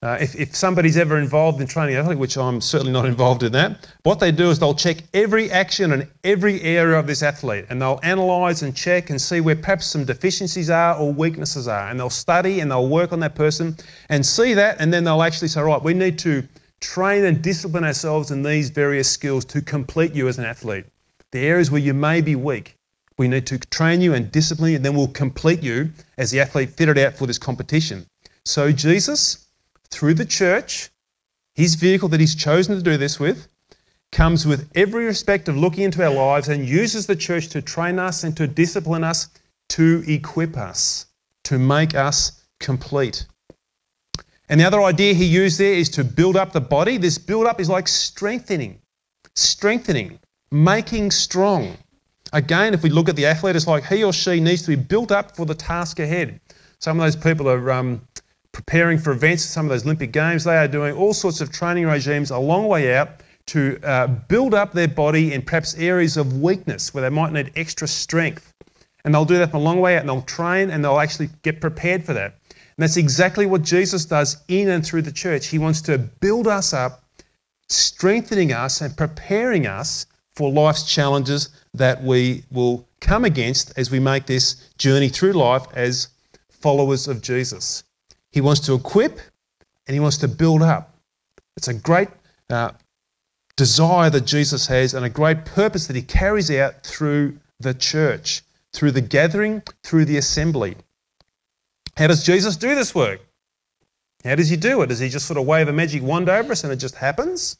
Uh, 0.00 0.16
if, 0.20 0.36
if 0.36 0.54
somebody's 0.54 0.96
ever 0.96 1.18
involved 1.18 1.60
in 1.60 1.66
training 1.66 1.96
athlete, 1.96 2.18
which 2.18 2.38
I'm 2.38 2.60
certainly 2.60 2.92
not 2.92 3.04
involved 3.04 3.42
in 3.42 3.50
that, 3.52 3.88
what 4.04 4.20
they 4.20 4.30
do 4.30 4.48
is 4.48 4.60
they'll 4.60 4.72
check 4.72 4.98
every 5.12 5.50
action 5.50 5.92
and 5.92 6.06
every 6.22 6.62
area 6.62 6.96
of 6.96 7.08
this 7.08 7.20
athlete 7.20 7.64
and 7.68 7.82
they'll 7.82 7.98
analyse 8.04 8.62
and 8.62 8.76
check 8.76 9.10
and 9.10 9.20
see 9.20 9.40
where 9.40 9.56
perhaps 9.56 9.86
some 9.86 10.04
deficiencies 10.04 10.70
are 10.70 10.96
or 10.96 11.12
weaknesses 11.12 11.66
are. 11.66 11.88
And 11.88 11.98
they'll 11.98 12.10
study 12.10 12.60
and 12.60 12.70
they'll 12.70 12.88
work 12.88 13.12
on 13.12 13.18
that 13.20 13.34
person 13.34 13.76
and 14.08 14.24
see 14.24 14.54
that 14.54 14.76
and 14.78 14.92
then 14.92 15.02
they'll 15.02 15.22
actually 15.22 15.48
say, 15.48 15.62
right, 15.62 15.82
we 15.82 15.94
need 15.94 16.16
to 16.20 16.46
train 16.80 17.24
and 17.24 17.42
discipline 17.42 17.82
ourselves 17.82 18.30
in 18.30 18.44
these 18.44 18.70
various 18.70 19.10
skills 19.10 19.44
to 19.46 19.60
complete 19.60 20.14
you 20.14 20.28
as 20.28 20.38
an 20.38 20.44
athlete. 20.44 20.84
The 21.32 21.40
areas 21.40 21.72
where 21.72 21.80
you 21.80 21.92
may 21.92 22.20
be 22.20 22.36
weak, 22.36 22.76
we 23.18 23.26
need 23.26 23.48
to 23.48 23.58
train 23.58 24.00
you 24.00 24.14
and 24.14 24.30
discipline 24.30 24.70
you, 24.70 24.76
and 24.76 24.84
then 24.84 24.94
we'll 24.94 25.08
complete 25.08 25.60
you 25.60 25.90
as 26.18 26.30
the 26.30 26.38
athlete 26.38 26.70
fitted 26.70 26.98
out 26.98 27.14
for 27.14 27.26
this 27.26 27.36
competition. 27.36 28.06
So, 28.44 28.70
Jesus, 28.70 29.47
through 29.90 30.14
the 30.14 30.24
church, 30.24 30.90
his 31.54 31.74
vehicle 31.74 32.08
that 32.08 32.20
he's 32.20 32.34
chosen 32.34 32.76
to 32.76 32.82
do 32.82 32.96
this 32.96 33.18
with, 33.18 33.48
comes 34.12 34.46
with 34.46 34.70
every 34.74 35.04
respect 35.04 35.48
of 35.48 35.56
looking 35.56 35.84
into 35.84 36.02
our 36.02 36.12
lives 36.12 36.48
and 36.48 36.66
uses 36.66 37.06
the 37.06 37.16
church 37.16 37.48
to 37.48 37.60
train 37.62 37.98
us 37.98 38.24
and 38.24 38.36
to 38.36 38.46
discipline 38.46 39.04
us, 39.04 39.28
to 39.68 40.02
equip 40.06 40.56
us, 40.56 41.06
to 41.44 41.58
make 41.58 41.94
us 41.94 42.44
complete. 42.58 43.26
And 44.48 44.60
the 44.60 44.64
other 44.64 44.82
idea 44.82 45.12
he 45.12 45.26
used 45.26 45.58
there 45.58 45.74
is 45.74 45.90
to 45.90 46.04
build 46.04 46.36
up 46.36 46.52
the 46.52 46.60
body. 46.60 46.96
This 46.96 47.18
build 47.18 47.46
up 47.46 47.60
is 47.60 47.68
like 47.68 47.86
strengthening, 47.86 48.80
strengthening, 49.34 50.18
making 50.50 51.10
strong. 51.10 51.76
Again, 52.32 52.72
if 52.72 52.82
we 52.82 52.90
look 52.90 53.08
at 53.08 53.16
the 53.16 53.26
athlete, 53.26 53.56
it's 53.56 53.66
like 53.66 53.84
he 53.84 54.04
or 54.04 54.12
she 54.12 54.40
needs 54.40 54.62
to 54.62 54.68
be 54.68 54.76
built 54.76 55.12
up 55.12 55.36
for 55.36 55.44
the 55.44 55.54
task 55.54 55.98
ahead. 55.98 56.40
Some 56.80 56.98
of 56.98 57.04
those 57.04 57.16
people 57.16 57.48
are 57.48 57.70
um, 57.72 58.00
preparing 58.58 58.98
for 58.98 59.12
events, 59.12 59.44
some 59.44 59.66
of 59.66 59.70
those 59.70 59.84
Olympic 59.84 60.10
Games, 60.10 60.42
they 60.42 60.56
are 60.56 60.66
doing 60.66 60.92
all 60.96 61.14
sorts 61.14 61.40
of 61.40 61.52
training 61.52 61.86
regimes 61.86 62.32
a 62.32 62.38
long 62.38 62.66
way 62.66 62.92
out 62.92 63.08
to 63.46 63.78
uh, 63.84 64.08
build 64.08 64.52
up 64.52 64.72
their 64.72 64.88
body 64.88 65.32
in 65.32 65.42
perhaps 65.42 65.76
areas 65.76 66.16
of 66.16 66.40
weakness 66.40 66.92
where 66.92 67.02
they 67.02 67.08
might 67.08 67.32
need 67.32 67.52
extra 67.54 67.86
strength. 67.86 68.52
And 69.04 69.14
they'll 69.14 69.24
do 69.24 69.38
that 69.38 69.52
from 69.52 69.60
a 69.60 69.62
long 69.62 69.78
way 69.78 69.94
out 69.94 70.00
and 70.00 70.08
they'll 70.08 70.22
train 70.22 70.70
and 70.70 70.84
they'll 70.84 70.98
actually 70.98 71.30
get 71.42 71.60
prepared 71.60 72.04
for 72.04 72.14
that. 72.14 72.34
And 72.50 72.82
that's 72.82 72.96
exactly 72.96 73.46
what 73.46 73.62
Jesus 73.62 74.04
does 74.04 74.38
in 74.48 74.68
and 74.70 74.84
through 74.84 75.02
the 75.02 75.12
church. 75.12 75.46
He 75.46 75.60
wants 75.60 75.80
to 75.82 75.96
build 75.96 76.48
us 76.48 76.74
up, 76.74 77.04
strengthening 77.68 78.52
us, 78.52 78.80
and 78.80 78.96
preparing 78.96 79.68
us 79.68 80.06
for 80.34 80.50
life's 80.50 80.82
challenges 80.82 81.50
that 81.74 82.02
we 82.02 82.42
will 82.50 82.88
come 83.00 83.24
against 83.24 83.72
as 83.78 83.92
we 83.92 84.00
make 84.00 84.26
this 84.26 84.68
journey 84.78 85.08
through 85.08 85.34
life 85.34 85.66
as 85.74 86.08
followers 86.50 87.06
of 87.06 87.22
Jesus. 87.22 87.84
He 88.32 88.40
wants 88.40 88.60
to 88.62 88.74
equip 88.74 89.20
and 89.86 89.94
he 89.94 90.00
wants 90.00 90.18
to 90.18 90.28
build 90.28 90.62
up. 90.62 90.94
It's 91.56 91.68
a 91.68 91.74
great 91.74 92.08
uh, 92.50 92.72
desire 93.56 94.10
that 94.10 94.26
Jesus 94.26 94.66
has 94.66 94.94
and 94.94 95.04
a 95.04 95.10
great 95.10 95.44
purpose 95.44 95.86
that 95.86 95.96
he 95.96 96.02
carries 96.02 96.50
out 96.50 96.84
through 96.84 97.38
the 97.60 97.74
church, 97.74 98.42
through 98.72 98.92
the 98.92 99.00
gathering, 99.00 99.62
through 99.82 100.04
the 100.04 100.18
assembly. 100.18 100.76
How 101.96 102.06
does 102.06 102.24
Jesus 102.24 102.56
do 102.56 102.74
this 102.74 102.94
work? 102.94 103.20
How 104.24 104.34
does 104.34 104.48
he 104.48 104.56
do 104.56 104.82
it? 104.82 104.86
Does 104.88 104.98
he 104.98 105.08
just 105.08 105.26
sort 105.26 105.38
of 105.38 105.46
wave 105.46 105.68
a 105.68 105.72
magic 105.72 106.02
wand 106.02 106.28
over 106.28 106.52
us 106.52 106.64
and 106.64 106.72
it 106.72 106.76
just 106.76 106.94
happens? 106.94 107.56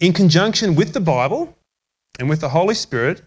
In 0.00 0.12
conjunction 0.12 0.74
with 0.74 0.92
the 0.92 1.00
Bible 1.00 1.56
and 2.18 2.28
with 2.28 2.40
the 2.40 2.48
Holy 2.48 2.74
Spirit, 2.74 3.22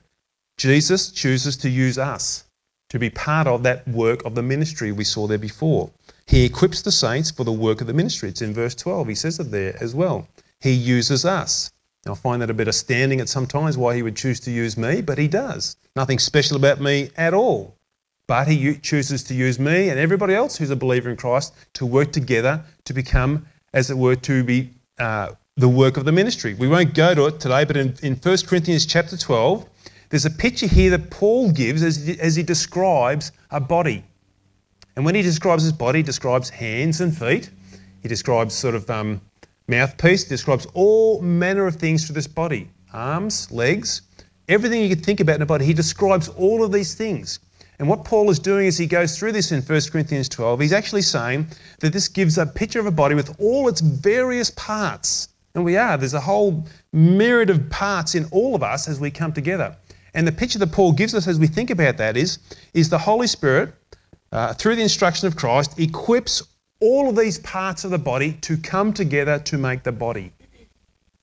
Jesus 0.57 1.11
chooses 1.11 1.57
to 1.57 1.69
use 1.69 1.97
us 1.97 2.43
to 2.91 2.99
be 2.99 3.09
part 3.09 3.47
of 3.47 3.63
that 3.63 3.87
work 3.87 4.21
of 4.25 4.35
the 4.35 4.43
ministry 4.43 4.91
we 4.91 5.05
saw 5.05 5.25
there 5.25 5.37
before. 5.37 5.89
He 6.27 6.43
equips 6.43 6.81
the 6.81 6.91
saints 6.91 7.31
for 7.31 7.45
the 7.45 7.51
work 7.53 7.79
of 7.79 7.87
the 7.87 7.93
ministry. 7.93 8.27
It's 8.27 8.41
in 8.41 8.53
verse 8.53 8.75
12. 8.75 9.07
He 9.07 9.15
says 9.15 9.39
it 9.39 9.49
there 9.49 9.81
as 9.81 9.95
well. 9.95 10.27
He 10.59 10.73
uses 10.73 11.23
us. 11.23 11.71
I 12.05 12.13
find 12.15 12.41
that 12.41 12.49
a 12.49 12.53
bit 12.53 12.67
astounding 12.67 13.21
at 13.21 13.29
some 13.29 13.47
times 13.47 13.77
why 13.77 13.95
he 13.95 14.03
would 14.03 14.17
choose 14.17 14.41
to 14.41 14.51
use 14.51 14.75
me, 14.75 15.01
but 15.01 15.17
he 15.17 15.29
does. 15.29 15.77
Nothing 15.95 16.19
special 16.19 16.57
about 16.57 16.81
me 16.81 17.11
at 17.15 17.33
all. 17.33 17.77
But 18.27 18.49
he 18.49 18.75
chooses 18.75 19.23
to 19.23 19.33
use 19.33 19.57
me 19.57 19.87
and 19.87 19.97
everybody 19.97 20.35
else 20.35 20.57
who's 20.57 20.69
a 20.69 20.75
believer 20.75 21.09
in 21.09 21.15
Christ 21.15 21.53
to 21.75 21.85
work 21.85 22.11
together 22.11 22.61
to 22.83 22.93
become, 22.93 23.45
as 23.73 23.89
it 23.89 23.97
were, 23.97 24.17
to 24.17 24.43
be 24.43 24.69
uh, 24.99 25.29
the 25.55 25.69
work 25.69 25.95
of 25.95 26.03
the 26.03 26.11
ministry. 26.11 26.55
We 26.55 26.67
won't 26.67 26.93
go 26.93 27.15
to 27.15 27.27
it 27.27 27.39
today, 27.39 27.63
but 27.63 27.77
in, 27.77 27.95
in 28.03 28.15
1 28.15 28.37
Corinthians 28.47 28.85
chapter 28.85 29.15
12, 29.15 29.65
there's 30.11 30.25
a 30.25 30.29
picture 30.29 30.67
here 30.67 30.91
that 30.91 31.09
Paul 31.09 31.51
gives 31.51 31.81
as, 31.81 32.17
as 32.19 32.35
he 32.35 32.43
describes 32.43 33.31
a 33.49 33.61
body. 33.61 34.03
And 34.95 35.05
when 35.05 35.15
he 35.15 35.21
describes 35.21 35.63
his 35.63 35.71
body, 35.71 35.99
he 35.99 36.03
describes 36.03 36.49
hands 36.49 36.99
and 36.99 37.17
feet. 37.17 37.49
He 38.01 38.09
describes 38.09 38.53
sort 38.53 38.75
of 38.75 38.89
um, 38.89 39.21
mouthpiece, 39.69 40.25
describes 40.25 40.67
all 40.73 41.21
manner 41.21 41.65
of 41.65 41.77
things 41.77 42.05
for 42.05 42.13
this 42.13 42.27
body 42.27 42.69
arms, 42.93 43.49
legs, 43.51 44.01
everything 44.49 44.81
you 44.81 44.89
could 44.89 45.05
think 45.05 45.21
about 45.21 45.37
in 45.37 45.43
a 45.43 45.45
body. 45.45 45.63
He 45.63 45.73
describes 45.73 46.27
all 46.27 46.61
of 46.61 46.73
these 46.73 46.93
things. 46.93 47.39
And 47.79 47.87
what 47.87 48.03
Paul 48.03 48.29
is 48.29 48.37
doing 48.37 48.67
as 48.67 48.77
he 48.77 48.85
goes 48.85 49.17
through 49.17 49.31
this 49.31 49.53
in 49.53 49.61
1 49.61 49.81
Corinthians 49.91 50.27
12, 50.27 50.59
he's 50.59 50.73
actually 50.73 51.03
saying 51.03 51.47
that 51.79 51.93
this 51.93 52.09
gives 52.09 52.37
a 52.37 52.45
picture 52.45 52.81
of 52.81 52.85
a 52.85 52.91
body 52.91 53.15
with 53.15 53.33
all 53.39 53.69
its 53.69 53.79
various 53.79 54.51
parts. 54.51 55.29
And 55.55 55.63
we 55.63 55.77
are. 55.77 55.97
There's 55.97 56.13
a 56.13 56.19
whole 56.19 56.67
myriad 56.91 57.49
of 57.49 57.69
parts 57.69 58.13
in 58.13 58.25
all 58.31 58.55
of 58.55 58.61
us 58.61 58.89
as 58.89 58.99
we 58.99 59.09
come 59.09 59.31
together. 59.31 59.75
And 60.13 60.27
the 60.27 60.31
picture 60.31 60.59
that 60.59 60.71
Paul 60.71 60.91
gives 60.91 61.15
us 61.15 61.27
as 61.27 61.39
we 61.39 61.47
think 61.47 61.69
about 61.69 61.97
that 61.97 62.17
is, 62.17 62.39
is 62.73 62.89
the 62.89 62.97
Holy 62.97 63.27
Spirit, 63.27 63.73
uh, 64.31 64.53
through 64.53 64.75
the 64.75 64.81
instruction 64.81 65.27
of 65.27 65.35
Christ, 65.35 65.79
equips 65.79 66.43
all 66.79 67.09
of 67.09 67.15
these 67.15 67.39
parts 67.39 67.83
of 67.83 67.91
the 67.91 67.97
body 67.97 68.33
to 68.41 68.57
come 68.57 68.91
together 68.91 69.39
to 69.39 69.57
make 69.57 69.83
the 69.83 69.91
body. 69.91 70.33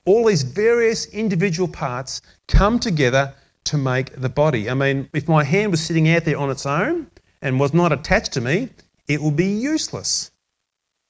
All 0.05 0.25
these 0.25 0.43
various 0.43 1.05
individual 1.07 1.67
parts 1.67 2.21
come 2.47 2.79
together 2.79 3.33
to 3.65 3.77
make 3.77 4.19
the 4.19 4.29
body. 4.29 4.69
I 4.69 4.73
mean, 4.73 5.09
if 5.13 5.27
my 5.27 5.43
hand 5.43 5.71
was 5.71 5.81
sitting 5.81 6.09
out 6.09 6.25
there 6.25 6.37
on 6.37 6.49
its 6.49 6.65
own 6.65 7.07
and 7.41 7.59
was 7.59 7.73
not 7.73 7.91
attached 7.91 8.33
to 8.33 8.41
me, 8.41 8.69
it 9.07 9.21
will 9.21 9.31
be 9.31 9.45
useless. 9.45 10.31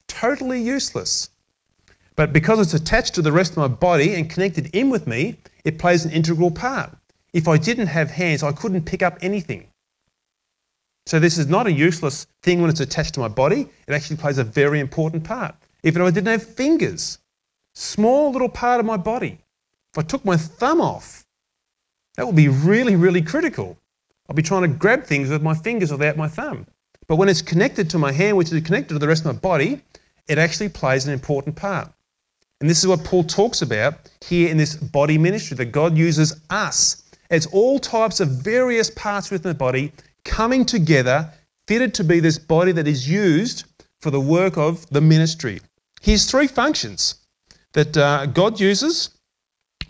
Totally 0.07 0.61
useless. 0.61 1.29
But 2.15 2.33
because 2.33 2.59
it's 2.59 2.73
attached 2.73 3.13
to 3.15 3.21
the 3.21 3.31
rest 3.31 3.51
of 3.51 3.57
my 3.57 3.67
body 3.67 4.15
and 4.15 4.29
connected 4.29 4.75
in 4.75 4.89
with 4.89 5.07
me, 5.07 5.37
it 5.63 5.79
plays 5.79 6.03
an 6.03 6.11
integral 6.11 6.51
part. 6.51 6.97
If 7.33 7.47
I 7.47 7.57
didn't 7.57 7.87
have 7.87 8.09
hands, 8.09 8.43
I 8.43 8.51
couldn't 8.51 8.83
pick 8.83 9.03
up 9.03 9.17
anything. 9.21 9.67
So 11.05 11.19
this 11.19 11.37
is 11.37 11.47
not 11.47 11.67
a 11.67 11.71
useless 11.71 12.27
thing 12.43 12.61
when 12.61 12.69
it's 12.69 12.79
attached 12.79 13.15
to 13.15 13.19
my 13.19 13.27
body. 13.27 13.67
It 13.87 13.93
actually 13.93 14.17
plays 14.17 14.37
a 14.37 14.43
very 14.43 14.79
important 14.79 15.23
part. 15.23 15.55
Even 15.83 16.01
if 16.01 16.07
I 16.07 16.11
didn't 16.11 16.27
have 16.27 16.43
fingers, 16.43 17.19
small 17.73 18.31
little 18.31 18.49
part 18.49 18.79
of 18.79 18.85
my 18.85 18.97
body, 18.97 19.39
if 19.93 19.97
I 19.97 20.01
took 20.01 20.23
my 20.25 20.37
thumb 20.37 20.81
off, 20.81 21.25
that 22.15 22.25
would 22.25 22.35
be 22.35 22.47
really, 22.49 22.95
really 22.95 23.21
critical. 23.21 23.77
I'll 24.27 24.35
be 24.35 24.43
trying 24.43 24.61
to 24.63 24.67
grab 24.67 25.03
things 25.03 25.29
with 25.29 25.41
my 25.41 25.55
fingers 25.55 25.91
without 25.91 26.17
my 26.17 26.27
thumb. 26.27 26.67
But 27.07 27.15
when 27.15 27.29
it's 27.29 27.41
connected 27.41 27.89
to 27.89 27.97
my 27.97 28.11
hand, 28.11 28.37
which 28.37 28.51
is 28.51 28.61
connected 28.63 28.93
to 28.93 28.99
the 28.99 29.07
rest 29.07 29.25
of 29.25 29.33
my 29.33 29.39
body, 29.39 29.81
it 30.27 30.37
actually 30.37 30.69
plays 30.69 31.07
an 31.07 31.13
important 31.13 31.55
part. 31.55 31.91
And 32.61 32.69
this 32.69 32.79
is 32.79 32.87
what 32.87 33.03
Paul 33.03 33.23
talks 33.23 33.61
about 33.63 33.95
here 34.21 34.49
in 34.49 34.57
this 34.57 34.75
body 34.75 35.17
ministry 35.17 35.57
that 35.57 35.71
God 35.71 35.97
uses 35.97 36.39
us 36.49 37.03
as 37.29 37.45
all 37.47 37.79
types 37.79 38.19
of 38.19 38.29
various 38.29 38.89
parts 38.89 39.29
within 39.31 39.49
the 39.49 39.57
body 39.57 39.91
coming 40.25 40.65
together, 40.65 41.31
fitted 41.67 41.93
to 41.93 42.03
be 42.03 42.19
this 42.19 42.39
body 42.39 42.71
that 42.71 42.87
is 42.87 43.07
used 43.07 43.65
for 44.01 44.11
the 44.11 44.19
work 44.19 44.57
of 44.57 44.87
the 44.89 45.01
ministry. 45.01 45.59
Here's 46.01 46.29
three 46.29 46.47
functions 46.47 47.15
that 47.73 47.95
uh, 47.97 48.25
God 48.27 48.59
uses 48.59 49.09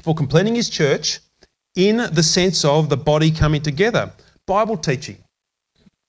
for 0.02 0.16
completing 0.16 0.56
His 0.56 0.70
church 0.70 1.20
in 1.76 1.98
the 1.98 2.24
sense 2.24 2.66
of 2.66 2.90
the 2.90 2.98
body 2.98 3.32
coming 3.32 3.62
together. 3.62 4.12
Bible 4.46 4.78
teaching. 4.78 5.18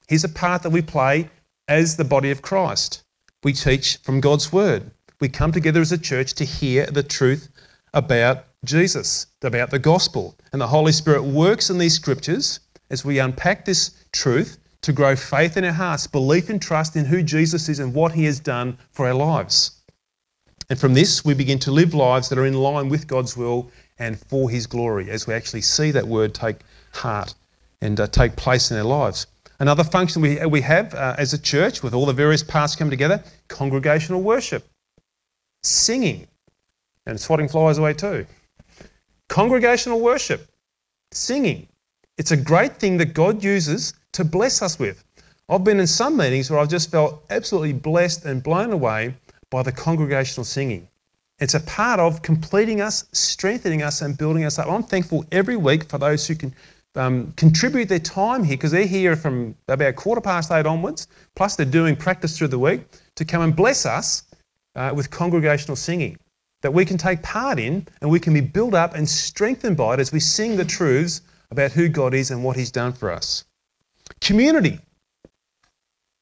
Here's 0.09 0.25
a 0.25 0.29
part 0.29 0.63
that 0.63 0.71
we 0.71 0.83
play 0.83 1.31
as 1.69 1.97
the 1.97 2.05
body 2.05 2.31
of 2.31 2.43
Christ. 2.43 3.05
We 3.45 3.53
teach 3.53 3.99
from 3.99 4.21
God's 4.21 4.53
Word. 4.53 4.91
We 5.21 5.29
come 5.29 5.53
together 5.53 5.81
as 5.81 5.93
a 5.93 5.99
church 5.99 6.35
to 6.35 6.45
hear 6.45 6.87
the 6.87 7.03
truth 7.03 7.49
about 7.95 8.47
Jesus, 8.65 9.27
about 9.43 9.71
the 9.71 9.79
gospel. 9.79 10.37
And 10.53 10.61
the 10.61 10.67
Holy 10.67 10.93
Spirit 10.93 11.23
works 11.23 11.71
in 11.71 11.79
these 11.79 11.95
scriptures 11.95 12.61
as 12.91 13.05
we 13.05 13.19
unpack 13.19 13.65
this 13.65 13.93
truth 14.13 14.59
to 14.83 14.93
grow 14.93 15.15
faith 15.17 15.57
in 15.57 15.65
our 15.65 15.73
hearts, 15.73 16.07
belief 16.07 16.51
and 16.51 16.61
trust 16.61 16.97
in 16.97 17.05
who 17.05 17.23
Jesus 17.23 17.69
is 17.69 17.79
and 17.79 17.95
what 17.95 18.13
he 18.13 18.25
has 18.25 18.41
done 18.41 18.79
for 18.91 19.07
our 19.07 19.15
lives. 19.15 19.83
And 20.69 20.79
from 20.79 20.95
this, 20.95 21.25
we 21.25 21.35
begin 21.35 21.59
to 21.61 21.71
live 21.71 21.95
lives 21.95 22.29
that 22.29 22.39
are 22.39 22.47
in 22.47 22.55
line 22.55 22.89
with 22.89 23.07
God's 23.07 23.37
will 23.37 23.71
and 23.99 24.19
for 24.19 24.49
his 24.49 24.67
glory 24.67 25.11
as 25.11 25.27
we 25.27 25.35
actually 25.35 25.63
see 25.63 25.91
that 25.91 26.07
word 26.07 26.35
take 26.35 26.57
heart 26.93 27.35
and 27.81 27.99
uh, 27.99 28.07
take 28.07 28.37
place 28.37 28.71
in 28.71 28.77
our 28.77 28.85
lives. 28.85 29.27
Another 29.59 29.85
function 29.85 30.23
we, 30.23 30.45
we 30.47 30.61
have 30.63 30.95
uh, 30.95 31.15
as 31.19 31.35
a 31.35 31.39
church, 31.39 31.83
with 31.83 31.93
all 31.93 32.07
the 32.07 32.13
various 32.13 32.43
parts 32.43 32.77
coming 32.77 32.91
together, 32.91 33.23
congregational 33.49 34.23
worship, 34.23 34.67
singing, 35.63 36.27
and 37.07 37.21
swatting 37.21 37.49
flies 37.49 37.77
away 37.77 37.93
too. 37.93 38.27
Congregational 39.31 40.01
worship, 40.01 40.49
singing. 41.13 41.69
It's 42.19 42.33
a 42.33 42.37
great 42.37 42.79
thing 42.79 42.97
that 42.97 43.15
God 43.15 43.45
uses 43.45 43.95
to 44.13 44.25
bless 44.25 44.61
us 44.61 44.77
with. 44.77 45.05
I've 45.49 45.63
been 45.63 45.79
in 45.79 45.87
some 45.87 46.17
meetings 46.17 46.51
where 46.51 46.59
I've 46.59 46.69
just 46.69 46.91
felt 46.91 47.23
absolutely 47.31 47.73
blessed 47.73 48.25
and 48.25 48.43
blown 48.43 48.73
away 48.73 49.15
by 49.49 49.63
the 49.63 49.71
congregational 49.71 50.45
singing. 50.45 50.89
It's 51.39 51.55
a 51.55 51.61
part 51.61 52.01
of 52.01 52.23
completing 52.23 52.81
us, 52.81 53.05
strengthening 53.13 53.83
us, 53.83 54.03
and 54.03 54.19
building 54.19 54.45
us 54.45 54.59
up. 54.59 54.67
I'm 54.67 54.83
thankful 54.83 55.25
every 55.31 55.57
week 55.57 55.89
for 55.89 55.99
those 55.99 56.27
who 56.27 56.35
can 56.35 56.53
um, 56.97 57.33
contribute 57.37 57.89
their 57.89 58.01
time 58.01 58.43
here 58.43 58.57
because 58.57 58.73
they're 58.73 58.85
here 58.85 59.15
from 59.15 59.55
about 59.69 59.95
quarter 59.95 60.21
past 60.21 60.51
eight 60.51 60.67
onwards, 60.67 61.07
plus 61.37 61.55
they're 61.55 61.65
doing 61.65 61.95
practice 61.95 62.37
through 62.37 62.49
the 62.49 62.59
week 62.59 62.81
to 63.15 63.25
come 63.25 63.43
and 63.43 63.55
bless 63.55 63.87
us 63.87 64.25
uh, 64.75 64.93
with 64.93 65.09
congregational 65.09 65.77
singing 65.77 66.19
that 66.63 66.75
we 66.75 66.85
can 66.85 66.99
take 66.99 67.23
part 67.23 67.59
in 67.59 67.87
and 68.01 68.11
we 68.11 68.21
can 68.21 68.35
be 68.35 68.41
built 68.41 68.75
up 68.75 68.95
and 68.95 69.09
strengthened 69.09 69.77
by 69.77 69.95
it 69.95 70.01
as 70.01 70.13
we 70.13 70.21
sing 70.21 70.57
the 70.57 70.65
truths 70.65 71.23
about 71.51 71.73
who 71.73 71.89
God 71.89 72.15
is 72.15 72.31
and 72.31 72.45
what 72.45 72.57
He's 72.57 72.71
done 72.71 72.93
for 72.93 73.11
us. 73.11 73.45
Community. 74.21 74.79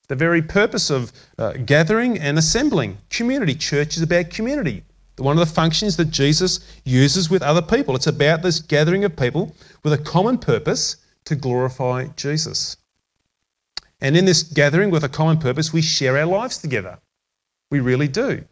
The 0.09 0.17
very 0.17 0.41
purpose 0.41 0.91
of 0.91 1.13
uh, 1.39 1.53
gathering 1.53 2.19
and 2.19 2.39
assembling. 2.39 2.97
Community. 3.11 3.55
Church 3.55 3.97
is 3.97 4.03
about 4.03 4.31
community. 4.31 4.85
One 5.19 5.37
of 5.37 5.47
the 5.47 5.55
functions 5.55 5.97
that 5.97 6.11
Jesus 6.11 6.61
uses 6.85 7.29
with 7.29 7.43
other 7.43 7.61
people. 7.61 7.97
It's 7.97 8.07
about 8.07 8.43
this 8.43 8.61
gathering 8.61 9.05
of 9.05 9.17
people 9.17 9.55
with 9.83 9.93
a 9.93 9.99
common 9.99 10.39
purpose 10.39 10.97
to 11.25 11.35
glorify 11.35 12.07
Jesus. 12.17 12.77
And 14.01 14.17
in 14.17 14.25
this 14.25 14.45
gathering 14.45 14.91
with 14.91 15.03
a 15.03 15.09
common 15.09 15.39
purpose, 15.39 15.73
we 15.73 15.83
share 15.83 16.17
our 16.17 16.27
lives 16.27 16.59
together. 16.59 16.99
We 17.71 17.81
really 17.81 18.09
do. 18.09 18.45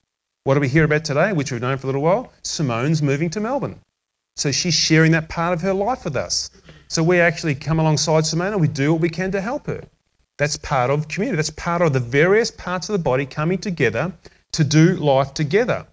What 0.46 0.54
do 0.54 0.61
we 0.61 0.68
hear 0.68 0.85
about 0.85 1.04
today, 1.04 1.32
which 1.32 1.50
we've 1.50 1.61
known 1.61 1.76
for 1.76 1.87
a 1.87 1.88
little 1.88 2.02
while? 2.02 2.32
Simone's 2.44 3.02
moving 3.02 3.28
to 3.30 3.40
Melbourne. 3.40 3.80
So 4.37 4.52
she's 4.52 4.74
sharing 4.74 5.11
that 5.11 5.28
part 5.28 5.52
of 5.52 5.61
her 5.62 5.74
life 5.74 6.04
with 6.04 6.14
us. 6.14 6.50
So 6.87 7.02
we 7.02 7.18
actually 7.18 7.56
come 7.56 7.80
alongside 7.80 8.24
Simone 8.24 8.52
and 8.52 8.61
we 8.61 8.68
do 8.68 8.92
what 8.92 9.00
we 9.00 9.09
can 9.09 9.32
to 9.32 9.40
help 9.40 9.66
her. 9.66 9.82
That's 10.38 10.56
part 10.56 10.90
of 10.90 11.09
community. 11.09 11.35
That's 11.35 11.50
part 11.50 11.82
of 11.82 11.92
the 11.92 11.98
various 11.98 12.52
parts 12.52 12.88
of 12.88 12.92
the 12.92 13.00
body 13.00 13.26
coming 13.26 13.59
together 13.59 14.12
to 14.52 14.62
do 14.62 14.94
life 14.94 15.35
together. 15.35 15.85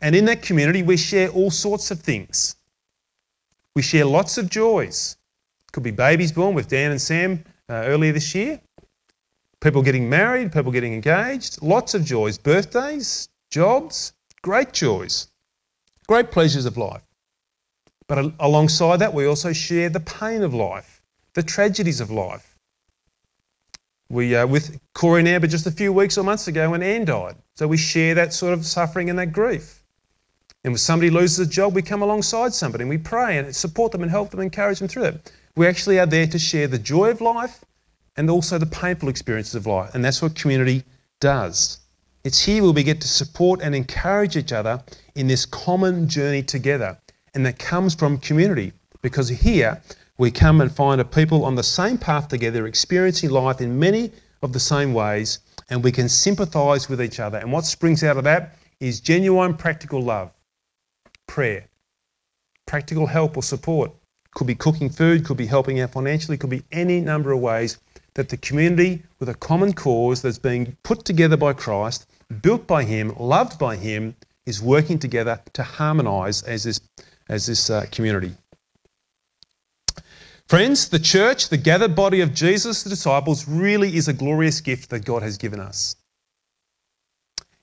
And 0.00 0.14
in 0.14 0.24
that 0.26 0.40
community, 0.40 0.84
we 0.84 0.96
share 0.96 1.28
all 1.30 1.50
sorts 1.50 1.90
of 1.90 1.98
things. 1.98 2.54
We 3.74 3.82
share 3.82 4.04
lots 4.04 4.38
of 4.38 4.48
joys. 4.48 5.16
Could 5.72 5.82
be 5.82 5.90
babies 5.90 6.30
born 6.30 6.54
with 6.54 6.68
Dan 6.68 6.92
and 6.92 7.02
Sam 7.02 7.42
uh, 7.68 7.72
earlier 7.72 8.12
this 8.12 8.36
year. 8.36 8.60
People 9.60 9.82
getting 9.82 10.08
married, 10.08 10.52
people 10.52 10.70
getting 10.70 10.94
engaged, 10.94 11.60
lots 11.60 11.94
of 11.94 12.04
joys. 12.04 12.38
Birthdays, 12.38 13.28
jobs, 13.56 14.12
great 14.42 14.70
joys, 14.74 15.28
great 16.06 16.30
pleasures 16.30 16.66
of 16.66 16.76
life. 16.76 17.00
But 18.06 18.34
alongside 18.38 18.98
that, 18.98 19.14
we 19.14 19.24
also 19.24 19.54
share 19.54 19.88
the 19.88 20.06
pain 20.20 20.42
of 20.42 20.52
life, 20.52 21.00
the 21.32 21.42
tragedies 21.42 22.02
of 22.02 22.10
life. 22.10 22.54
We, 24.10 24.36
uh, 24.36 24.46
with 24.46 24.78
Corey 24.92 25.20
and 25.20 25.28
Amber 25.28 25.46
just 25.46 25.66
a 25.66 25.70
few 25.70 25.90
weeks 25.90 26.18
or 26.18 26.22
months 26.22 26.48
ago 26.48 26.68
when 26.68 26.82
Anne 26.82 27.06
died. 27.06 27.36
So 27.54 27.66
we 27.66 27.78
share 27.78 28.14
that 28.16 28.34
sort 28.34 28.52
of 28.52 28.66
suffering 28.66 29.08
and 29.08 29.18
that 29.18 29.32
grief. 29.32 29.82
And 30.62 30.74
when 30.74 30.78
somebody 30.78 31.08
loses 31.08 31.38
a 31.38 31.50
job, 31.50 31.74
we 31.74 31.80
come 31.80 32.02
alongside 32.02 32.52
somebody 32.52 32.82
and 32.82 32.90
we 32.90 32.98
pray 32.98 33.38
and 33.38 33.56
support 33.56 33.90
them 33.90 34.02
and 34.02 34.10
help 34.10 34.32
them, 34.32 34.40
encourage 34.40 34.80
them 34.80 34.88
through 34.88 35.04
that. 35.04 35.32
We 35.56 35.66
actually 35.66 35.98
are 35.98 36.04
there 36.04 36.26
to 36.26 36.38
share 36.38 36.68
the 36.68 36.78
joy 36.78 37.08
of 37.08 37.22
life 37.22 37.64
and 38.18 38.28
also 38.28 38.58
the 38.58 38.66
painful 38.66 39.08
experiences 39.08 39.54
of 39.54 39.66
life. 39.66 39.94
And 39.94 40.04
that's 40.04 40.20
what 40.20 40.34
community 40.34 40.84
does. 41.20 41.80
It's 42.26 42.44
here 42.44 42.64
where 42.64 42.72
we 42.72 42.82
get 42.82 43.00
to 43.02 43.06
support 43.06 43.60
and 43.62 43.72
encourage 43.72 44.36
each 44.36 44.52
other 44.52 44.82
in 45.14 45.28
this 45.28 45.46
common 45.46 46.08
journey 46.08 46.42
together. 46.42 46.98
And 47.34 47.46
that 47.46 47.60
comes 47.60 47.94
from 47.94 48.18
community 48.18 48.72
because 49.00 49.28
here 49.28 49.80
we 50.18 50.32
come 50.32 50.60
and 50.60 50.74
find 50.74 51.00
a 51.00 51.04
people 51.04 51.44
on 51.44 51.54
the 51.54 51.62
same 51.62 51.96
path 51.96 52.26
together, 52.26 52.66
experiencing 52.66 53.30
life 53.30 53.60
in 53.60 53.78
many 53.78 54.10
of 54.42 54.52
the 54.52 54.58
same 54.58 54.92
ways, 54.92 55.38
and 55.70 55.84
we 55.84 55.92
can 55.92 56.08
sympathise 56.08 56.88
with 56.88 57.00
each 57.00 57.20
other. 57.20 57.38
And 57.38 57.52
what 57.52 57.64
springs 57.64 58.02
out 58.02 58.16
of 58.16 58.24
that 58.24 58.58
is 58.80 58.98
genuine 58.98 59.54
practical 59.54 60.02
love, 60.02 60.32
prayer, 61.28 61.68
practical 62.66 63.06
help 63.06 63.36
or 63.36 63.42
support. 63.44 63.92
Could 64.34 64.48
be 64.48 64.56
cooking 64.56 64.90
food, 64.90 65.24
could 65.24 65.36
be 65.36 65.46
helping 65.46 65.78
out 65.78 65.92
financially, 65.92 66.36
could 66.36 66.50
be 66.50 66.64
any 66.72 67.00
number 67.00 67.30
of 67.30 67.38
ways 67.38 67.78
that 68.14 68.28
the 68.30 68.36
community 68.38 69.04
with 69.20 69.28
a 69.28 69.34
common 69.34 69.72
cause 69.72 70.22
that's 70.22 70.38
being 70.38 70.76
put 70.82 71.04
together 71.04 71.36
by 71.36 71.52
Christ, 71.52 72.08
built 72.42 72.66
by 72.66 72.84
Him, 72.84 73.14
loved 73.18 73.58
by 73.58 73.76
Him, 73.76 74.14
is 74.46 74.62
working 74.62 74.98
together 74.98 75.40
to 75.54 75.62
harmonise 75.62 76.42
as 76.42 76.64
this, 76.64 76.80
as 77.28 77.46
this 77.46 77.70
uh, 77.70 77.86
community. 77.90 78.34
Friends, 80.48 80.88
the 80.88 81.00
church, 81.00 81.48
the 81.48 81.56
gathered 81.56 81.96
body 81.96 82.20
of 82.20 82.32
Jesus, 82.32 82.84
the 82.84 82.90
disciples, 82.90 83.48
really 83.48 83.96
is 83.96 84.06
a 84.06 84.12
glorious 84.12 84.60
gift 84.60 84.90
that 84.90 85.04
God 85.04 85.22
has 85.22 85.36
given 85.36 85.58
us. 85.58 85.96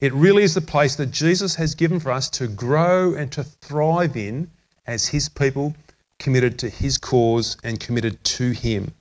It 0.02 0.12
really 0.14 0.44
is 0.44 0.54
the 0.54 0.60
place 0.60 0.98
that 0.98 1.12
Jesus 1.12 1.56
has 1.56 1.76
given 1.76 2.02
for 2.02 2.12
us 2.12 2.30
to 2.32 2.48
grow 2.48 3.14
and 3.14 3.32
to 3.32 3.44
thrive 3.46 4.18
in 4.18 4.52
as 4.86 5.08
His 5.08 5.30
people 5.30 5.74
committed 6.20 6.60
to 6.60 6.70
His 6.70 6.98
cause 6.98 7.56
and 7.64 7.80
committed 7.80 8.22
to 8.26 8.52
Him. 8.52 8.94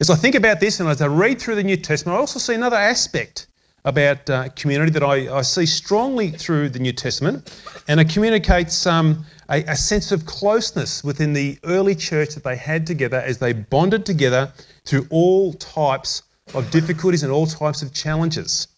As 0.00 0.10
I 0.10 0.16
think 0.16 0.34
about 0.34 0.58
this 0.58 0.80
and 0.80 0.88
as 0.88 1.00
I 1.00 1.06
read 1.06 1.40
through 1.40 1.54
the 1.54 1.62
New 1.62 1.76
Testament, 1.76 2.16
I 2.16 2.18
also 2.18 2.40
see 2.40 2.54
another 2.54 2.76
aspect 2.76 3.46
about 3.84 4.28
uh, 4.28 4.48
community 4.56 4.90
that 4.90 5.04
I, 5.04 5.32
I, 5.32 5.42
see 5.42 5.66
strongly 5.66 6.30
through 6.30 6.70
the 6.70 6.80
New 6.80 6.92
Testament, 6.92 7.62
and 7.86 8.00
it 8.00 8.08
communicates 8.08 8.86
um, 8.86 9.24
a, 9.50 9.62
a, 9.64 9.76
sense 9.76 10.10
of 10.10 10.26
closeness 10.26 11.04
within 11.04 11.32
the 11.32 11.58
early 11.64 11.94
church 11.94 12.30
that 12.34 12.42
they 12.42 12.56
had 12.56 12.86
together 12.86 13.18
as 13.18 13.38
they 13.38 13.52
bonded 13.52 14.04
together 14.04 14.52
through 14.84 15.06
all 15.10 15.52
types 15.52 16.22
of 16.54 16.68
difficulties 16.70 17.22
and 17.22 17.30
all 17.30 17.46
types 17.46 17.82
of 17.82 17.92
challenges. 17.92 18.68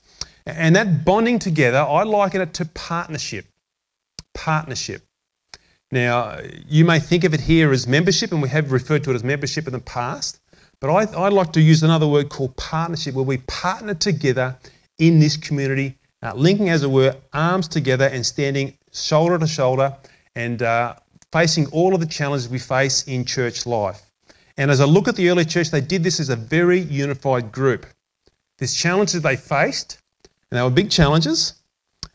And 0.45 0.77
that 0.77 1.05
bonding 1.05 1.39
together, 1.39 1.79
I 1.79 2.03
liken 2.03 2.43
it 2.43 2.53
to 2.55 2.67
partnership. 2.67 3.47
Partnership. 4.35 5.03
Now, 5.91 6.41
you 6.67 6.85
may 6.85 6.99
think 6.99 7.25
of 7.25 7.33
it 7.33 7.41
here 7.41 7.73
as 7.73 7.87
membership, 7.87 8.33
and 8.33 8.43
we 8.43 8.49
have 8.49 8.71
referred 8.71 9.05
to 9.05 9.13
it 9.13 9.15
as 9.15 9.25
membership 9.25 9.67
in 9.67 9.73
the 9.73 9.79
past. 9.79 10.41
But 10.81 10.91
I, 10.91 11.03
I 11.25 11.29
like 11.29 11.53
to 11.53 11.61
use 11.61 11.83
another 11.83 12.07
word 12.07 12.29
called 12.29 12.57
partnership, 12.57 13.15
where 13.15 13.25
we 13.25 13.39
partner 13.39 13.95
together 13.95 14.57
in 14.99 15.19
this 15.19 15.37
community, 15.37 15.97
uh, 16.23 16.35
linking, 16.35 16.69
as 16.69 16.83
it 16.83 16.91
were, 16.91 17.17
arms 17.33 17.69
together 17.69 18.07
and 18.07 18.25
standing 18.25 18.77
shoulder 18.93 19.39
to 19.39 19.47
shoulder 19.47 19.97
and 20.35 20.63
uh, 20.63 20.95
facing 21.33 21.67
all 21.69 21.95
of 21.95 22.01
the 22.01 22.07
challenges 22.07 22.49
we 22.49 22.59
face 22.59 23.05
in 23.09 23.25
church 23.25 23.67
life. 23.67 24.03
And 24.59 24.71
as 24.71 24.81
I 24.81 24.85
look 24.85 25.09
at 25.09 25.17
the 25.17 25.29
early 25.29 25.45
church, 25.45 25.71
they 25.71 25.81
did 25.81 26.03
this 26.03 26.21
as 26.21 26.29
a 26.29 26.37
very 26.37 26.81
unified 26.81 27.53
group. 27.53 27.87
These 28.59 28.75
challenges 28.75 29.21
they 29.21 29.37
faced, 29.37 29.99
and 30.51 30.59
they 30.59 30.63
were 30.63 30.71
big 30.71 30.91
challenges, 30.91 31.55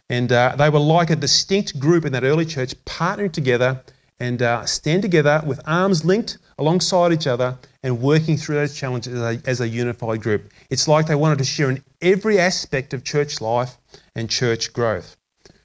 and 0.09 0.31
uh, 0.31 0.55
they 0.57 0.69
were 0.69 0.79
like 0.79 1.09
a 1.09 1.15
distinct 1.15 1.79
group 1.79 2.05
in 2.05 2.11
that 2.13 2.23
early 2.23 2.45
church, 2.45 2.73
partnering 2.85 3.31
together 3.31 3.83
and 4.21 4.43
uh, 4.43 4.63
stand 4.67 5.01
together 5.01 5.41
with 5.47 5.59
arms 5.65 6.05
linked 6.05 6.37
alongside 6.59 7.11
each 7.11 7.25
other 7.25 7.57
and 7.81 7.99
working 7.99 8.37
through 8.37 8.53
those 8.53 8.75
challenges 8.75 9.15
as 9.15 9.21
a, 9.21 9.49
as 9.49 9.61
a 9.61 9.67
unified 9.67 10.21
group. 10.21 10.53
It's 10.69 10.87
like 10.87 11.07
they 11.07 11.15
wanted 11.15 11.39
to 11.39 11.43
share 11.43 11.71
in 11.71 11.83
every 12.03 12.37
aspect 12.37 12.93
of 12.93 13.03
church 13.03 13.41
life 13.41 13.79
and 14.15 14.29
church 14.29 14.73
growth. 14.73 15.17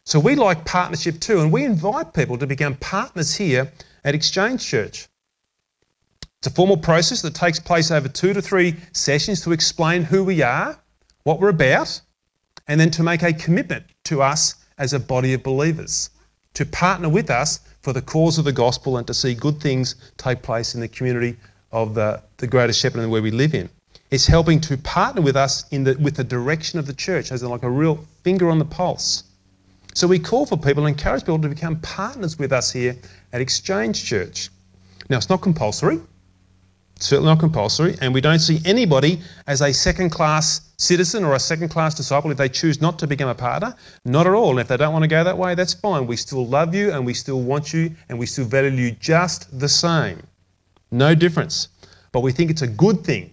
So 0.04 0.18
we 0.18 0.36
like 0.36 0.64
partnership 0.64 1.20
too, 1.20 1.40
and 1.40 1.52
we 1.52 1.66
invite 1.66 2.14
people 2.14 2.38
to 2.38 2.46
become 2.46 2.76
partners 2.76 3.34
here 3.34 3.70
at 4.04 4.14
Exchange 4.14 4.66
Church. 4.66 5.06
It's 6.38 6.46
a 6.46 6.50
formal 6.50 6.78
process 6.78 7.20
that 7.22 7.34
takes 7.34 7.60
place 7.60 7.90
over 7.90 8.08
two 8.08 8.32
to 8.32 8.40
three 8.40 8.76
sessions 8.92 9.42
to 9.42 9.52
explain 9.52 10.02
who 10.02 10.24
we 10.24 10.40
are, 10.40 10.78
what 11.24 11.40
we're 11.40 11.50
about, 11.50 12.00
and 12.68 12.80
then 12.80 12.90
to 12.92 13.02
make 13.02 13.22
a 13.22 13.34
commitment 13.34 13.84
to 14.04 14.22
us 14.22 14.54
as 14.78 14.94
a 14.94 15.00
body 15.00 15.34
of 15.34 15.42
believers, 15.42 16.08
to 16.56 16.64
partner 16.64 17.10
with 17.10 17.28
us 17.28 17.60
for 17.82 17.92
the 17.92 18.00
cause 18.00 18.38
of 18.38 18.46
the 18.46 18.52
gospel 18.52 18.96
and 18.96 19.06
to 19.06 19.12
see 19.12 19.34
good 19.34 19.60
things 19.60 19.94
take 20.16 20.40
place 20.40 20.74
in 20.74 20.80
the 20.80 20.88
community 20.88 21.36
of 21.70 21.94
the, 21.94 22.22
the 22.38 22.46
Greater 22.46 22.72
Shepparton 22.72 23.10
where 23.10 23.20
we 23.20 23.30
live 23.30 23.54
in. 23.54 23.68
It's 24.10 24.26
helping 24.26 24.62
to 24.62 24.78
partner 24.78 25.20
with 25.20 25.36
us 25.36 25.68
in 25.68 25.84
the, 25.84 25.98
with 26.00 26.16
the 26.16 26.24
direction 26.24 26.78
of 26.78 26.86
the 26.86 26.94
church, 26.94 27.30
as 27.30 27.42
in 27.42 27.50
like 27.50 27.62
a 27.62 27.68
real 27.68 28.02
finger 28.24 28.48
on 28.48 28.58
the 28.58 28.64
pulse. 28.64 29.24
So 29.92 30.06
we 30.06 30.18
call 30.18 30.46
for 30.46 30.56
people 30.56 30.86
and 30.86 30.96
encourage 30.96 31.24
people 31.24 31.40
to 31.40 31.48
become 31.48 31.78
partners 31.80 32.38
with 32.38 32.52
us 32.52 32.72
here 32.72 32.96
at 33.34 33.42
Exchange 33.42 34.02
Church. 34.02 34.48
Now, 35.10 35.18
it's 35.18 35.28
not 35.28 35.42
compulsory, 35.42 36.00
certainly 36.98 37.30
not 37.30 37.40
compulsory, 37.40 37.96
and 38.00 38.12
we 38.12 38.20
don't 38.20 38.38
see 38.38 38.60
anybody 38.64 39.20
as 39.46 39.60
a 39.60 39.72
second 39.72 40.10
class 40.10 40.72
citizen 40.78 41.24
or 41.24 41.34
a 41.34 41.38
second 41.38 41.68
class 41.68 41.94
disciple 41.94 42.30
if 42.30 42.36
they 42.36 42.48
choose 42.48 42.80
not 42.80 42.98
to 42.98 43.06
become 43.06 43.28
a 43.28 43.34
partner. 43.34 43.74
Not 44.04 44.26
at 44.26 44.34
all. 44.34 44.50
And 44.50 44.60
if 44.60 44.68
they 44.68 44.76
don't 44.76 44.92
want 44.92 45.02
to 45.02 45.08
go 45.08 45.24
that 45.24 45.36
way, 45.36 45.54
that's 45.54 45.74
fine. 45.74 46.06
We 46.06 46.16
still 46.16 46.46
love 46.46 46.74
you 46.74 46.92
and 46.92 47.04
we 47.04 47.14
still 47.14 47.40
want 47.40 47.72
you 47.72 47.90
and 48.08 48.18
we 48.18 48.26
still 48.26 48.44
value 48.44 48.70
you 48.70 48.90
just 48.92 49.58
the 49.58 49.68
same. 49.68 50.22
No 50.90 51.14
difference. 51.14 51.68
But 52.12 52.20
we 52.20 52.32
think 52.32 52.50
it's 52.50 52.62
a 52.62 52.66
good 52.66 53.04
thing. 53.04 53.32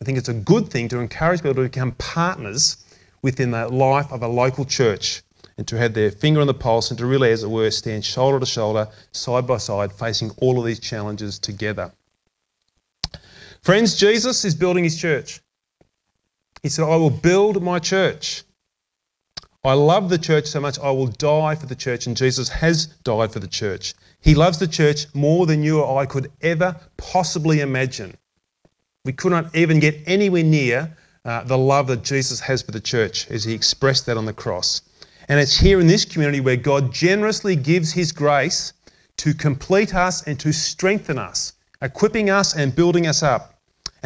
I 0.00 0.04
think 0.04 0.18
it's 0.18 0.28
a 0.28 0.34
good 0.34 0.68
thing 0.68 0.88
to 0.88 0.98
encourage 0.98 1.40
people 1.40 1.54
to 1.54 1.62
become 1.62 1.92
partners 1.92 2.84
within 3.22 3.50
the 3.50 3.68
life 3.68 4.12
of 4.12 4.22
a 4.22 4.28
local 4.28 4.64
church 4.64 5.22
and 5.58 5.66
to 5.68 5.78
have 5.78 5.94
their 5.94 6.10
finger 6.10 6.40
on 6.40 6.46
the 6.46 6.54
pulse 6.54 6.90
and 6.90 6.98
to 6.98 7.06
really, 7.06 7.30
as 7.30 7.42
it 7.42 7.50
were, 7.50 7.70
stand 7.70 8.04
shoulder 8.04 8.38
to 8.38 8.46
shoulder, 8.46 8.88
side 9.12 9.46
by 9.46 9.56
side, 9.56 9.92
facing 9.92 10.30
all 10.38 10.58
of 10.58 10.66
these 10.66 10.78
challenges 10.78 11.38
together. 11.38 11.90
Friends, 13.66 13.96
Jesus 13.96 14.44
is 14.44 14.54
building 14.54 14.84
his 14.84 14.96
church. 14.96 15.40
He 16.62 16.68
said, 16.68 16.84
I 16.84 16.94
will 16.94 17.10
build 17.10 17.60
my 17.60 17.80
church. 17.80 18.44
I 19.64 19.72
love 19.72 20.08
the 20.08 20.18
church 20.18 20.46
so 20.46 20.60
much, 20.60 20.78
I 20.78 20.92
will 20.92 21.08
die 21.08 21.56
for 21.56 21.66
the 21.66 21.74
church, 21.74 22.06
and 22.06 22.16
Jesus 22.16 22.48
has 22.48 22.86
died 23.02 23.32
for 23.32 23.40
the 23.40 23.48
church. 23.48 23.94
He 24.20 24.36
loves 24.36 24.60
the 24.60 24.68
church 24.68 25.12
more 25.14 25.46
than 25.46 25.64
you 25.64 25.80
or 25.80 26.00
I 26.00 26.06
could 26.06 26.30
ever 26.42 26.76
possibly 26.96 27.58
imagine. 27.58 28.16
We 29.04 29.12
could 29.12 29.32
not 29.32 29.56
even 29.56 29.80
get 29.80 29.96
anywhere 30.06 30.44
near 30.44 30.96
uh, 31.24 31.42
the 31.42 31.58
love 31.58 31.88
that 31.88 32.04
Jesus 32.04 32.38
has 32.38 32.62
for 32.62 32.70
the 32.70 32.78
church 32.78 33.28
as 33.32 33.42
he 33.42 33.52
expressed 33.52 34.06
that 34.06 34.16
on 34.16 34.26
the 34.26 34.32
cross. 34.32 34.82
And 35.28 35.40
it's 35.40 35.56
here 35.56 35.80
in 35.80 35.88
this 35.88 36.04
community 36.04 36.38
where 36.38 36.54
God 36.54 36.92
generously 36.94 37.56
gives 37.56 37.90
His 37.90 38.12
grace 38.12 38.74
to 39.16 39.34
complete 39.34 39.92
us 39.92 40.22
and 40.22 40.38
to 40.38 40.52
strengthen 40.52 41.18
us, 41.18 41.54
equipping 41.82 42.30
us 42.30 42.54
and 42.54 42.72
building 42.72 43.08
us 43.08 43.24
up. 43.24 43.54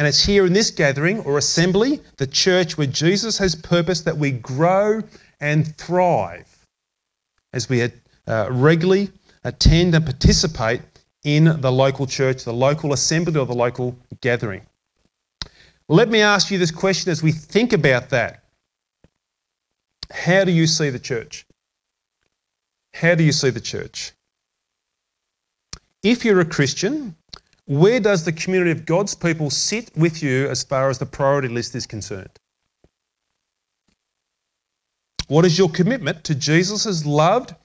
And 0.01 0.07
it's 0.07 0.25
here 0.25 0.47
in 0.47 0.53
this 0.53 0.71
gathering 0.71 1.19
or 1.19 1.37
assembly, 1.37 2.01
the 2.17 2.25
church, 2.25 2.75
where 2.75 2.87
Jesus 2.87 3.37
has 3.37 3.53
purposed 3.53 4.03
that 4.05 4.17
we 4.17 4.31
grow 4.31 5.03
and 5.39 5.77
thrive 5.77 6.65
as 7.53 7.69
we 7.69 7.83
uh, 7.83 8.47
regularly 8.49 9.11
attend 9.43 9.93
and 9.93 10.03
participate 10.03 10.81
in 11.23 11.61
the 11.61 11.71
local 11.71 12.07
church, 12.07 12.45
the 12.45 12.51
local 12.51 12.93
assembly, 12.93 13.39
or 13.39 13.45
the 13.45 13.53
local 13.53 13.95
gathering. 14.21 14.65
Let 15.87 16.09
me 16.09 16.21
ask 16.21 16.49
you 16.49 16.57
this 16.57 16.71
question 16.71 17.11
as 17.11 17.21
we 17.21 17.31
think 17.31 17.71
about 17.71 18.09
that. 18.09 18.43
How 20.11 20.43
do 20.45 20.51
you 20.51 20.65
see 20.65 20.89
the 20.89 20.97
church? 20.97 21.45
How 22.95 23.13
do 23.13 23.23
you 23.23 23.31
see 23.31 23.51
the 23.51 23.61
church? 23.61 24.13
If 26.01 26.25
you're 26.25 26.39
a 26.39 26.45
Christian, 26.45 27.15
where 27.71 28.01
does 28.01 28.25
the 28.25 28.33
community 28.33 28.71
of 28.71 28.85
God's 28.85 29.15
people 29.15 29.49
sit 29.49 29.95
with 29.95 30.21
you 30.21 30.49
as 30.49 30.61
far 30.61 30.89
as 30.89 30.99
the 30.99 31.05
priority 31.05 31.47
list 31.47 31.73
is 31.73 31.87
concerned? 31.87 32.29
What 35.29 35.45
is 35.45 35.57
your 35.57 35.69
commitment 35.69 36.25
to 36.25 36.35
Jesus' 36.35 37.05
loved 37.05 37.55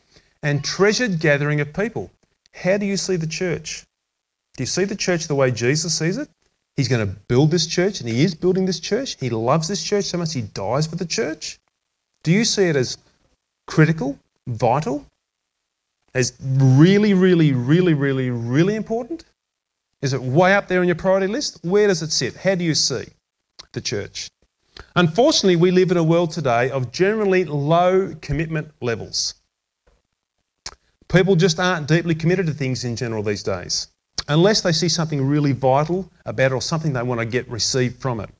and 0.45 0.63
treasured 0.63 1.19
gathering 1.19 1.61
of 1.61 1.75
people? 1.75 2.13
How 2.53 2.77
do 2.77 2.87
you 2.87 2.97
see 2.97 3.17
the 3.17 3.27
church? 3.27 3.83
Do 4.57 4.63
you 4.63 4.67
see 4.67 4.85
the 4.85 4.95
church 4.95 5.27
the 5.27 5.35
way 5.35 5.51
Jesus 5.51 5.99
sees 5.99 6.19
it? 6.19 6.29
He's 6.77 6.87
going 6.87 7.05
to 7.05 7.13
build 7.27 7.51
this 7.51 7.67
church, 7.67 7.99
and 7.99 8.09
He 8.09 8.23
is 8.23 8.33
building 8.33 8.65
this 8.65 8.79
church. 8.79 9.17
He 9.19 9.29
loves 9.29 9.67
this 9.67 9.83
church 9.83 10.05
so 10.05 10.19
much 10.19 10.35
He 10.35 10.43
dies 10.43 10.87
for 10.87 10.95
the 10.95 11.05
church. 11.05 11.59
Do 12.23 12.31
you 12.31 12.45
see 12.45 12.69
it 12.69 12.77
as 12.77 12.97
critical, 13.67 14.21
vital, 14.47 15.05
as 16.15 16.33
really, 16.41 17.13
really, 17.13 17.53
really, 17.53 17.95
really, 17.95 18.31
really 18.31 18.77
important? 18.77 19.25
Is 20.07 20.13
it 20.13 20.23
way 20.23 20.55
up 20.55 20.69
there 20.69 20.79
on 20.79 20.87
your 20.87 20.95
priority 20.95 21.27
list? 21.27 21.59
Where 21.65 21.89
does 21.89 22.01
it 22.01 22.13
sit? 22.13 22.37
How 22.37 22.55
do 22.55 22.63
you 22.63 22.77
see 22.77 23.07
the 23.73 23.81
church? 23.81 24.31
Unfortunately, 24.95 25.57
we 25.57 25.73
live 25.73 25.91
in 25.91 25.97
a 25.97 26.05
world 26.05 26.31
today 26.31 26.71
of 26.71 26.93
generally 26.93 27.45
low 27.45 28.15
commitment 28.21 28.71
levels. 28.81 29.35
People 31.09 31.35
just 31.35 31.59
aren't 31.59 31.89
deeply 31.89 32.15
committed 32.15 32.47
to 32.47 32.53
things 32.53 32.85
in 32.85 32.95
general 32.95 33.25
these 33.25 33.43
days, 33.43 33.89
unless 34.29 34.61
they 34.61 34.71
see 34.71 34.89
something 34.89 35.27
really 35.27 35.51
vital 35.51 36.09
about 36.25 36.53
it 36.53 36.55
or 36.55 36.63
something 36.63 36.93
they 36.93 37.03
want 37.03 37.19
to 37.19 37.27
get 37.27 37.49
received 37.49 38.01
from 38.01 38.21
it. 38.21 38.31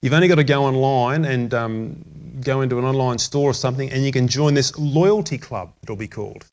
You've 0.00 0.14
only 0.14 0.28
got 0.28 0.36
to 0.36 0.44
go 0.44 0.64
online 0.64 1.26
and 1.26 1.52
um, 1.52 2.02
go 2.40 2.62
into 2.62 2.78
an 2.78 2.86
online 2.86 3.18
store 3.18 3.50
or 3.50 3.54
something, 3.54 3.92
and 3.92 4.06
you 4.06 4.12
can 4.12 4.26
join 4.26 4.54
this 4.54 4.74
loyalty 4.78 5.36
club, 5.36 5.74
it'll 5.82 5.96
be 5.96 6.08
called. 6.08 6.46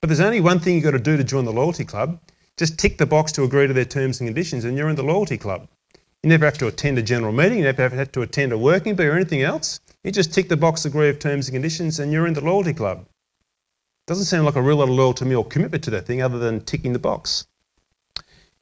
But 0.00 0.06
there's 0.06 0.20
only 0.20 0.40
one 0.40 0.60
thing 0.60 0.76
you've 0.76 0.84
got 0.84 0.92
to 0.92 1.00
do 1.00 1.16
to 1.16 1.24
join 1.24 1.44
the 1.44 1.52
loyalty 1.52 1.84
club. 1.84 2.20
Just 2.56 2.78
tick 2.78 2.96
the 2.96 3.06
box 3.06 3.32
to 3.32 3.44
agree 3.44 3.66
to 3.66 3.74
their 3.74 3.84
terms 3.84 4.20
and 4.20 4.28
conditions, 4.28 4.64
and 4.64 4.78
you're 4.78 4.88
in 4.88 4.96
the 4.96 5.02
loyalty 5.02 5.36
club. 5.36 5.68
You 6.22 6.30
never 6.30 6.46
have 6.46 6.56
to 6.58 6.66
attend 6.66 6.98
a 6.98 7.02
general 7.02 7.32
meeting, 7.32 7.58
you 7.58 7.64
never 7.64 7.88
have 7.88 8.12
to 8.12 8.22
attend 8.22 8.52
a 8.52 8.58
working 8.58 8.94
bee 8.94 9.04
or 9.04 9.14
anything 9.14 9.42
else. 9.42 9.80
You 10.02 10.10
just 10.10 10.32
tick 10.32 10.48
the 10.48 10.56
box, 10.56 10.84
agree 10.84 11.08
of 11.10 11.18
terms 11.18 11.48
and 11.48 11.54
conditions, 11.54 11.98
and 11.98 12.10
you're 12.12 12.26
in 12.26 12.34
the 12.34 12.40
loyalty 12.40 12.72
club. 12.72 13.06
Doesn't 14.06 14.24
sound 14.24 14.46
like 14.46 14.56
a 14.56 14.62
real 14.62 14.76
lot 14.76 14.88
of 14.88 14.94
loyalty 14.94 15.18
to 15.18 15.24
me 15.26 15.34
or 15.34 15.44
commitment 15.44 15.84
to 15.84 15.90
that 15.90 16.06
thing 16.06 16.22
other 16.22 16.38
than 16.38 16.64
ticking 16.64 16.92
the 16.92 16.98
box. 16.98 17.46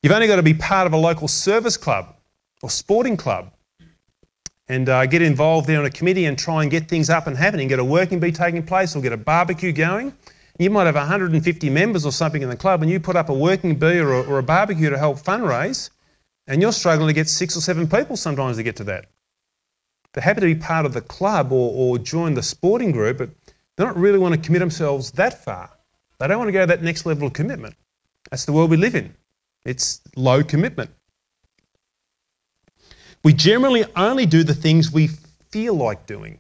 You've 0.03 0.13
only 0.13 0.27
got 0.27 0.37
to 0.37 0.43
be 0.43 0.55
part 0.55 0.87
of 0.87 0.93
a 0.93 0.97
local 0.97 1.29
service 1.29 1.77
club 1.77 2.17
or 2.63 2.71
sporting 2.71 3.17
club 3.17 3.53
and 4.69 4.89
uh, 4.89 5.07
get 5.07 5.23
involved 5.23 5.67
there 5.67 5.79
on 5.79 5.85
a 5.85 5.91
committee 5.91 6.25
and 6.25 6.39
try 6.39 6.63
and 6.63 6.71
get 6.71 6.89
things 6.89 7.11
up 7.11 7.27
and 7.27 7.37
happening, 7.37 7.69
get 7.69 7.79
a 7.79 7.85
working 7.85 8.19
bee 8.19 8.33
taking 8.33 8.63
place 8.63 8.97
or 8.97 9.03
get 9.03 9.13
a 9.13 9.17
barbecue 9.17 9.73
going. 9.73 10.13
You 10.59 10.71
might 10.71 10.85
have 10.85 10.95
150 10.95 11.71
members 11.71 12.07
or 12.07 12.13
something 12.13 12.41
in 12.41 12.49
the 12.49 12.57
club 12.57 12.83
and 12.83 12.91
you 12.91 13.01
put 13.01 13.17
up 13.17 13.29
a 13.29 13.35
working 13.35 13.77
bee 13.77 13.99
or 13.99 14.13
a, 14.13 14.23
or 14.23 14.39
a 14.39 14.43
barbecue 14.43 14.89
to 14.89 14.99
help 14.99 15.19
fundraise 15.19 15.91
and 16.47 16.63
you're 16.63 16.73
struggling 16.73 17.09
to 17.09 17.13
get 17.13 17.29
six 17.29 17.57
or 17.57 17.61
seven 17.61 17.89
people 17.89 18.17
sometimes 18.17 18.57
to 18.57 18.63
get 18.63 18.77
to 18.77 18.85
that. 18.85 19.07
They're 20.13 20.23
happy 20.23 20.43
to 20.43 20.47
be 20.47 20.55
part 20.55 20.87
of 20.87 20.93
the 20.93 21.01
club 21.01 21.51
or, 21.51 21.73
or 21.75 21.99
join 21.99 22.35
the 22.35 22.43
sporting 22.43 22.93
group, 22.93 23.19
but 23.19 23.31
they 23.77 23.85
don't 23.85 23.97
really 23.97 24.19
want 24.19 24.35
to 24.35 24.41
commit 24.41 24.61
themselves 24.61 25.11
that 25.13 25.45
far. 25.45 25.71
They 26.21 26.29
don't 26.29 26.39
want 26.39 26.49
to 26.49 26.53
go 26.53 26.61
to 26.61 26.67
that 26.67 26.83
next 26.83 27.05
level 27.05 27.27
of 27.27 27.33
commitment. 27.33 27.75
That's 28.31 28.45
the 28.45 28.53
world 28.53 28.71
we 28.71 28.77
live 28.77 28.95
in. 28.95 29.13
It's 29.65 30.01
low 30.15 30.45
commitment. 30.45 30.91
We 33.25 33.33
generally 33.33 33.85
only 33.97 34.27
do 34.27 34.45
the 34.45 34.55
things 34.55 34.93
we 34.93 35.09
feel 35.51 35.75
like 35.75 36.07
doing. 36.07 36.39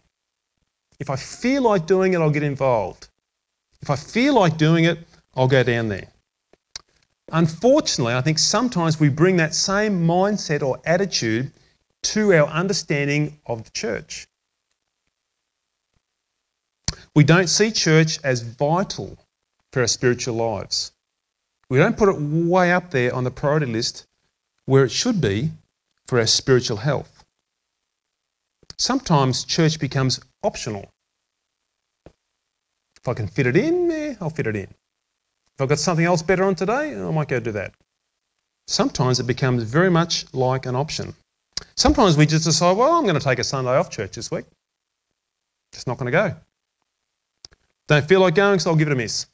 If 1.00 1.11
I 1.11 1.16
feel 1.16 1.62
like 1.62 1.87
doing 1.87 2.12
it, 2.12 2.20
I'll 2.20 2.31
get 2.31 2.42
involved. 2.42 3.09
If 3.85 3.90
I 3.90 3.97
feel 3.97 4.33
like 4.33 4.57
doing 4.57 4.85
it, 4.85 4.99
I'll 5.35 5.47
go 5.47 5.62
down 5.62 5.90
there. 5.90 6.09
Unfortunately, 7.31 8.14
I 8.14 8.23
think 8.23 8.38
sometimes 8.38 8.99
we 8.99 9.11
bring 9.11 9.37
that 9.37 9.55
same 9.55 10.07
mindset 10.07 10.62
or 10.62 10.81
attitude 10.87 11.53
to 12.05 12.33
our 12.33 12.47
understanding 12.47 13.38
of 13.44 13.62
the 13.62 13.70
church. 13.73 14.27
We 17.14 17.25
don't 17.25 17.49
see 17.49 17.70
church 17.70 18.18
as 18.25 18.40
vital 18.40 19.18
for 19.70 19.81
our 19.83 19.87
spiritual 19.87 20.37
lives. 20.37 20.92
We 21.68 21.77
don't 21.77 21.99
put 21.99 22.09
it 22.09 22.18
way 22.18 22.73
up 22.73 22.90
there 22.90 23.14
on 23.14 23.25
the 23.25 23.31
priority 23.31 23.66
list 23.66 24.07
where 24.64 24.85
it 24.85 24.92
should 24.92 25.20
be 25.20 25.51
for 26.07 26.18
our 26.18 26.27
spiritual 26.27 26.79
health. 26.79 27.23
Sometimes 28.79 29.44
church 29.44 29.79
becomes 29.79 30.20
optional. 30.42 30.93
If 33.05 33.09
I 33.09 33.12
can 33.12 33.27
fit 33.27 33.47
it 33.47 33.55
in, 33.55 33.90
yeah, 33.90 34.14
I'll 34.19 34.31
fit 34.31 34.47
it 34.47 34.57
in. 34.57 34.62
If 34.62 35.61
I've 35.61 35.69
got 35.69 35.79
something 35.79 36.07
else 36.07 36.23
better 36.23 36.45
on 36.45 36.55
today, 36.55 36.99
I 36.99 37.11
might 37.11 37.29
go 37.29 37.38
do 37.38 37.53
that. 37.53 37.75
Sometimes 38.67 39.21
it 39.21 39.27
becomes 39.27 39.62
very 39.64 39.90
much 39.90 40.25
like 40.33 40.64
an 40.64 40.75
option. 40.75 41.14
Sometimes 41.77 42.17
we 42.17 42.25
just 42.25 42.47
decide, 42.47 42.79
well, 42.79 42.95
I'm 42.95 43.03
going 43.03 43.19
to 43.19 43.21
take 43.21 43.38
a 43.38 43.45
Sunday 43.45 43.77
off 43.77 43.90
church 43.90 44.12
this 44.12 44.31
week. 44.31 44.47
Just 45.75 45.87
not 45.87 45.99
going 45.99 46.11
to 46.11 46.12
go. 46.12 46.35
Don't 47.88 48.09
feel 48.09 48.21
like 48.21 48.37
going, 48.37 48.59
so 48.59 48.71
I'll 48.71 48.77
give 48.77 48.88
it 48.88 48.93
a 48.93 48.97
miss. 48.97 49.27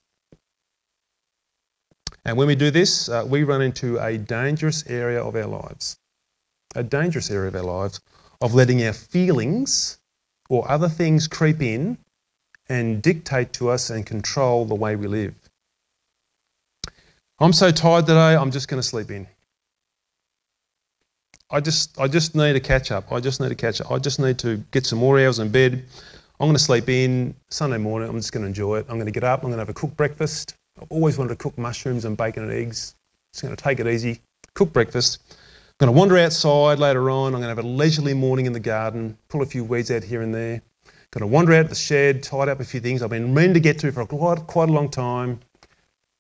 And 2.25 2.37
when 2.37 2.49
we 2.49 2.57
do 2.57 2.73
this, 2.73 3.09
uh, 3.09 3.25
we 3.25 3.45
run 3.45 3.63
into 3.63 3.99
a 3.99 4.19
dangerous 4.19 4.85
area 4.89 5.23
of 5.23 5.37
our 5.37 5.47
lives. 5.47 5.97
A 6.75 6.83
dangerous 6.83 7.31
area 7.31 7.49
of 7.49 7.55
our 7.55 7.63
lives 7.63 8.01
of 8.41 8.53
letting 8.53 8.85
our 8.85 8.93
feelings 8.93 9.99
or 10.49 10.69
other 10.69 10.89
things 10.89 11.29
creep 11.29 11.63
in 11.63 11.97
and 12.71 13.03
dictate 13.03 13.53
to 13.55 13.69
us 13.69 13.91
and 13.91 14.07
control 14.07 14.65
the 14.65 14.75
way 14.75 14.97
we 14.97 15.09
live. 15.09 15.35
I'm 17.41 17.53
so 17.53 17.71
tired 17.71 18.07
today, 18.07 18.37
I'm 18.37 18.51
just 18.51 18.69
going 18.69 18.81
to 18.81 18.87
sleep 18.87 19.11
in. 19.11 19.27
I 21.51 21.61
just, 21.61 21.99
I 21.99 22.07
just 22.07 22.37
need 22.37 22.55
a 22.55 22.61
catch 22.61 22.93
up. 22.93 23.11
I 23.11 23.19
just 23.19 23.41
need 23.41 23.49
to 23.49 23.57
catch 23.57 23.81
up. 23.81 23.91
I 23.91 23.99
just 23.99 24.21
need 24.21 24.39
to 24.39 24.59
get 24.71 24.87
some 24.87 25.01
more 25.01 25.19
hours 25.19 25.41
in 25.41 25.51
bed. 25.51 25.85
I'm 26.39 26.47
going 26.47 26.53
to 26.53 26.63
sleep 26.63 26.89
in. 26.89 27.35
Sunday 27.51 27.77
morning, 27.77 28.09
I'm 28.09 28.17
just 28.17 28.33
going 28.33 28.45
to 28.45 28.47
enjoy 28.47 28.79
it. 28.79 28.87
I'm 28.89 28.97
going 28.97 29.07
to 29.07 29.13
get 29.13 29.25
up. 29.25 29.41
I'm 29.41 29.49
going 29.49 29.57
to 29.57 29.63
have 29.63 29.69
a 29.69 29.75
cooked 29.75 29.97
breakfast. 29.97 30.55
I've 30.81 30.93
always 30.93 31.19
wanted 31.19 31.31
to 31.31 31.37
cook 31.37 31.59
mushrooms 31.59 32.05
and 32.05 32.17
bacon 32.17 32.45
and 32.45 32.53
eggs. 32.53 32.95
Just 33.33 33.43
going 33.43 33.55
to 33.55 33.63
take 33.63 33.81
it 33.81 33.87
easy, 33.89 34.21
cook 34.55 34.73
breakfast. 34.73 35.19
I'm 35.29 35.87
going 35.87 35.93
to 35.93 35.99
wander 35.99 36.19
outside 36.19 36.79
later 36.79 37.11
on. 37.11 37.35
I'm 37.35 37.41
going 37.41 37.43
to 37.43 37.49
have 37.49 37.59
a 37.59 37.63
leisurely 37.63 38.15
morning 38.15 38.47
in 38.47 38.53
the 38.53 38.61
garden, 38.61 39.19
pull 39.29 39.43
a 39.43 39.47
few 39.47 39.65
weeds 39.65 39.91
out 39.91 40.05
here 40.05 40.23
and 40.23 40.33
there. 40.33 40.63
Going 41.13 41.23
to 41.23 41.27
wander 41.27 41.55
out 41.55 41.69
the 41.69 41.75
shed, 41.75 42.23
tidy 42.23 42.53
up 42.53 42.61
a 42.61 42.65
few 42.65 42.79
things 42.79 43.03
I've 43.03 43.11
been 43.11 43.35
meaning 43.35 43.55
to 43.55 43.61
get 43.61 43.81
to 43.81 43.91
for 43.91 44.07
quite, 44.07 44.47
quite 44.47 44.69
a 44.69 44.73
long 44.73 44.89
time. 44.89 45.41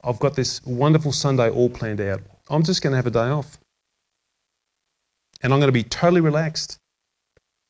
I've 0.03 0.18
got 0.18 0.35
this 0.35 0.64
wonderful 0.64 1.12
Sunday 1.12 1.48
all 1.48 1.70
planned 1.70 2.00
out. 2.00 2.22
I'm 2.48 2.64
just 2.64 2.83
going 2.83 2.90
to 2.90 2.96
have 2.96 3.07
a 3.07 3.11
day 3.11 3.29
off. 3.29 3.59
And 5.42 5.53
I'm 5.53 5.61
going 5.61 5.68
to 5.68 5.72
be 5.72 5.85
totally 5.85 6.20
relaxed. 6.20 6.79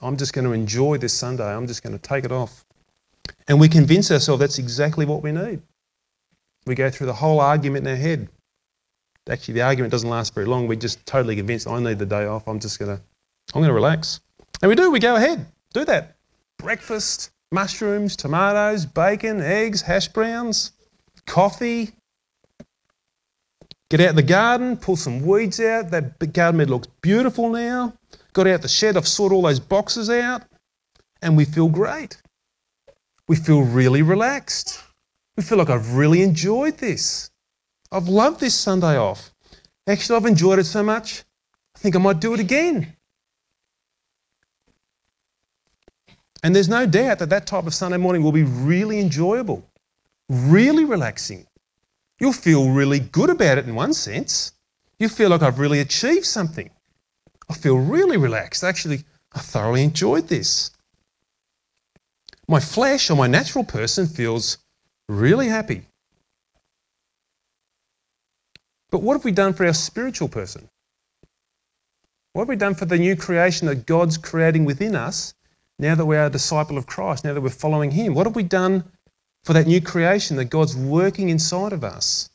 I'm 0.00 0.16
just 0.16 0.32
going 0.32 0.46
to 0.46 0.52
enjoy 0.52 0.96
this 0.96 1.12
Sunday. 1.12 1.44
I'm 1.44 1.66
just 1.66 1.82
going 1.82 1.92
to 1.92 2.02
take 2.02 2.24
it 2.24 2.32
off. 2.32 2.64
And 3.48 3.60
we 3.60 3.68
convince 3.68 4.10
ourselves 4.10 4.40
that's 4.40 4.58
exactly 4.58 5.04
what 5.04 5.22
we 5.22 5.30
need. 5.30 5.60
We 6.66 6.74
go 6.74 6.88
through 6.88 7.08
the 7.08 7.12
whole 7.12 7.40
argument 7.40 7.86
in 7.86 7.90
our 7.90 7.98
head. 7.98 8.28
Actually, 9.28 9.54
the 9.54 9.62
argument 9.62 9.92
doesn't 9.92 10.08
last 10.08 10.34
very 10.34 10.46
long. 10.46 10.66
We're 10.66 10.76
just 10.76 11.04
totally 11.04 11.36
convinced 11.36 11.68
I 11.68 11.78
need 11.80 11.98
the 11.98 12.06
day 12.06 12.24
off. 12.24 12.48
I'm 12.48 12.60
just 12.60 12.78
going 12.78 12.96
to, 12.96 13.02
I'm 13.54 13.60
going 13.60 13.68
to 13.68 13.74
relax. 13.74 14.20
And 14.62 14.70
we 14.70 14.74
do. 14.74 14.90
We 14.90 14.98
go 14.98 15.16
ahead. 15.16 15.44
Do 15.74 15.84
that. 15.84 16.16
Breakfast, 16.60 17.30
mushrooms, 17.52 18.16
tomatoes, 18.16 18.86
bacon, 18.86 19.40
eggs, 19.40 19.82
hash 19.82 20.08
browns, 20.08 20.72
coffee. 21.26 21.90
Get 23.90 24.00
out 24.00 24.14
the 24.14 24.22
garden, 24.22 24.76
pull 24.76 24.96
some 24.96 25.22
weeds 25.22 25.58
out. 25.58 25.90
That 25.90 26.32
garden 26.32 26.58
bed 26.58 26.70
looks 26.70 26.88
beautiful 27.02 27.50
now 27.50 27.94
got 28.32 28.46
out 28.46 28.62
the 28.62 28.68
shed, 28.68 28.96
I've 28.96 29.08
sorted 29.08 29.34
all 29.34 29.42
those 29.42 29.60
boxes 29.60 30.10
out, 30.10 30.42
and 31.22 31.36
we 31.36 31.44
feel 31.44 31.68
great. 31.68 32.20
We 33.28 33.36
feel 33.36 33.62
really 33.62 34.02
relaxed. 34.02 34.80
We 35.36 35.42
feel 35.42 35.58
like 35.58 35.70
I've 35.70 35.94
really 35.94 36.22
enjoyed 36.22 36.78
this. 36.78 37.30
I've 37.92 38.08
loved 38.08 38.40
this 38.40 38.54
Sunday 38.54 38.96
off. 38.96 39.32
Actually, 39.86 40.16
I've 40.16 40.26
enjoyed 40.26 40.58
it 40.58 40.64
so 40.64 40.82
much, 40.82 41.24
I 41.74 41.78
think 41.78 41.96
I 41.96 41.98
might 41.98 42.20
do 42.20 42.34
it 42.34 42.40
again. 42.40 42.94
And 46.42 46.54
there's 46.54 46.68
no 46.68 46.86
doubt 46.86 47.18
that 47.18 47.30
that 47.30 47.46
type 47.46 47.66
of 47.66 47.74
Sunday 47.74 47.98
morning 47.98 48.22
will 48.22 48.32
be 48.32 48.44
really 48.44 48.98
enjoyable, 48.98 49.64
really 50.28 50.84
relaxing. 50.84 51.46
You'll 52.18 52.32
feel 52.32 52.70
really 52.70 53.00
good 53.00 53.30
about 53.30 53.58
it 53.58 53.66
in 53.66 53.74
one 53.74 53.92
sense. 53.92 54.52
You 54.98 55.08
feel 55.08 55.30
like 55.30 55.42
I've 55.42 55.58
really 55.58 55.80
achieved 55.80 56.26
something. 56.26 56.70
I 57.48 57.54
feel 57.54 57.78
really 57.78 58.16
relaxed. 58.16 58.64
Actually, 58.64 59.04
I 59.32 59.40
thoroughly 59.40 59.82
enjoyed 59.82 60.28
this. 60.28 60.70
My 62.48 62.60
flesh 62.60 63.10
or 63.10 63.16
my 63.16 63.26
natural 63.26 63.64
person 63.64 64.06
feels 64.06 64.58
really 65.08 65.48
happy. 65.48 65.86
But 68.90 69.02
what 69.02 69.14
have 69.14 69.24
we 69.24 69.32
done 69.32 69.52
for 69.54 69.66
our 69.66 69.72
spiritual 69.72 70.28
person? 70.28 70.68
What 72.32 72.42
have 72.42 72.48
we 72.48 72.56
done 72.56 72.74
for 72.74 72.86
the 72.86 72.98
new 72.98 73.16
creation 73.16 73.66
that 73.68 73.86
God's 73.86 74.16
creating 74.18 74.64
within 74.64 74.94
us 74.94 75.34
now 75.80 75.94
that 75.94 76.04
we 76.04 76.16
are 76.16 76.26
a 76.26 76.30
disciple 76.30 76.76
of 76.76 76.86
Christ, 76.86 77.24
now 77.24 77.32
that 77.32 77.40
we're 77.40 77.48
following 77.48 77.90
Him? 77.90 78.14
What 78.14 78.26
have 78.26 78.36
we 78.36 78.42
done 78.42 78.84
for 79.44 79.54
that 79.54 79.66
new 79.66 79.80
creation 79.80 80.36
that 80.36 80.46
God's 80.46 80.76
working 80.76 81.30
inside 81.30 81.72
of 81.72 81.82
us? 81.82 82.28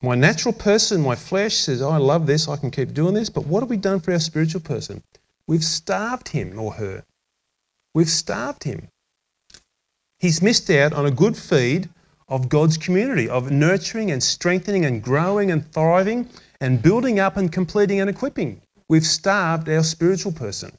My 0.00 0.14
natural 0.14 0.54
person, 0.54 1.00
my 1.02 1.14
flesh 1.14 1.56
says, 1.56 1.82
oh, 1.82 1.90
I 1.90 1.98
love 1.98 2.26
this, 2.26 2.48
I 2.48 2.56
can 2.56 2.70
keep 2.70 2.94
doing 2.94 3.14
this. 3.14 3.30
But 3.30 3.46
what 3.46 3.60
have 3.60 3.70
we 3.70 3.76
done 3.76 4.00
for 4.00 4.12
our 4.12 4.18
spiritual 4.18 4.60
person? 4.60 5.02
We've 5.46 5.64
starved 5.64 6.28
him 6.28 6.58
or 6.58 6.72
her. 6.72 7.04
We've 7.94 8.08
starved 8.08 8.64
him. 8.64 8.88
He's 10.18 10.42
missed 10.42 10.70
out 10.70 10.94
on 10.94 11.06
a 11.06 11.10
good 11.10 11.36
feed 11.36 11.90
of 12.28 12.48
God's 12.48 12.78
community, 12.78 13.28
of 13.28 13.50
nurturing 13.50 14.10
and 14.10 14.22
strengthening 14.22 14.86
and 14.86 15.02
growing 15.02 15.50
and 15.50 15.70
thriving 15.72 16.30
and 16.60 16.82
building 16.82 17.20
up 17.20 17.36
and 17.36 17.52
completing 17.52 18.00
and 18.00 18.08
equipping. 18.08 18.62
We've 18.88 19.06
starved 19.06 19.68
our 19.68 19.82
spiritual 19.82 20.32
person. 20.32 20.72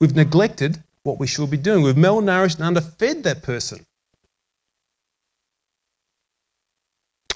We've 0.00 0.14
neglected 0.14 0.82
what 1.02 1.18
we 1.18 1.26
should 1.26 1.50
be 1.50 1.56
doing. 1.56 1.82
We've 1.82 1.94
malnourished 1.94 2.56
and 2.56 2.64
underfed 2.64 3.22
that 3.24 3.42
person. 3.42 3.84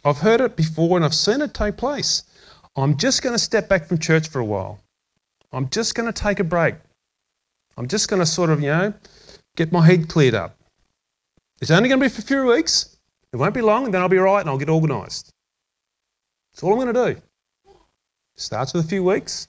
I've 0.04 0.18
heard 0.18 0.40
it 0.40 0.56
before 0.56 0.96
and 0.96 1.04
I've 1.04 1.14
seen 1.14 1.40
it 1.42 1.54
take 1.54 1.76
place. 1.76 2.22
I'm 2.76 2.96
just 2.96 3.22
going 3.22 3.34
to 3.34 3.38
step 3.38 3.68
back 3.68 3.86
from 3.86 3.98
church 3.98 4.28
for 4.28 4.40
a 4.40 4.44
while. 4.44 4.80
I'm 5.52 5.68
just 5.70 5.94
going 5.94 6.10
to 6.10 6.22
take 6.22 6.40
a 6.40 6.44
break. 6.44 6.74
I'm 7.76 7.88
just 7.88 8.08
going 8.08 8.20
to 8.20 8.26
sort 8.26 8.50
of, 8.50 8.60
you 8.60 8.68
know, 8.68 8.94
get 9.56 9.72
my 9.72 9.84
head 9.84 10.08
cleared 10.08 10.34
up. 10.34 10.56
It's 11.60 11.70
only 11.70 11.88
going 11.88 12.00
to 12.00 12.04
be 12.06 12.08
for 12.08 12.20
a 12.20 12.24
few 12.24 12.46
weeks. 12.46 12.96
It 13.32 13.36
won't 13.36 13.54
be 13.54 13.60
long, 13.60 13.84
and 13.84 13.94
then 13.94 14.00
I'll 14.00 14.08
be 14.08 14.18
right 14.18 14.40
and 14.40 14.48
I'll 14.48 14.58
get 14.58 14.70
organised. 14.70 15.32
That's 16.52 16.62
all 16.62 16.72
I'm 16.72 16.78
going 16.80 16.94
to 16.94 17.14
do. 17.14 17.22
Starts 18.36 18.72
with 18.74 18.84
a 18.84 18.88
few 18.88 19.04
weeks, 19.04 19.48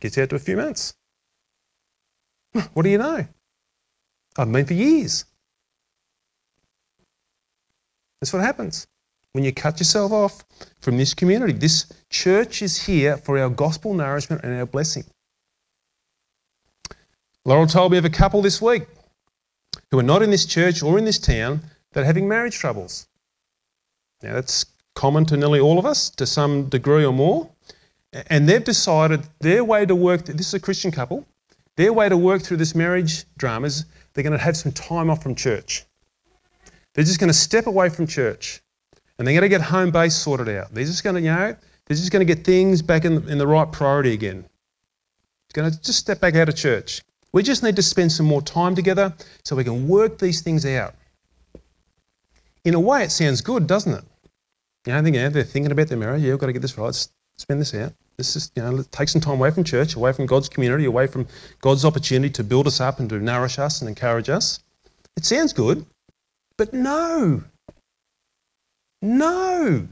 gets 0.00 0.18
out 0.18 0.30
to 0.30 0.36
a 0.36 0.38
few 0.38 0.56
months. 0.56 0.94
What 2.72 2.84
do 2.84 2.88
you 2.88 2.98
know? 2.98 3.26
I've 4.36 4.52
been 4.52 4.64
for 4.64 4.74
years. 4.74 5.24
That's 8.20 8.32
what 8.32 8.42
happens 8.42 8.86
when 9.32 9.44
you 9.44 9.52
cut 9.52 9.80
yourself 9.80 10.12
off 10.12 10.44
from 10.80 10.96
this 10.96 11.14
community. 11.14 11.52
This 11.52 11.86
church 12.08 12.62
is 12.62 12.80
here 12.86 13.16
for 13.16 13.38
our 13.38 13.50
gospel 13.50 13.92
nourishment 13.92 14.42
and 14.44 14.54
our 14.58 14.66
blessing. 14.66 15.04
Laurel 17.44 17.66
told 17.66 17.92
me 17.92 17.98
of 17.98 18.04
a 18.04 18.10
couple 18.10 18.40
this 18.40 18.62
week 18.62 18.86
who 19.90 19.98
are 19.98 20.04
not 20.04 20.22
in 20.22 20.30
this 20.30 20.46
church 20.46 20.82
or 20.82 20.96
in 20.98 21.04
this 21.04 21.18
town 21.18 21.60
that 21.92 22.02
are 22.02 22.06
having 22.06 22.28
marriage 22.28 22.56
troubles. 22.56 23.08
Now, 24.22 24.34
that's 24.34 24.64
common 24.94 25.26
to 25.26 25.36
nearly 25.36 25.60
all 25.60 25.78
of 25.78 25.84
us 25.84 26.08
to 26.10 26.26
some 26.26 26.68
degree 26.68 27.04
or 27.04 27.12
more. 27.12 27.50
And 28.28 28.48
they've 28.48 28.62
decided 28.62 29.24
their 29.40 29.64
way 29.64 29.84
to 29.84 29.94
work, 29.94 30.24
this 30.24 30.46
is 30.46 30.54
a 30.54 30.60
Christian 30.60 30.92
couple, 30.92 31.26
their 31.76 31.92
way 31.92 32.08
to 32.08 32.16
work 32.16 32.42
through 32.42 32.58
this 32.58 32.74
marriage 32.74 33.24
drama 33.36 33.66
is 33.66 33.84
they're 34.12 34.24
going 34.24 34.36
to 34.36 34.44
have 34.44 34.56
some 34.56 34.72
time 34.72 35.10
off 35.10 35.22
from 35.22 35.34
church. 35.34 35.84
They're 36.94 37.04
just 37.04 37.18
going 37.18 37.28
to 37.28 37.34
step 37.34 37.66
away 37.66 37.88
from 37.88 38.06
church 38.06 38.62
and 39.18 39.26
they're 39.26 39.34
going 39.34 39.42
to 39.42 39.48
get 39.48 39.60
home 39.60 39.90
base 39.90 40.14
sorted 40.14 40.48
out. 40.48 40.72
They're 40.72 40.84
just 40.84 41.02
going 41.02 41.16
to, 41.16 41.20
you 41.20 41.32
know, 41.32 41.56
they're 41.86 41.96
just 41.96 42.12
going 42.12 42.26
to 42.26 42.34
get 42.34 42.44
things 42.44 42.82
back 42.82 43.04
in, 43.04 43.28
in 43.28 43.38
the 43.38 43.46
right 43.46 43.70
priority 43.70 44.12
again. 44.12 44.44
It's 45.46 45.52
going 45.52 45.70
to 45.70 45.80
just 45.82 45.98
step 45.98 46.20
back 46.20 46.34
out 46.36 46.48
of 46.48 46.56
church. 46.56 47.02
We 47.32 47.42
just 47.42 47.62
need 47.64 47.76
to 47.76 47.82
spend 47.82 48.12
some 48.12 48.26
more 48.26 48.42
time 48.42 48.76
together 48.76 49.12
so 49.44 49.56
we 49.56 49.64
can 49.64 49.88
work 49.88 50.18
these 50.18 50.40
things 50.40 50.64
out. 50.64 50.94
In 52.64 52.74
a 52.74 52.80
way, 52.80 53.04
it 53.04 53.10
sounds 53.10 53.40
good, 53.40 53.66
doesn't 53.66 53.92
it? 53.92 54.04
You 54.86 54.92
know, 54.92 55.28
they're 55.30 55.42
thinking 55.42 55.72
about 55.72 55.88
their 55.88 55.98
marriage. 55.98 56.22
Yeah, 56.22 56.30
we've 56.30 56.38
got 56.38 56.46
to 56.46 56.52
get 56.52 56.62
this 56.62 56.78
right. 56.78 56.86
Let's 56.86 57.08
spend 57.36 57.60
this 57.60 57.74
out. 57.74 57.92
This 58.16 58.36
is, 58.36 58.52
you 58.54 58.62
know, 58.62 58.82
take 58.92 59.08
some 59.08 59.20
time 59.20 59.34
away 59.34 59.50
from 59.50 59.64
church, 59.64 59.96
away 59.96 60.12
from 60.12 60.26
God's 60.26 60.48
community, 60.48 60.84
away 60.84 61.06
from 61.06 61.26
God's 61.60 61.84
opportunity 61.84 62.32
to 62.34 62.44
build 62.44 62.66
us 62.66 62.80
up 62.80 63.00
and 63.00 63.08
to 63.10 63.18
nourish 63.18 63.58
us 63.58 63.80
and 63.80 63.88
encourage 63.88 64.28
us. 64.28 64.60
It 65.16 65.24
sounds 65.24 65.52
good, 65.52 65.84
but 66.56 66.72
no, 66.72 67.42
no. 69.02 69.88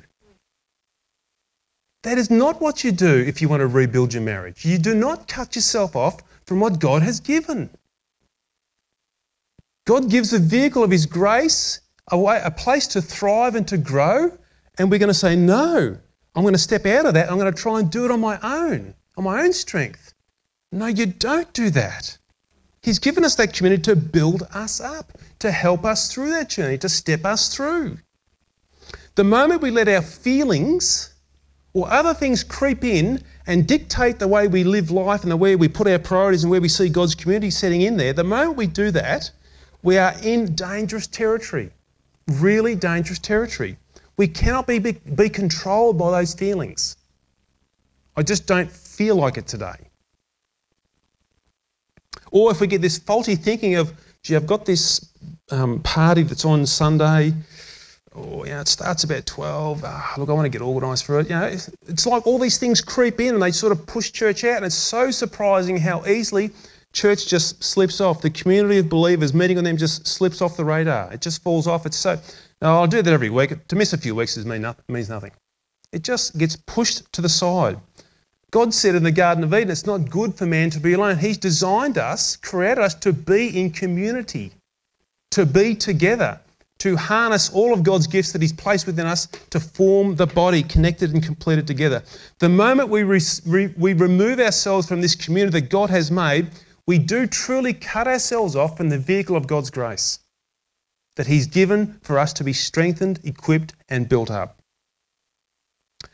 That 2.02 2.18
is 2.18 2.30
not 2.30 2.60
what 2.60 2.82
you 2.82 2.90
do 2.92 3.24
if 3.26 3.40
you 3.40 3.48
want 3.48 3.60
to 3.60 3.66
rebuild 3.66 4.12
your 4.12 4.22
marriage. 4.22 4.64
You 4.64 4.78
do 4.78 4.94
not 4.94 5.28
cut 5.28 5.54
yourself 5.54 5.94
off 5.94 6.20
from 6.46 6.58
what 6.60 6.80
God 6.80 7.02
has 7.02 7.20
given. 7.20 7.70
God 9.86 10.10
gives 10.10 10.32
a 10.32 10.38
vehicle 10.38 10.82
of 10.82 10.90
His 10.90 11.06
grace, 11.06 11.80
a, 12.10 12.18
way, 12.18 12.40
a 12.44 12.50
place 12.50 12.86
to 12.88 13.02
thrive 13.02 13.54
and 13.54 13.66
to 13.68 13.78
grow, 13.78 14.36
and 14.78 14.90
we're 14.90 14.98
going 14.98 15.08
to 15.08 15.14
say, 15.14 15.36
No, 15.36 15.98
I'm 16.34 16.42
going 16.42 16.54
to 16.54 16.58
step 16.58 16.86
out 16.86 17.06
of 17.06 17.14
that. 17.14 17.30
I'm 17.30 17.38
going 17.38 17.52
to 17.52 17.62
try 17.62 17.78
and 17.78 17.90
do 17.90 18.04
it 18.04 18.10
on 18.10 18.20
my 18.20 18.38
own, 18.42 18.94
on 19.16 19.24
my 19.24 19.42
own 19.42 19.52
strength. 19.52 20.14
No, 20.70 20.86
you 20.86 21.06
don't 21.06 21.52
do 21.52 21.68
that. 21.70 22.16
He's 22.82 22.98
given 22.98 23.24
us 23.24 23.34
that 23.36 23.52
community 23.52 23.82
to 23.82 23.96
build 23.96 24.48
us 24.54 24.80
up, 24.80 25.12
to 25.40 25.50
help 25.50 25.84
us 25.84 26.12
through 26.12 26.30
that 26.30 26.48
journey, 26.48 26.78
to 26.78 26.88
step 26.88 27.24
us 27.24 27.54
through. 27.54 27.98
The 29.14 29.24
moment 29.24 29.60
we 29.60 29.70
let 29.70 29.88
our 29.88 30.00
feelings 30.00 31.12
or 31.74 31.90
other 31.90 32.14
things 32.14 32.42
creep 32.42 32.82
in 32.82 33.22
and 33.46 33.66
dictate 33.66 34.18
the 34.18 34.26
way 34.26 34.48
we 34.48 34.64
live 34.64 34.90
life 34.90 35.22
and 35.22 35.30
the 35.30 35.36
way 35.36 35.54
we 35.54 35.68
put 35.68 35.86
our 35.86 35.98
priorities 35.98 36.44
and 36.44 36.50
where 36.50 36.60
we 36.60 36.68
see 36.68 36.88
God's 36.88 37.14
community 37.14 37.50
setting 37.50 37.82
in 37.82 37.96
there, 37.98 38.14
the 38.14 38.24
moment 38.24 38.56
we 38.56 38.66
do 38.66 38.90
that, 38.90 39.30
we 39.82 39.98
are 39.98 40.14
in 40.22 40.54
dangerous 40.54 41.06
territory. 41.06 41.70
Really 42.28 42.74
dangerous 42.74 43.18
territory. 43.18 43.76
We 44.16 44.28
cannot 44.28 44.66
be, 44.66 44.78
be, 44.78 44.92
be 44.92 45.28
controlled 45.28 45.98
by 45.98 46.10
those 46.10 46.34
feelings. 46.34 46.96
I 48.16 48.22
just 48.22 48.46
don't 48.46 48.70
feel 48.70 49.16
like 49.16 49.38
it 49.38 49.46
today. 49.46 49.88
Or 52.30 52.50
if 52.50 52.60
we 52.60 52.66
get 52.66 52.80
this 52.80 52.98
faulty 52.98 53.36
thinking 53.36 53.76
of, 53.76 53.92
gee, 54.22 54.36
I've 54.36 54.46
got 54.46 54.64
this 54.64 55.12
um, 55.50 55.80
party 55.80 56.22
that's 56.22 56.44
on 56.44 56.66
Sunday, 56.66 57.34
or 58.14 58.46
you 58.46 58.52
know, 58.52 58.60
it 58.60 58.68
starts 58.68 59.04
about 59.04 59.26
12. 59.26 59.82
Ah, 59.84 60.14
look, 60.18 60.28
I 60.28 60.32
want 60.32 60.46
to 60.46 60.50
get 60.50 60.62
organised 60.62 61.04
for 61.04 61.20
it. 61.20 61.28
You 61.28 61.34
know, 61.34 61.44
it's, 61.44 61.70
it's 61.86 62.06
like 62.06 62.26
all 62.26 62.38
these 62.38 62.58
things 62.58 62.80
creep 62.80 63.20
in 63.20 63.34
and 63.34 63.42
they 63.42 63.50
sort 63.50 63.72
of 63.72 63.86
push 63.86 64.12
church 64.12 64.44
out, 64.44 64.56
and 64.56 64.66
it's 64.66 64.74
so 64.74 65.10
surprising 65.10 65.76
how 65.76 66.04
easily 66.06 66.50
church 66.92 67.26
just 67.26 67.62
slips 67.62 68.00
off. 68.00 68.20
The 68.20 68.30
community 68.30 68.78
of 68.78 68.88
believers 68.88 69.32
meeting 69.32 69.58
on 69.58 69.64
them 69.64 69.76
just 69.76 70.06
slips 70.06 70.42
off 70.42 70.56
the 70.56 70.64
radar. 70.64 71.12
It 71.12 71.20
just 71.20 71.42
falls 71.42 71.66
off. 71.66 71.86
It's 71.86 71.96
so. 71.96 72.18
Now, 72.62 72.78
I'll 72.78 72.86
do 72.86 73.02
that 73.02 73.12
every 73.12 73.28
week. 73.28 73.66
To 73.66 73.74
miss 73.74 73.92
a 73.92 73.98
few 73.98 74.14
weeks 74.14 74.36
means 74.36 75.08
nothing. 75.08 75.32
It 75.90 76.04
just 76.04 76.38
gets 76.38 76.54
pushed 76.54 77.12
to 77.12 77.20
the 77.20 77.28
side. 77.28 77.76
God 78.52 78.72
said 78.72 78.94
in 78.94 79.02
the 79.02 79.10
Garden 79.10 79.42
of 79.42 79.52
Eden, 79.52 79.68
it's 79.70 79.84
not 79.84 80.08
good 80.08 80.36
for 80.36 80.46
man 80.46 80.70
to 80.70 80.78
be 80.78 80.92
alone. 80.92 81.18
He's 81.18 81.38
designed 81.38 81.98
us, 81.98 82.36
created 82.36 82.78
us 82.78 82.94
to 82.94 83.12
be 83.12 83.58
in 83.58 83.72
community, 83.72 84.52
to 85.32 85.44
be 85.44 85.74
together, 85.74 86.38
to 86.78 86.94
harness 86.96 87.50
all 87.50 87.72
of 87.72 87.82
God's 87.82 88.06
gifts 88.06 88.30
that 88.30 88.42
He's 88.42 88.52
placed 88.52 88.86
within 88.86 89.06
us 89.06 89.26
to 89.50 89.58
form 89.58 90.14
the 90.14 90.28
body 90.28 90.62
connected 90.62 91.12
and 91.14 91.22
completed 91.22 91.66
together. 91.66 92.04
The 92.38 92.48
moment 92.48 92.90
we, 92.90 93.02
re- 93.02 93.74
we 93.76 93.92
remove 93.94 94.38
ourselves 94.38 94.86
from 94.86 95.00
this 95.00 95.16
community 95.16 95.60
that 95.60 95.68
God 95.68 95.90
has 95.90 96.12
made, 96.12 96.46
we 96.86 96.98
do 96.98 97.26
truly 97.26 97.72
cut 97.72 98.06
ourselves 98.06 98.54
off 98.54 98.76
from 98.76 98.88
the 98.88 98.98
vehicle 98.98 99.34
of 99.34 99.48
God's 99.48 99.70
grace 99.70 100.20
that 101.16 101.26
He's 101.26 101.46
given 101.46 101.98
for 102.02 102.18
us 102.18 102.32
to 102.34 102.44
be 102.44 102.52
strengthened, 102.52 103.20
equipped, 103.24 103.74
and 103.88 104.08
built 104.08 104.30
up. 104.30 104.58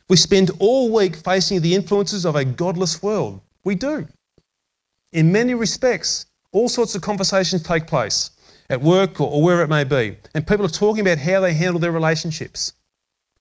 We 0.09 0.17
spend 0.17 0.51
all 0.59 0.93
week 0.93 1.17
facing 1.17 1.61
the 1.61 1.75
influences 1.75 2.25
of 2.25 2.37
a 2.37 2.45
godless 2.45 3.03
world. 3.03 3.41
We 3.65 3.75
do. 3.75 4.07
In 5.13 5.33
many 5.33 5.55
respects, 5.55 6.27
all 6.53 6.69
sorts 6.69 6.95
of 6.95 7.03
conversations 7.03 7.63
take 7.63 7.87
place 7.87 8.31
at 8.71 8.81
work 8.81 9.21
or, 9.21 9.31
or 9.31 9.43
where 9.43 9.63
it 9.63 9.69
may 9.69 9.85
be, 9.85 10.17
and 10.35 10.47
people 10.47 10.65
are 10.65 10.71
talking 10.71 11.01
about 11.01 11.19
how 11.19 11.41
they 11.41 11.55
handle 11.55 11.81
their 11.81 11.93
relationships, 11.93 12.75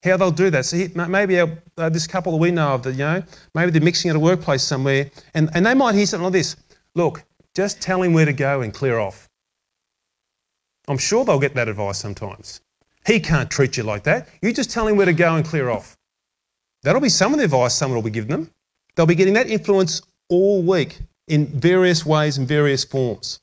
how 0.03 0.17
they'll 0.17 0.31
do 0.31 0.49
that. 0.49 0.65
So 0.65 0.87
maybe 0.95 1.39
our, 1.39 1.49
uh, 1.77 1.89
this 1.89 2.07
couple 2.07 2.31
that 2.33 2.37
we 2.37 2.51
know 2.51 2.69
of, 2.69 2.83
that 2.83 2.93
you 2.93 2.99
know, 2.99 3.23
maybe 3.53 3.71
they're 3.71 3.81
mixing 3.81 4.09
at 4.09 4.15
a 4.15 4.19
workplace 4.19 4.63
somewhere, 4.63 5.09
and, 5.33 5.49
and 5.53 5.65
they 5.65 5.73
might 5.73 5.95
hear 5.95 6.05
something 6.05 6.25
like 6.25 6.33
this: 6.33 6.55
"Look, 6.95 7.23
just 7.53 7.81
tell 7.81 8.01
him 8.01 8.13
where 8.13 8.25
to 8.25 8.33
go 8.33 8.61
and 8.61 8.73
clear 8.73 8.99
off." 8.99 9.26
I'm 10.87 10.97
sure 10.97 11.25
they'll 11.25 11.39
get 11.39 11.55
that 11.55 11.67
advice 11.67 11.97
sometimes. 11.97 12.61
He 13.05 13.19
can't 13.19 13.49
treat 13.49 13.77
you 13.77 13.83
like 13.83 14.03
that. 14.03 14.29
You 14.41 14.53
just 14.53 14.71
tell 14.71 14.87
him 14.87 14.95
where 14.95 15.05
to 15.05 15.13
go 15.13 15.35
and 15.35 15.45
clear 15.45 15.69
off. 15.69 15.97
That'll 16.83 17.01
be 17.01 17.09
some 17.09 17.33
of 17.33 17.39
the 17.39 17.45
advice 17.45 17.73
someone 17.73 17.95
will 17.95 18.03
be 18.03 18.09
giving 18.09 18.31
them. 18.31 18.49
They'll 18.95 19.05
be 19.05 19.15
getting 19.15 19.33
that 19.33 19.49
influence 19.49 20.01
all 20.29 20.61
week 20.61 20.99
in 21.27 21.47
various 21.47 22.05
ways 22.05 22.37
and 22.37 22.47
various 22.47 22.83
forms. 22.83 23.39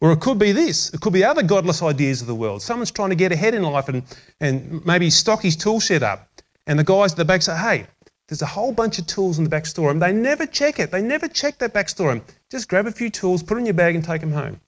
Or 0.00 0.12
it 0.12 0.20
could 0.20 0.38
be 0.38 0.52
this 0.52 0.92
it 0.92 1.00
could 1.00 1.12
be 1.12 1.24
other 1.24 1.42
godless 1.42 1.82
ideas 1.82 2.22
of 2.22 2.26
the 2.26 2.34
world. 2.34 2.62
Someone's 2.62 2.90
trying 2.90 3.10
to 3.10 3.16
get 3.16 3.32
ahead 3.32 3.54
in 3.54 3.62
life 3.62 3.88
and, 3.88 4.02
and 4.40 4.84
maybe 4.84 5.10
stock 5.10 5.42
his 5.42 5.56
tool 5.56 5.78
shed 5.78 6.02
up. 6.02 6.28
And 6.66 6.78
the 6.78 6.84
guys 6.84 7.12
at 7.12 7.18
the 7.18 7.24
back 7.24 7.42
say, 7.42 7.56
hey, 7.56 7.86
there's 8.28 8.42
a 8.42 8.46
whole 8.46 8.72
bunch 8.72 8.98
of 8.98 9.06
tools 9.06 9.38
in 9.38 9.44
the 9.44 9.50
back 9.50 9.66
storeroom. 9.66 9.98
They 9.98 10.12
never 10.12 10.46
check 10.46 10.80
it. 10.80 10.90
They 10.90 11.02
never 11.02 11.28
check 11.28 11.58
that 11.58 11.72
back 11.72 11.88
storeroom. 11.88 12.22
Just 12.50 12.68
grab 12.68 12.86
a 12.86 12.92
few 12.92 13.10
tools, 13.10 13.42
put 13.42 13.56
it 13.56 13.60
in 13.60 13.66
your 13.66 13.74
bag, 13.74 13.94
and 13.94 14.04
take 14.04 14.20
them 14.20 14.32
home 14.32 14.60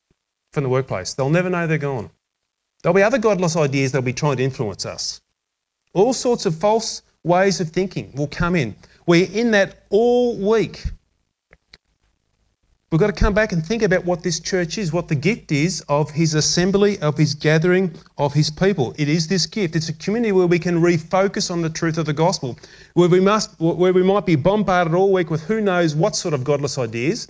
from 0.54 0.62
the 0.62 0.70
workplace. 0.70 1.12
They'll 1.12 1.28
never 1.28 1.50
know 1.50 1.66
they're 1.66 1.78
gone. 1.78 2.10
There'll 2.82 2.94
be 2.94 3.02
other 3.02 3.18
godless 3.18 3.56
ideas 3.56 3.92
that'll 3.92 4.04
be 4.04 4.12
trying 4.12 4.36
to 4.38 4.42
influence 4.42 4.86
us. 4.86 5.20
All 5.92 6.12
sorts 6.12 6.46
of 6.46 6.54
false 6.54 7.02
ways 7.24 7.60
of 7.60 7.70
thinking 7.70 8.12
will 8.14 8.28
come 8.28 8.54
in. 8.54 8.74
We're 9.06 9.28
in 9.32 9.50
that 9.50 9.84
all 9.90 10.36
week. 10.36 10.84
We've 12.90 13.00
got 13.00 13.08
to 13.08 13.12
come 13.12 13.34
back 13.34 13.50
and 13.50 13.66
think 13.66 13.82
about 13.82 14.04
what 14.04 14.22
this 14.22 14.38
church 14.38 14.78
is, 14.78 14.92
what 14.92 15.08
the 15.08 15.16
gift 15.16 15.50
is 15.50 15.80
of 15.88 16.10
his 16.12 16.34
assembly, 16.34 16.96
of 17.00 17.16
his 17.16 17.34
gathering 17.34 17.92
of 18.18 18.32
his 18.32 18.50
people. 18.50 18.94
It 18.96 19.08
is 19.08 19.26
this 19.26 19.46
gift. 19.46 19.74
It's 19.74 19.88
a 19.88 19.94
community 19.94 20.30
where 20.30 20.46
we 20.46 20.60
can 20.60 20.80
refocus 20.80 21.50
on 21.50 21.60
the 21.60 21.70
truth 21.70 21.98
of 21.98 22.06
the 22.06 22.12
gospel, 22.12 22.56
where 22.92 23.08
we 23.08 23.18
must 23.18 23.58
where 23.58 23.92
we 23.92 24.04
might 24.04 24.26
be 24.26 24.36
bombarded 24.36 24.94
all 24.94 25.12
week 25.12 25.28
with 25.28 25.42
who 25.42 25.60
knows 25.60 25.96
what 25.96 26.14
sort 26.14 26.34
of 26.34 26.44
godless 26.44 26.78
ideas. 26.78 27.26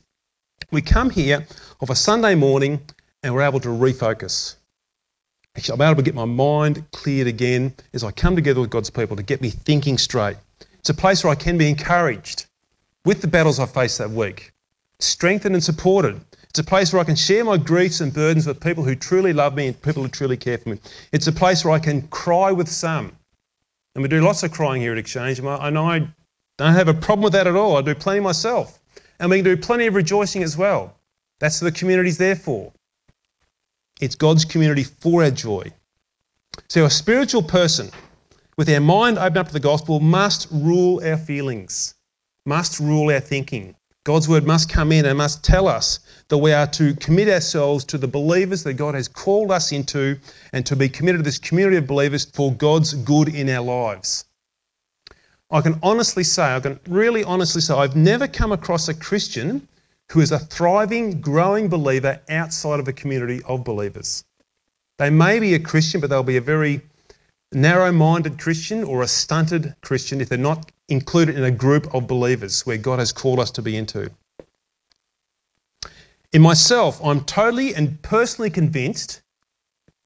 We 0.70 0.82
come 0.82 1.08
here 1.08 1.46
of 1.80 1.88
a 1.88 1.94
Sunday 1.94 2.34
morning 2.34 2.80
and 3.24 3.34
we're 3.34 3.42
able 3.42 3.58
to 3.58 3.70
refocus. 3.70 4.54
Actually, 5.56 5.74
I'm 5.74 5.82
able 5.82 5.96
to 5.96 6.02
get 6.02 6.14
my 6.14 6.26
mind 6.26 6.84
cleared 6.92 7.26
again 7.26 7.74
as 7.94 8.04
I 8.04 8.10
come 8.10 8.36
together 8.36 8.60
with 8.60 8.70
God's 8.70 8.90
people 8.90 9.16
to 9.16 9.22
get 9.22 9.40
me 9.40 9.50
thinking 9.50 9.98
straight. 9.98 10.36
It's 10.78 10.90
a 10.90 10.94
place 10.94 11.24
where 11.24 11.32
I 11.32 11.36
can 11.36 11.56
be 11.56 11.68
encouraged 11.68 12.46
with 13.04 13.22
the 13.22 13.26
battles 13.26 13.58
I 13.58 13.66
face 13.66 13.96
that 13.98 14.10
week, 14.10 14.52
strengthened 14.98 15.54
and 15.54 15.64
supported. 15.64 16.20
It's 16.50 16.58
a 16.58 16.64
place 16.64 16.92
where 16.92 17.00
I 17.00 17.04
can 17.04 17.16
share 17.16 17.44
my 17.44 17.56
griefs 17.56 18.00
and 18.00 18.12
burdens 18.12 18.46
with 18.46 18.60
people 18.60 18.84
who 18.84 18.94
truly 18.94 19.32
love 19.32 19.54
me 19.54 19.68
and 19.68 19.82
people 19.82 20.02
who 20.02 20.08
truly 20.08 20.36
care 20.36 20.58
for 20.58 20.68
me. 20.68 20.78
It's 21.12 21.26
a 21.26 21.32
place 21.32 21.64
where 21.64 21.72
I 21.72 21.78
can 21.78 22.02
cry 22.08 22.52
with 22.52 22.68
some. 22.68 23.10
And 23.94 24.02
we 24.02 24.08
do 24.08 24.20
lots 24.20 24.42
of 24.42 24.52
crying 24.52 24.82
here 24.82 24.92
at 24.92 24.98
Exchange, 24.98 25.38
and 25.38 25.48
I 25.48 25.70
don't 26.58 26.74
have 26.74 26.88
a 26.88 26.94
problem 26.94 27.22
with 27.24 27.32
that 27.32 27.46
at 27.46 27.56
all. 27.56 27.76
I 27.76 27.80
do 27.80 27.94
plenty 27.94 28.20
myself. 28.20 28.78
And 29.18 29.30
we 29.30 29.38
can 29.38 29.44
do 29.44 29.56
plenty 29.56 29.86
of 29.86 29.94
rejoicing 29.94 30.42
as 30.42 30.56
well. 30.56 30.94
That's 31.38 31.62
what 31.62 31.72
the 31.72 31.78
community's 31.78 32.18
there 32.18 32.36
for. 32.36 32.72
It's 34.04 34.16
God's 34.16 34.44
community 34.44 34.84
for 34.84 35.24
our 35.24 35.30
joy. 35.30 35.72
So, 36.68 36.84
a 36.84 36.90
spiritual 36.90 37.42
person 37.42 37.90
with 38.58 38.68
our 38.68 38.80
mind 38.80 39.18
open 39.18 39.38
up 39.38 39.46
to 39.48 39.52
the 39.54 39.60
gospel 39.60 39.98
must 39.98 40.46
rule 40.50 41.00
our 41.02 41.16
feelings, 41.16 41.94
must 42.44 42.80
rule 42.80 43.10
our 43.10 43.20
thinking. 43.20 43.74
God's 44.04 44.28
word 44.28 44.46
must 44.46 44.68
come 44.68 44.92
in 44.92 45.06
and 45.06 45.16
must 45.16 45.42
tell 45.42 45.66
us 45.66 46.00
that 46.28 46.36
we 46.36 46.52
are 46.52 46.66
to 46.66 46.94
commit 46.96 47.30
ourselves 47.30 47.82
to 47.84 47.96
the 47.96 48.06
believers 48.06 48.62
that 48.64 48.74
God 48.74 48.94
has 48.94 49.08
called 49.08 49.50
us 49.50 49.72
into 49.72 50.18
and 50.52 50.66
to 50.66 50.76
be 50.76 50.90
committed 50.90 51.20
to 51.20 51.24
this 51.24 51.38
community 51.38 51.78
of 51.78 51.86
believers 51.86 52.26
for 52.26 52.52
God's 52.52 52.92
good 52.92 53.34
in 53.34 53.48
our 53.48 53.64
lives. 53.64 54.26
I 55.50 55.62
can 55.62 55.78
honestly 55.82 56.24
say, 56.24 56.42
I 56.42 56.60
can 56.60 56.78
really 56.88 57.24
honestly 57.24 57.62
say, 57.62 57.72
I've 57.72 57.96
never 57.96 58.28
come 58.28 58.52
across 58.52 58.88
a 58.88 58.94
Christian 58.94 59.66
who 60.12 60.20
is 60.20 60.32
a 60.32 60.38
thriving, 60.38 61.20
growing 61.20 61.68
believer 61.68 62.20
outside 62.28 62.80
of 62.80 62.88
a 62.88 62.92
community 62.92 63.42
of 63.46 63.64
believers. 63.64 64.24
They 64.98 65.10
may 65.10 65.40
be 65.40 65.54
a 65.54 65.58
Christian, 65.58 66.00
but 66.00 66.10
they'll 66.10 66.22
be 66.22 66.36
a 66.36 66.40
very 66.40 66.82
narrow 67.52 67.92
minded 67.92 68.38
Christian 68.38 68.84
or 68.84 69.02
a 69.02 69.08
stunted 69.08 69.74
Christian 69.82 70.20
if 70.20 70.28
they're 70.28 70.38
not 70.38 70.70
included 70.88 71.36
in 71.36 71.44
a 71.44 71.50
group 71.50 71.92
of 71.94 72.06
believers 72.06 72.66
where 72.66 72.76
God 72.76 72.98
has 72.98 73.12
called 73.12 73.40
us 73.40 73.50
to 73.52 73.62
be 73.62 73.76
into. 73.76 74.10
In 76.32 76.42
myself, 76.42 77.00
I'm 77.04 77.24
totally 77.24 77.74
and 77.74 78.00
personally 78.02 78.50
convinced, 78.50 79.22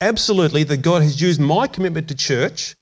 absolutely, 0.01 0.63
that 0.65 0.83
God 0.83 1.03
has 1.03 1.21
used 1.21 1.41
my 1.41 1.67
commitment 1.67 2.09
to 2.09 2.15
church 2.15 2.77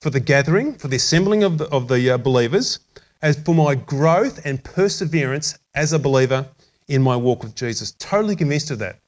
for 0.00 0.10
the 0.10 0.20
gathering, 0.20 0.74
for 0.74 0.88
the 0.88 0.96
assembling 0.96 1.42
of 1.42 1.58
the, 1.58 1.64
of 1.70 1.88
the 1.88 2.10
uh, 2.10 2.18
believers, 2.18 2.78
as 3.22 3.38
for 3.42 3.54
my 3.54 3.74
growth 3.74 4.44
and 4.44 4.62
perseverance 4.62 5.58
as 5.76 5.92
a 5.92 5.98
believer 5.98 6.48
in 6.88 7.02
my 7.02 7.14
walk 7.14 7.42
with 7.42 7.54
Jesus. 7.54 7.92
Totally 7.92 8.34
convinced 8.34 8.70
of 8.70 8.80
that. 8.80 8.98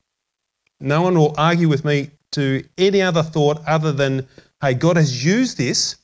No 0.80 1.02
one 1.02 1.18
will 1.18 1.34
argue 1.36 1.68
with 1.68 1.84
me 1.84 2.10
to 2.32 2.62
any 2.76 3.02
other 3.02 3.22
thought 3.22 3.60
other 3.66 3.90
than, 3.90 4.26
hey, 4.62 4.74
God 4.74 4.96
has 4.96 5.24
used 5.24 5.58
this 5.58 5.96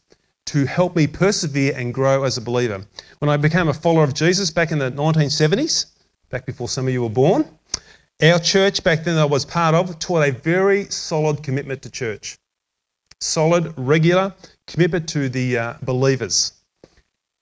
to 0.47 0.65
help 0.67 0.97
me 0.97 1.07
persevere 1.07 1.75
and 1.77 1.95
grow 1.95 2.25
as 2.25 2.37
a 2.37 2.41
believer. 2.41 2.85
When 3.19 3.29
I 3.29 3.37
became 3.37 3.69
a 3.69 3.75
follower 3.75 4.05
of 4.05 4.15
Jesus 4.15 4.51
back 4.51 4.73
in 4.73 4.79
the 4.79 4.91
1970s, 4.91 5.87
back 6.31 6.45
before 6.45 6.69
some 6.69 6.87
of 6.87 6.93
you 6.93 7.03
were 7.03 7.09
born, 7.09 7.47
our 8.23 8.39
church 8.39 8.83
back 8.83 9.05
then 9.05 9.19
I 9.19 9.25
was 9.25 9.45
part 9.45 9.75
of 9.75 9.99
taught 9.99 10.27
a 10.27 10.33
very 10.33 10.85
solid 10.87 11.43
commitment 11.43 11.83
to 11.83 11.91
church. 11.91 12.37
Solid, 13.21 13.73
regular 13.77 14.35
commitment 14.67 15.09
to 15.11 15.29
the 15.29 15.59
uh, 15.59 15.75
believers. 15.83 16.53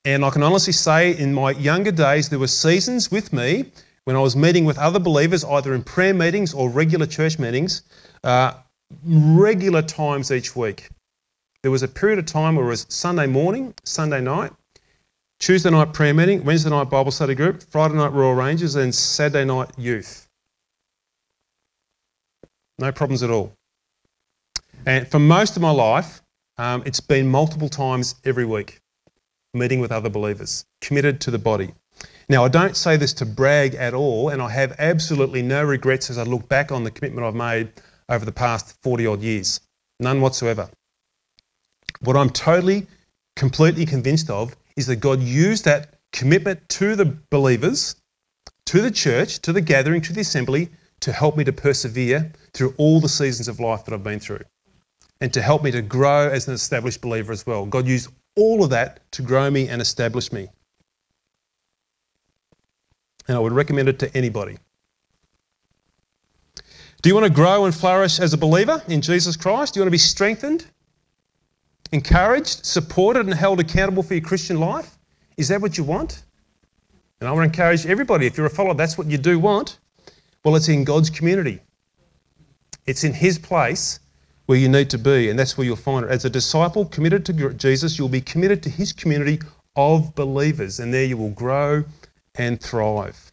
And 0.04 0.24
I 0.24 0.30
can 0.30 0.42
honestly 0.42 0.72
say, 0.72 1.16
in 1.16 1.32
my 1.32 1.52
younger 1.52 1.92
days, 1.92 2.28
there 2.28 2.38
were 2.38 2.48
seasons 2.48 3.10
with 3.10 3.32
me 3.32 3.66
when 4.04 4.16
I 4.16 4.20
was 4.20 4.34
meeting 4.34 4.64
with 4.64 4.78
other 4.78 4.98
believers, 4.98 5.44
either 5.44 5.74
in 5.74 5.82
prayer 5.84 6.12
meetings 6.14 6.52
or 6.52 6.68
regular 6.68 7.06
church 7.06 7.38
meetings, 7.38 7.82
uh, 8.24 8.54
regular 9.04 9.82
times 9.82 10.32
each 10.32 10.56
week. 10.56 10.88
There 11.62 11.70
was 11.70 11.84
a 11.84 11.88
period 11.88 12.18
of 12.18 12.26
time 12.26 12.56
where 12.56 12.64
it 12.64 12.68
was 12.68 12.86
Sunday 12.88 13.26
morning, 13.26 13.72
Sunday 13.84 14.20
night, 14.20 14.52
Tuesday 15.38 15.70
night 15.70 15.92
prayer 15.92 16.14
meeting, 16.14 16.44
Wednesday 16.44 16.70
night 16.70 16.90
Bible 16.90 17.12
study 17.12 17.36
group, 17.36 17.62
Friday 17.62 17.94
night 17.94 18.12
Royal 18.12 18.34
Rangers, 18.34 18.74
and 18.74 18.92
Saturday 18.92 19.44
night 19.44 19.70
youth. 19.78 20.28
No 22.80 22.90
problems 22.90 23.22
at 23.22 23.30
all. 23.30 23.52
And 24.86 25.06
for 25.06 25.20
most 25.20 25.54
of 25.54 25.62
my 25.62 25.70
life, 25.70 26.22
um, 26.58 26.82
it's 26.84 27.00
been 27.00 27.28
multiple 27.28 27.68
times 27.68 28.16
every 28.24 28.44
week, 28.44 28.80
meeting 29.54 29.80
with 29.80 29.92
other 29.92 30.08
believers, 30.08 30.64
committed 30.80 31.20
to 31.20 31.30
the 31.30 31.38
body. 31.38 31.72
Now, 32.28 32.44
I 32.44 32.48
don't 32.48 32.76
say 32.76 32.96
this 32.96 33.12
to 33.14 33.26
brag 33.26 33.74
at 33.74 33.94
all, 33.94 34.30
and 34.30 34.40
I 34.40 34.48
have 34.48 34.74
absolutely 34.78 35.42
no 35.42 35.62
regrets 35.62 36.08
as 36.08 36.18
I 36.18 36.22
look 36.22 36.48
back 36.48 36.72
on 36.72 36.84
the 36.84 36.90
commitment 36.90 37.26
I've 37.26 37.34
made 37.34 37.72
over 38.08 38.24
the 38.24 38.32
past 38.32 38.76
40 38.82 39.06
odd 39.06 39.22
years. 39.22 39.60
None 40.00 40.20
whatsoever. 40.20 40.68
What 42.00 42.16
I'm 42.16 42.30
totally, 42.30 42.86
completely 43.36 43.86
convinced 43.86 44.30
of 44.30 44.56
is 44.76 44.86
that 44.86 44.96
God 44.96 45.20
used 45.20 45.64
that 45.66 45.98
commitment 46.12 46.66
to 46.70 46.96
the 46.96 47.16
believers, 47.30 47.96
to 48.66 48.80
the 48.80 48.90
church, 48.90 49.40
to 49.40 49.52
the 49.52 49.60
gathering, 49.60 50.00
to 50.02 50.12
the 50.12 50.22
assembly, 50.22 50.70
to 51.00 51.12
help 51.12 51.36
me 51.36 51.44
to 51.44 51.52
persevere 51.52 52.32
through 52.54 52.74
all 52.78 53.00
the 53.00 53.08
seasons 53.08 53.48
of 53.48 53.60
life 53.60 53.84
that 53.84 53.94
I've 53.94 54.04
been 54.04 54.20
through 54.20 54.40
and 55.20 55.32
to 55.32 55.40
help 55.40 55.62
me 55.62 55.70
to 55.70 55.82
grow 55.82 56.28
as 56.28 56.48
an 56.48 56.54
established 56.54 57.00
believer 57.00 57.32
as 57.32 57.46
well. 57.46 57.64
God 57.64 57.86
used 57.86 58.10
all 58.36 58.64
of 58.64 58.70
that 58.70 59.00
to 59.12 59.22
grow 59.22 59.50
me 59.50 59.68
and 59.68 59.82
establish 59.82 60.32
me. 60.32 60.48
And 63.28 63.36
I 63.36 63.40
would 63.40 63.52
recommend 63.52 63.88
it 63.88 63.98
to 64.00 64.16
anybody. 64.16 64.58
Do 67.02 67.08
you 67.08 67.14
want 67.14 67.26
to 67.26 67.32
grow 67.32 67.64
and 67.64 67.74
flourish 67.74 68.20
as 68.20 68.32
a 68.32 68.38
believer 68.38 68.82
in 68.88 69.00
Jesus 69.00 69.36
Christ? 69.36 69.74
Do 69.74 69.80
you 69.80 69.82
want 69.82 69.88
to 69.88 69.92
be 69.92 69.98
strengthened? 69.98 70.66
encouraged, 71.92 72.64
supported, 72.64 73.26
and 73.26 73.34
held 73.34 73.60
accountable 73.60 74.02
for 74.02 74.14
your 74.14 74.22
Christian 74.22 74.58
life? 74.58 74.98
Is 75.36 75.48
that 75.48 75.60
what 75.60 75.78
you 75.78 75.84
want? 75.84 76.24
And 77.20 77.28
I 77.28 77.32
want 77.32 77.42
to 77.42 77.60
encourage 77.60 77.86
everybody, 77.86 78.26
if 78.26 78.36
you're 78.36 78.46
a 78.46 78.50
follower, 78.50 78.74
that's 78.74 78.98
what 78.98 79.06
you 79.06 79.18
do 79.18 79.38
want. 79.38 79.78
Well, 80.44 80.56
it's 80.56 80.68
in 80.68 80.84
God's 80.84 81.10
community. 81.10 81.60
It's 82.86 83.04
in 83.04 83.12
His 83.12 83.38
place 83.38 84.00
where 84.46 84.58
you 84.58 84.68
need 84.68 84.90
to 84.90 84.98
be, 84.98 85.30
and 85.30 85.38
that's 85.38 85.56
where 85.56 85.66
you'll 85.66 85.76
find 85.76 86.04
it. 86.04 86.10
As 86.10 86.24
a 86.24 86.30
disciple 86.30 86.84
committed 86.86 87.24
to 87.26 87.54
Jesus, 87.54 87.98
you'll 87.98 88.08
be 88.08 88.20
committed 88.20 88.62
to 88.64 88.70
His 88.70 88.92
community 88.92 89.40
of 89.76 90.14
believers, 90.14 90.80
and 90.80 90.92
there 90.92 91.04
you 91.04 91.16
will 91.16 91.30
grow 91.30 91.84
and 92.34 92.60
thrive. 92.60 93.32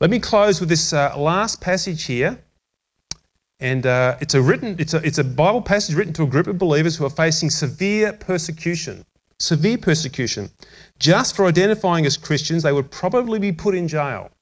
Let 0.00 0.10
me 0.10 0.18
close 0.18 0.60
with 0.60 0.68
this 0.68 0.92
uh, 0.92 1.16
last 1.16 1.60
passage 1.60 2.04
here 2.04 2.38
and 3.62 3.86
uh, 3.86 4.16
it's, 4.20 4.34
a 4.34 4.42
written, 4.42 4.74
it's, 4.80 4.92
a, 4.92 4.96
it's 5.06 5.18
a 5.18 5.24
Bible 5.24 5.62
passage 5.62 5.94
written 5.94 6.12
to 6.14 6.24
a 6.24 6.26
group 6.26 6.48
of 6.48 6.58
believers 6.58 6.96
who 6.96 7.06
are 7.06 7.10
facing 7.10 7.48
severe 7.48 8.12
persecution. 8.12 9.04
Severe 9.38 9.78
persecution. 9.78 10.50
Just 10.98 11.36
for 11.36 11.46
identifying 11.46 12.04
as 12.04 12.16
Christians, 12.16 12.64
they 12.64 12.72
would 12.72 12.90
probably 12.90 13.38
be 13.38 13.52
put 13.52 13.76
in 13.76 13.86
jail. 13.86 14.32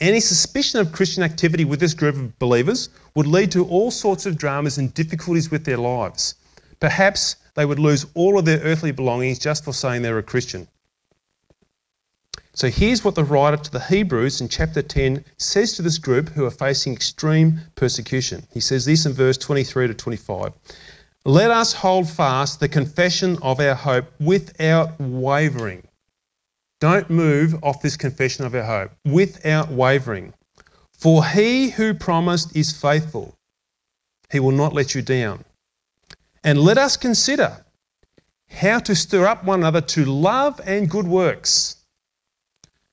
Any 0.00 0.18
suspicion 0.18 0.80
of 0.80 0.90
Christian 0.90 1.22
activity 1.22 1.64
with 1.64 1.78
this 1.78 1.94
group 1.94 2.16
of 2.16 2.36
believers 2.40 2.88
would 3.14 3.28
lead 3.28 3.52
to 3.52 3.64
all 3.66 3.92
sorts 3.92 4.26
of 4.26 4.36
dramas 4.36 4.78
and 4.78 4.92
difficulties 4.92 5.52
with 5.52 5.64
their 5.64 5.76
lives. 5.76 6.34
Perhaps 6.80 7.36
they 7.54 7.64
would 7.64 7.78
lose 7.78 8.04
all 8.14 8.36
of 8.36 8.44
their 8.44 8.58
earthly 8.60 8.90
belongings 8.90 9.38
just 9.38 9.64
for 9.64 9.72
saying 9.72 10.02
they're 10.02 10.18
a 10.18 10.22
Christian. 10.22 10.66
So 12.54 12.68
here's 12.68 13.04
what 13.04 13.14
the 13.14 13.24
writer 13.24 13.56
to 13.56 13.70
the 13.70 13.80
Hebrews 13.80 14.40
in 14.40 14.48
chapter 14.48 14.82
10 14.82 15.24
says 15.38 15.74
to 15.74 15.82
this 15.82 15.98
group 15.98 16.28
who 16.28 16.44
are 16.44 16.50
facing 16.50 16.92
extreme 16.92 17.60
persecution. 17.76 18.46
He 18.52 18.60
says 18.60 18.84
this 18.84 19.06
in 19.06 19.12
verse 19.12 19.38
23 19.38 19.88
to 19.88 19.94
25. 19.94 20.52
Let 21.24 21.50
us 21.50 21.72
hold 21.72 22.08
fast 22.08 22.60
the 22.60 22.68
confession 22.68 23.38
of 23.42 23.60
our 23.60 23.74
hope 23.74 24.06
without 24.20 25.00
wavering. 25.00 25.86
Don't 26.84 27.08
move 27.08 27.64
off 27.64 27.80
this 27.80 27.96
confession 27.96 28.44
of 28.44 28.54
our 28.54 28.62
hope 28.62 28.90
without 29.06 29.70
wavering. 29.70 30.34
For 30.92 31.24
he 31.24 31.70
who 31.70 31.94
promised 31.94 32.54
is 32.54 32.78
faithful. 32.78 33.38
He 34.30 34.38
will 34.38 34.52
not 34.52 34.74
let 34.74 34.94
you 34.94 35.00
down. 35.00 35.46
And 36.42 36.58
let 36.58 36.76
us 36.76 36.98
consider 36.98 37.64
how 38.50 38.80
to 38.80 38.94
stir 38.94 39.24
up 39.24 39.44
one 39.44 39.60
another 39.60 39.80
to 39.80 40.04
love 40.04 40.60
and 40.66 40.90
good 40.90 41.08
works 41.08 41.76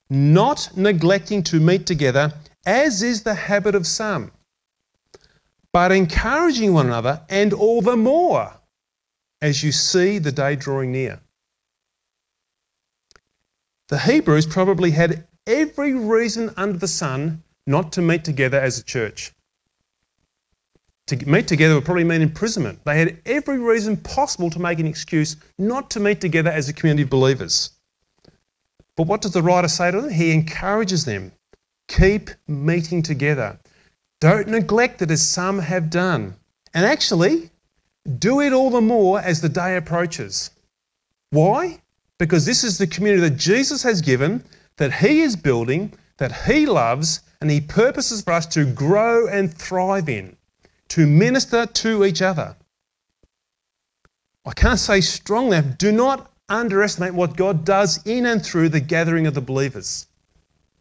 not 0.09 0.69
neglecting 0.77 1.43
to 1.43 1.59
meet 1.59 1.85
together, 1.85 2.33
as 2.65 3.03
is 3.03 3.23
the 3.23 3.33
habit 3.33 3.75
of 3.75 3.85
some, 3.85 4.31
but 5.73 5.91
encouraging 5.91 6.73
one 6.73 6.85
another, 6.85 7.19
and 7.27 7.51
all 7.51 7.81
the 7.81 7.97
more 7.97 8.53
as 9.41 9.63
you 9.65 9.73
see 9.73 10.17
the 10.17 10.31
day 10.31 10.55
drawing 10.55 10.93
near. 10.93 11.19
The 13.91 13.99
Hebrews 13.99 14.47
probably 14.47 14.91
had 14.91 15.27
every 15.45 15.93
reason 15.93 16.53
under 16.55 16.77
the 16.77 16.87
sun 16.87 17.43
not 17.67 17.91
to 17.91 18.01
meet 18.01 18.23
together 18.23 18.57
as 18.57 18.79
a 18.79 18.83
church. 18.83 19.33
To 21.07 21.17
meet 21.25 21.49
together 21.49 21.75
would 21.75 21.83
probably 21.83 22.05
mean 22.05 22.21
imprisonment. 22.21 22.85
They 22.85 22.97
had 22.97 23.21
every 23.25 23.59
reason 23.59 23.97
possible 23.97 24.49
to 24.51 24.59
make 24.59 24.79
an 24.79 24.87
excuse 24.87 25.35
not 25.59 25.89
to 25.89 25.99
meet 25.99 26.21
together 26.21 26.49
as 26.49 26.69
a 26.69 26.73
community 26.73 27.03
of 27.03 27.09
believers. 27.09 27.71
But 28.95 29.07
what 29.07 29.21
does 29.21 29.33
the 29.33 29.43
writer 29.43 29.67
say 29.67 29.91
to 29.91 29.99
them? 29.99 30.09
He 30.09 30.31
encourages 30.31 31.03
them 31.03 31.33
keep 31.89 32.29
meeting 32.47 33.01
together. 33.01 33.59
Don't 34.21 34.47
neglect 34.47 35.01
it 35.01 35.11
as 35.11 35.21
some 35.21 35.59
have 35.59 35.89
done. 35.89 36.35
And 36.73 36.85
actually, 36.85 37.49
do 38.19 38.39
it 38.39 38.53
all 38.53 38.69
the 38.69 38.79
more 38.79 39.19
as 39.19 39.41
the 39.41 39.49
day 39.49 39.75
approaches. 39.75 40.51
Why? 41.31 41.81
Because 42.21 42.45
this 42.45 42.63
is 42.63 42.77
the 42.77 42.85
community 42.85 43.27
that 43.27 43.35
Jesus 43.35 43.81
has 43.81 43.99
given, 43.99 44.43
that 44.77 44.93
He 44.93 45.21
is 45.21 45.35
building, 45.35 45.91
that 46.17 46.45
He 46.45 46.67
loves, 46.67 47.21
and 47.41 47.49
He 47.49 47.59
purposes 47.59 48.21
for 48.21 48.33
us 48.33 48.45
to 48.53 48.63
grow 48.63 49.27
and 49.27 49.51
thrive 49.51 50.07
in, 50.07 50.37
to 50.89 51.07
minister 51.07 51.65
to 51.65 52.05
each 52.05 52.21
other. 52.21 52.55
I 54.45 54.51
can't 54.51 54.77
say 54.77 55.01
strongly 55.01 55.57
enough 55.57 55.79
do 55.79 55.91
not 55.91 56.31
underestimate 56.47 57.15
what 57.15 57.35
God 57.35 57.65
does 57.65 58.05
in 58.05 58.27
and 58.27 58.45
through 58.45 58.69
the 58.69 58.79
gathering 58.79 59.25
of 59.25 59.33
the 59.33 59.41
believers. 59.41 60.05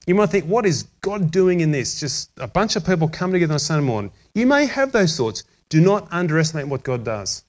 You 0.07 0.17
might 0.17 0.29
think, 0.29 0.45
what 0.45 0.67
is 0.67 0.89
God 1.01 1.31
doing 1.31 1.61
in 1.61 1.71
this? 1.71 2.01
Just 2.01 2.33
a 2.37 2.49
bunch 2.49 2.77
of 2.77 2.85
people 2.85 3.09
come 3.09 3.33
together 3.33 3.55
on 3.55 3.61
Sunday 3.61 3.87
morning. 3.87 4.13
You 4.35 4.47
may 4.47 4.67
have 4.67 4.93
those 4.93 5.17
thoughts. 5.17 5.45
Do 5.71 5.81
not 5.81 6.07
underestimate 6.11 6.69
what 6.69 6.83
God 6.83 7.03
does. 7.03 7.45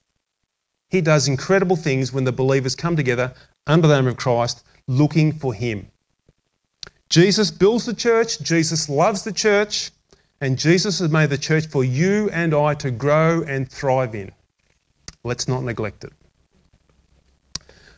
He 0.88 1.02
does 1.02 1.28
incredible 1.28 1.76
things 1.76 2.14
when 2.14 2.24
the 2.24 2.32
believers 2.32 2.76
come 2.76 2.96
together 2.96 3.34
under 3.68 3.88
the 3.88 3.96
name 3.96 4.08
of 4.08 4.18
Christ 4.18 4.64
looking 4.88 5.32
for 5.32 5.54
Him. 5.54 5.88
Jesus 7.10 7.52
builds 7.52 7.86
the 7.86 7.94
church, 7.94 8.40
Jesus 8.42 8.90
loves 8.90 9.24
the 9.24 9.34
church, 9.34 9.92
and 10.40 10.58
Jesus 10.58 11.00
has 11.00 11.12
made 11.12 11.30
the 11.30 11.38
church 11.38 11.68
for 11.68 11.84
you 11.84 12.30
and 12.32 12.54
I 12.54 12.74
to 12.76 12.90
grow 12.90 13.44
and 13.44 13.70
thrive 13.70 14.16
in. 14.16 14.32
Let's 15.24 15.48
not 15.48 15.64
neglect 15.64 16.04
it. 16.04 16.14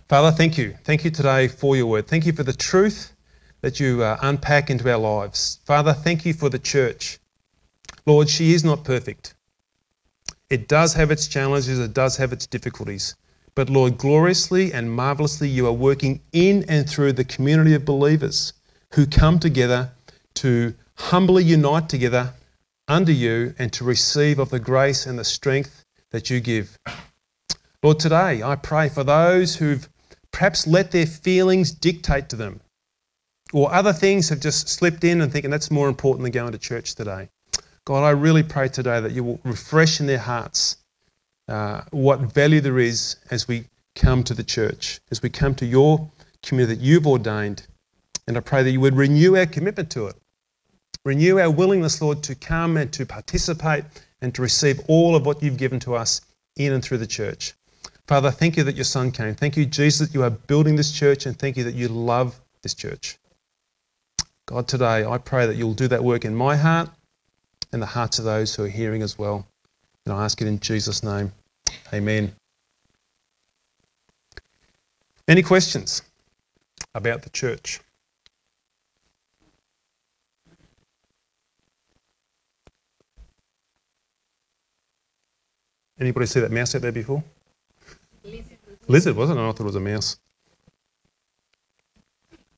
Father, 0.09 0.31
thank 0.35 0.57
you. 0.57 0.75
Thank 0.83 1.05
you 1.05 1.11
today 1.11 1.47
for 1.47 1.75
your 1.77 1.85
word. 1.85 2.07
Thank 2.07 2.25
you 2.25 2.33
for 2.33 2.43
the 2.43 2.53
truth 2.53 3.13
that 3.61 3.79
you 3.79 4.03
uh, 4.03 4.17
unpack 4.21 4.69
into 4.69 4.91
our 4.91 4.97
lives. 4.97 5.59
Father, 5.65 5.93
thank 5.93 6.25
you 6.25 6.33
for 6.33 6.49
the 6.49 6.59
church. 6.59 7.17
Lord, 8.05 8.29
she 8.29 8.53
is 8.53 8.63
not 8.63 8.83
perfect. 8.83 9.35
It 10.49 10.67
does 10.67 10.93
have 10.93 11.09
its 11.11 11.27
challenges, 11.27 11.79
it 11.79 11.93
does 11.93 12.17
have 12.17 12.33
its 12.33 12.45
difficulties. 12.45 13.15
But 13.55 13.69
Lord, 13.69 13.97
gloriously 13.97 14.73
and 14.73 14.91
marvelously, 14.91 15.47
you 15.47 15.67
are 15.67 15.73
working 15.73 16.21
in 16.31 16.65
and 16.67 16.89
through 16.89 17.13
the 17.13 17.23
community 17.23 17.75
of 17.75 17.85
believers 17.85 18.53
who 18.93 19.05
come 19.05 19.39
together 19.39 19.91
to 20.35 20.73
humbly 20.95 21.43
unite 21.43 21.87
together 21.87 22.33
under 22.87 23.11
you 23.11 23.53
and 23.59 23.71
to 23.73 23.83
receive 23.83 24.39
of 24.39 24.49
the 24.49 24.59
grace 24.59 25.05
and 25.05 25.19
the 25.19 25.23
strength 25.23 25.85
that 26.11 26.29
you 26.29 26.39
give. 26.39 26.77
Lord, 27.83 27.99
today 27.99 28.41
I 28.41 28.55
pray 28.55 28.89
for 28.89 29.03
those 29.03 29.55
who've 29.55 29.87
perhaps 30.31 30.65
let 30.65 30.91
their 30.91 31.05
feelings 31.05 31.71
dictate 31.71 32.29
to 32.29 32.35
them. 32.35 32.59
Or 33.53 33.71
other 33.71 33.93
things 33.93 34.29
have 34.29 34.39
just 34.39 34.67
slipped 34.67 35.03
in 35.03 35.21
and 35.21 35.31
thinking 35.31 35.51
that's 35.51 35.69
more 35.69 35.87
important 35.87 36.23
than 36.23 36.31
going 36.31 36.53
to 36.53 36.57
church 36.57 36.95
today. 36.95 37.29
God, 37.85 38.03
I 38.03 38.11
really 38.11 38.41
pray 38.41 38.67
today 38.67 38.99
that 38.99 39.11
you 39.11 39.23
will 39.23 39.39
refresh 39.43 39.99
in 39.99 40.07
their 40.07 40.17
hearts 40.17 40.77
uh, 41.47 41.81
what 41.91 42.19
value 42.33 42.61
there 42.61 42.79
is 42.79 43.17
as 43.31 43.47
we 43.47 43.65
come 43.95 44.23
to 44.23 44.33
the 44.33 44.43
church, 44.43 44.99
as 45.11 45.21
we 45.21 45.29
come 45.29 45.55
to 45.55 45.65
your 45.65 46.09
community 46.41 46.75
that 46.75 46.83
you've 46.83 47.07
ordained. 47.07 47.65
And 48.27 48.37
I 48.37 48.39
pray 48.39 48.63
that 48.63 48.71
you 48.71 48.79
would 48.79 48.95
renew 48.95 49.35
our 49.35 49.45
commitment 49.45 49.89
to 49.91 50.07
it. 50.07 50.15
Renew 51.05 51.39
our 51.39 51.51
willingness, 51.51 52.01
Lord, 52.01 52.23
to 52.23 52.35
come 52.35 52.77
and 52.77 52.91
to 52.93 53.05
participate 53.05 53.83
and 54.21 54.33
to 54.35 54.41
receive 54.41 54.79
all 54.87 55.15
of 55.15 55.25
what 55.25 55.43
you've 55.43 55.57
given 55.57 55.79
to 55.81 55.95
us 55.95 56.21
in 56.55 56.71
and 56.71 56.83
through 56.83 56.99
the 56.99 57.07
church. 57.07 57.53
Father, 58.07 58.31
thank 58.31 58.57
you 58.57 58.63
that 58.63 58.75
your 58.75 58.85
Son 58.85 59.11
came. 59.11 59.35
Thank 59.35 59.57
you, 59.57 59.65
Jesus, 59.65 60.07
that 60.07 60.13
you 60.13 60.23
are 60.23 60.29
building 60.29 60.75
this 60.75 60.91
church, 60.91 61.25
and 61.25 61.37
thank 61.37 61.57
you 61.57 61.63
that 61.65 61.75
you 61.75 61.87
love 61.87 62.39
this 62.61 62.73
church. 62.73 63.17
God, 64.45 64.67
today 64.67 65.05
I 65.05 65.17
pray 65.17 65.45
that 65.47 65.55
you'll 65.55 65.73
do 65.73 65.87
that 65.87 66.03
work 66.03 66.25
in 66.25 66.35
my 66.35 66.55
heart 66.55 66.89
and 67.71 67.81
the 67.81 67.87
hearts 67.87 68.19
of 68.19 68.25
those 68.25 68.55
who 68.55 68.63
are 68.63 68.69
hearing 68.69 69.01
as 69.01 69.17
well. 69.17 69.47
And 70.05 70.13
I 70.13 70.23
ask 70.23 70.41
it 70.41 70.47
in 70.47 70.59
Jesus' 70.59 71.03
name. 71.03 71.31
Amen. 71.93 72.33
Any 75.27 75.41
questions 75.41 76.01
about 76.93 77.21
the 77.21 77.29
church? 77.29 77.79
Anybody 85.99 86.25
see 86.25 86.41
that 86.41 86.51
mouse 86.51 86.75
out 86.75 86.81
there 86.81 86.91
before? 86.91 87.23
Lizard, 88.87 89.15
wasn't 89.15 89.39
it? 89.39 89.41
I 89.41 89.45
thought 89.51 89.61
it 89.61 89.63
was 89.63 89.75
a 89.75 89.79
mouse. 89.79 90.17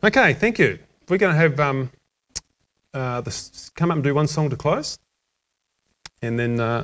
Okay, 0.03 0.33
thank 0.33 0.57
you. 0.57 0.79
We're 1.07 1.17
going 1.17 1.33
to 1.33 1.37
have 1.37 1.59
um, 1.59 1.91
uh, 2.93 3.21
this, 3.21 3.69
come 3.75 3.91
up 3.91 3.95
and 3.95 4.03
do 4.03 4.15
one 4.15 4.27
song 4.27 4.49
to 4.49 4.55
close, 4.55 4.97
and 6.23 6.39
then 6.39 6.59
uh, 6.59 6.83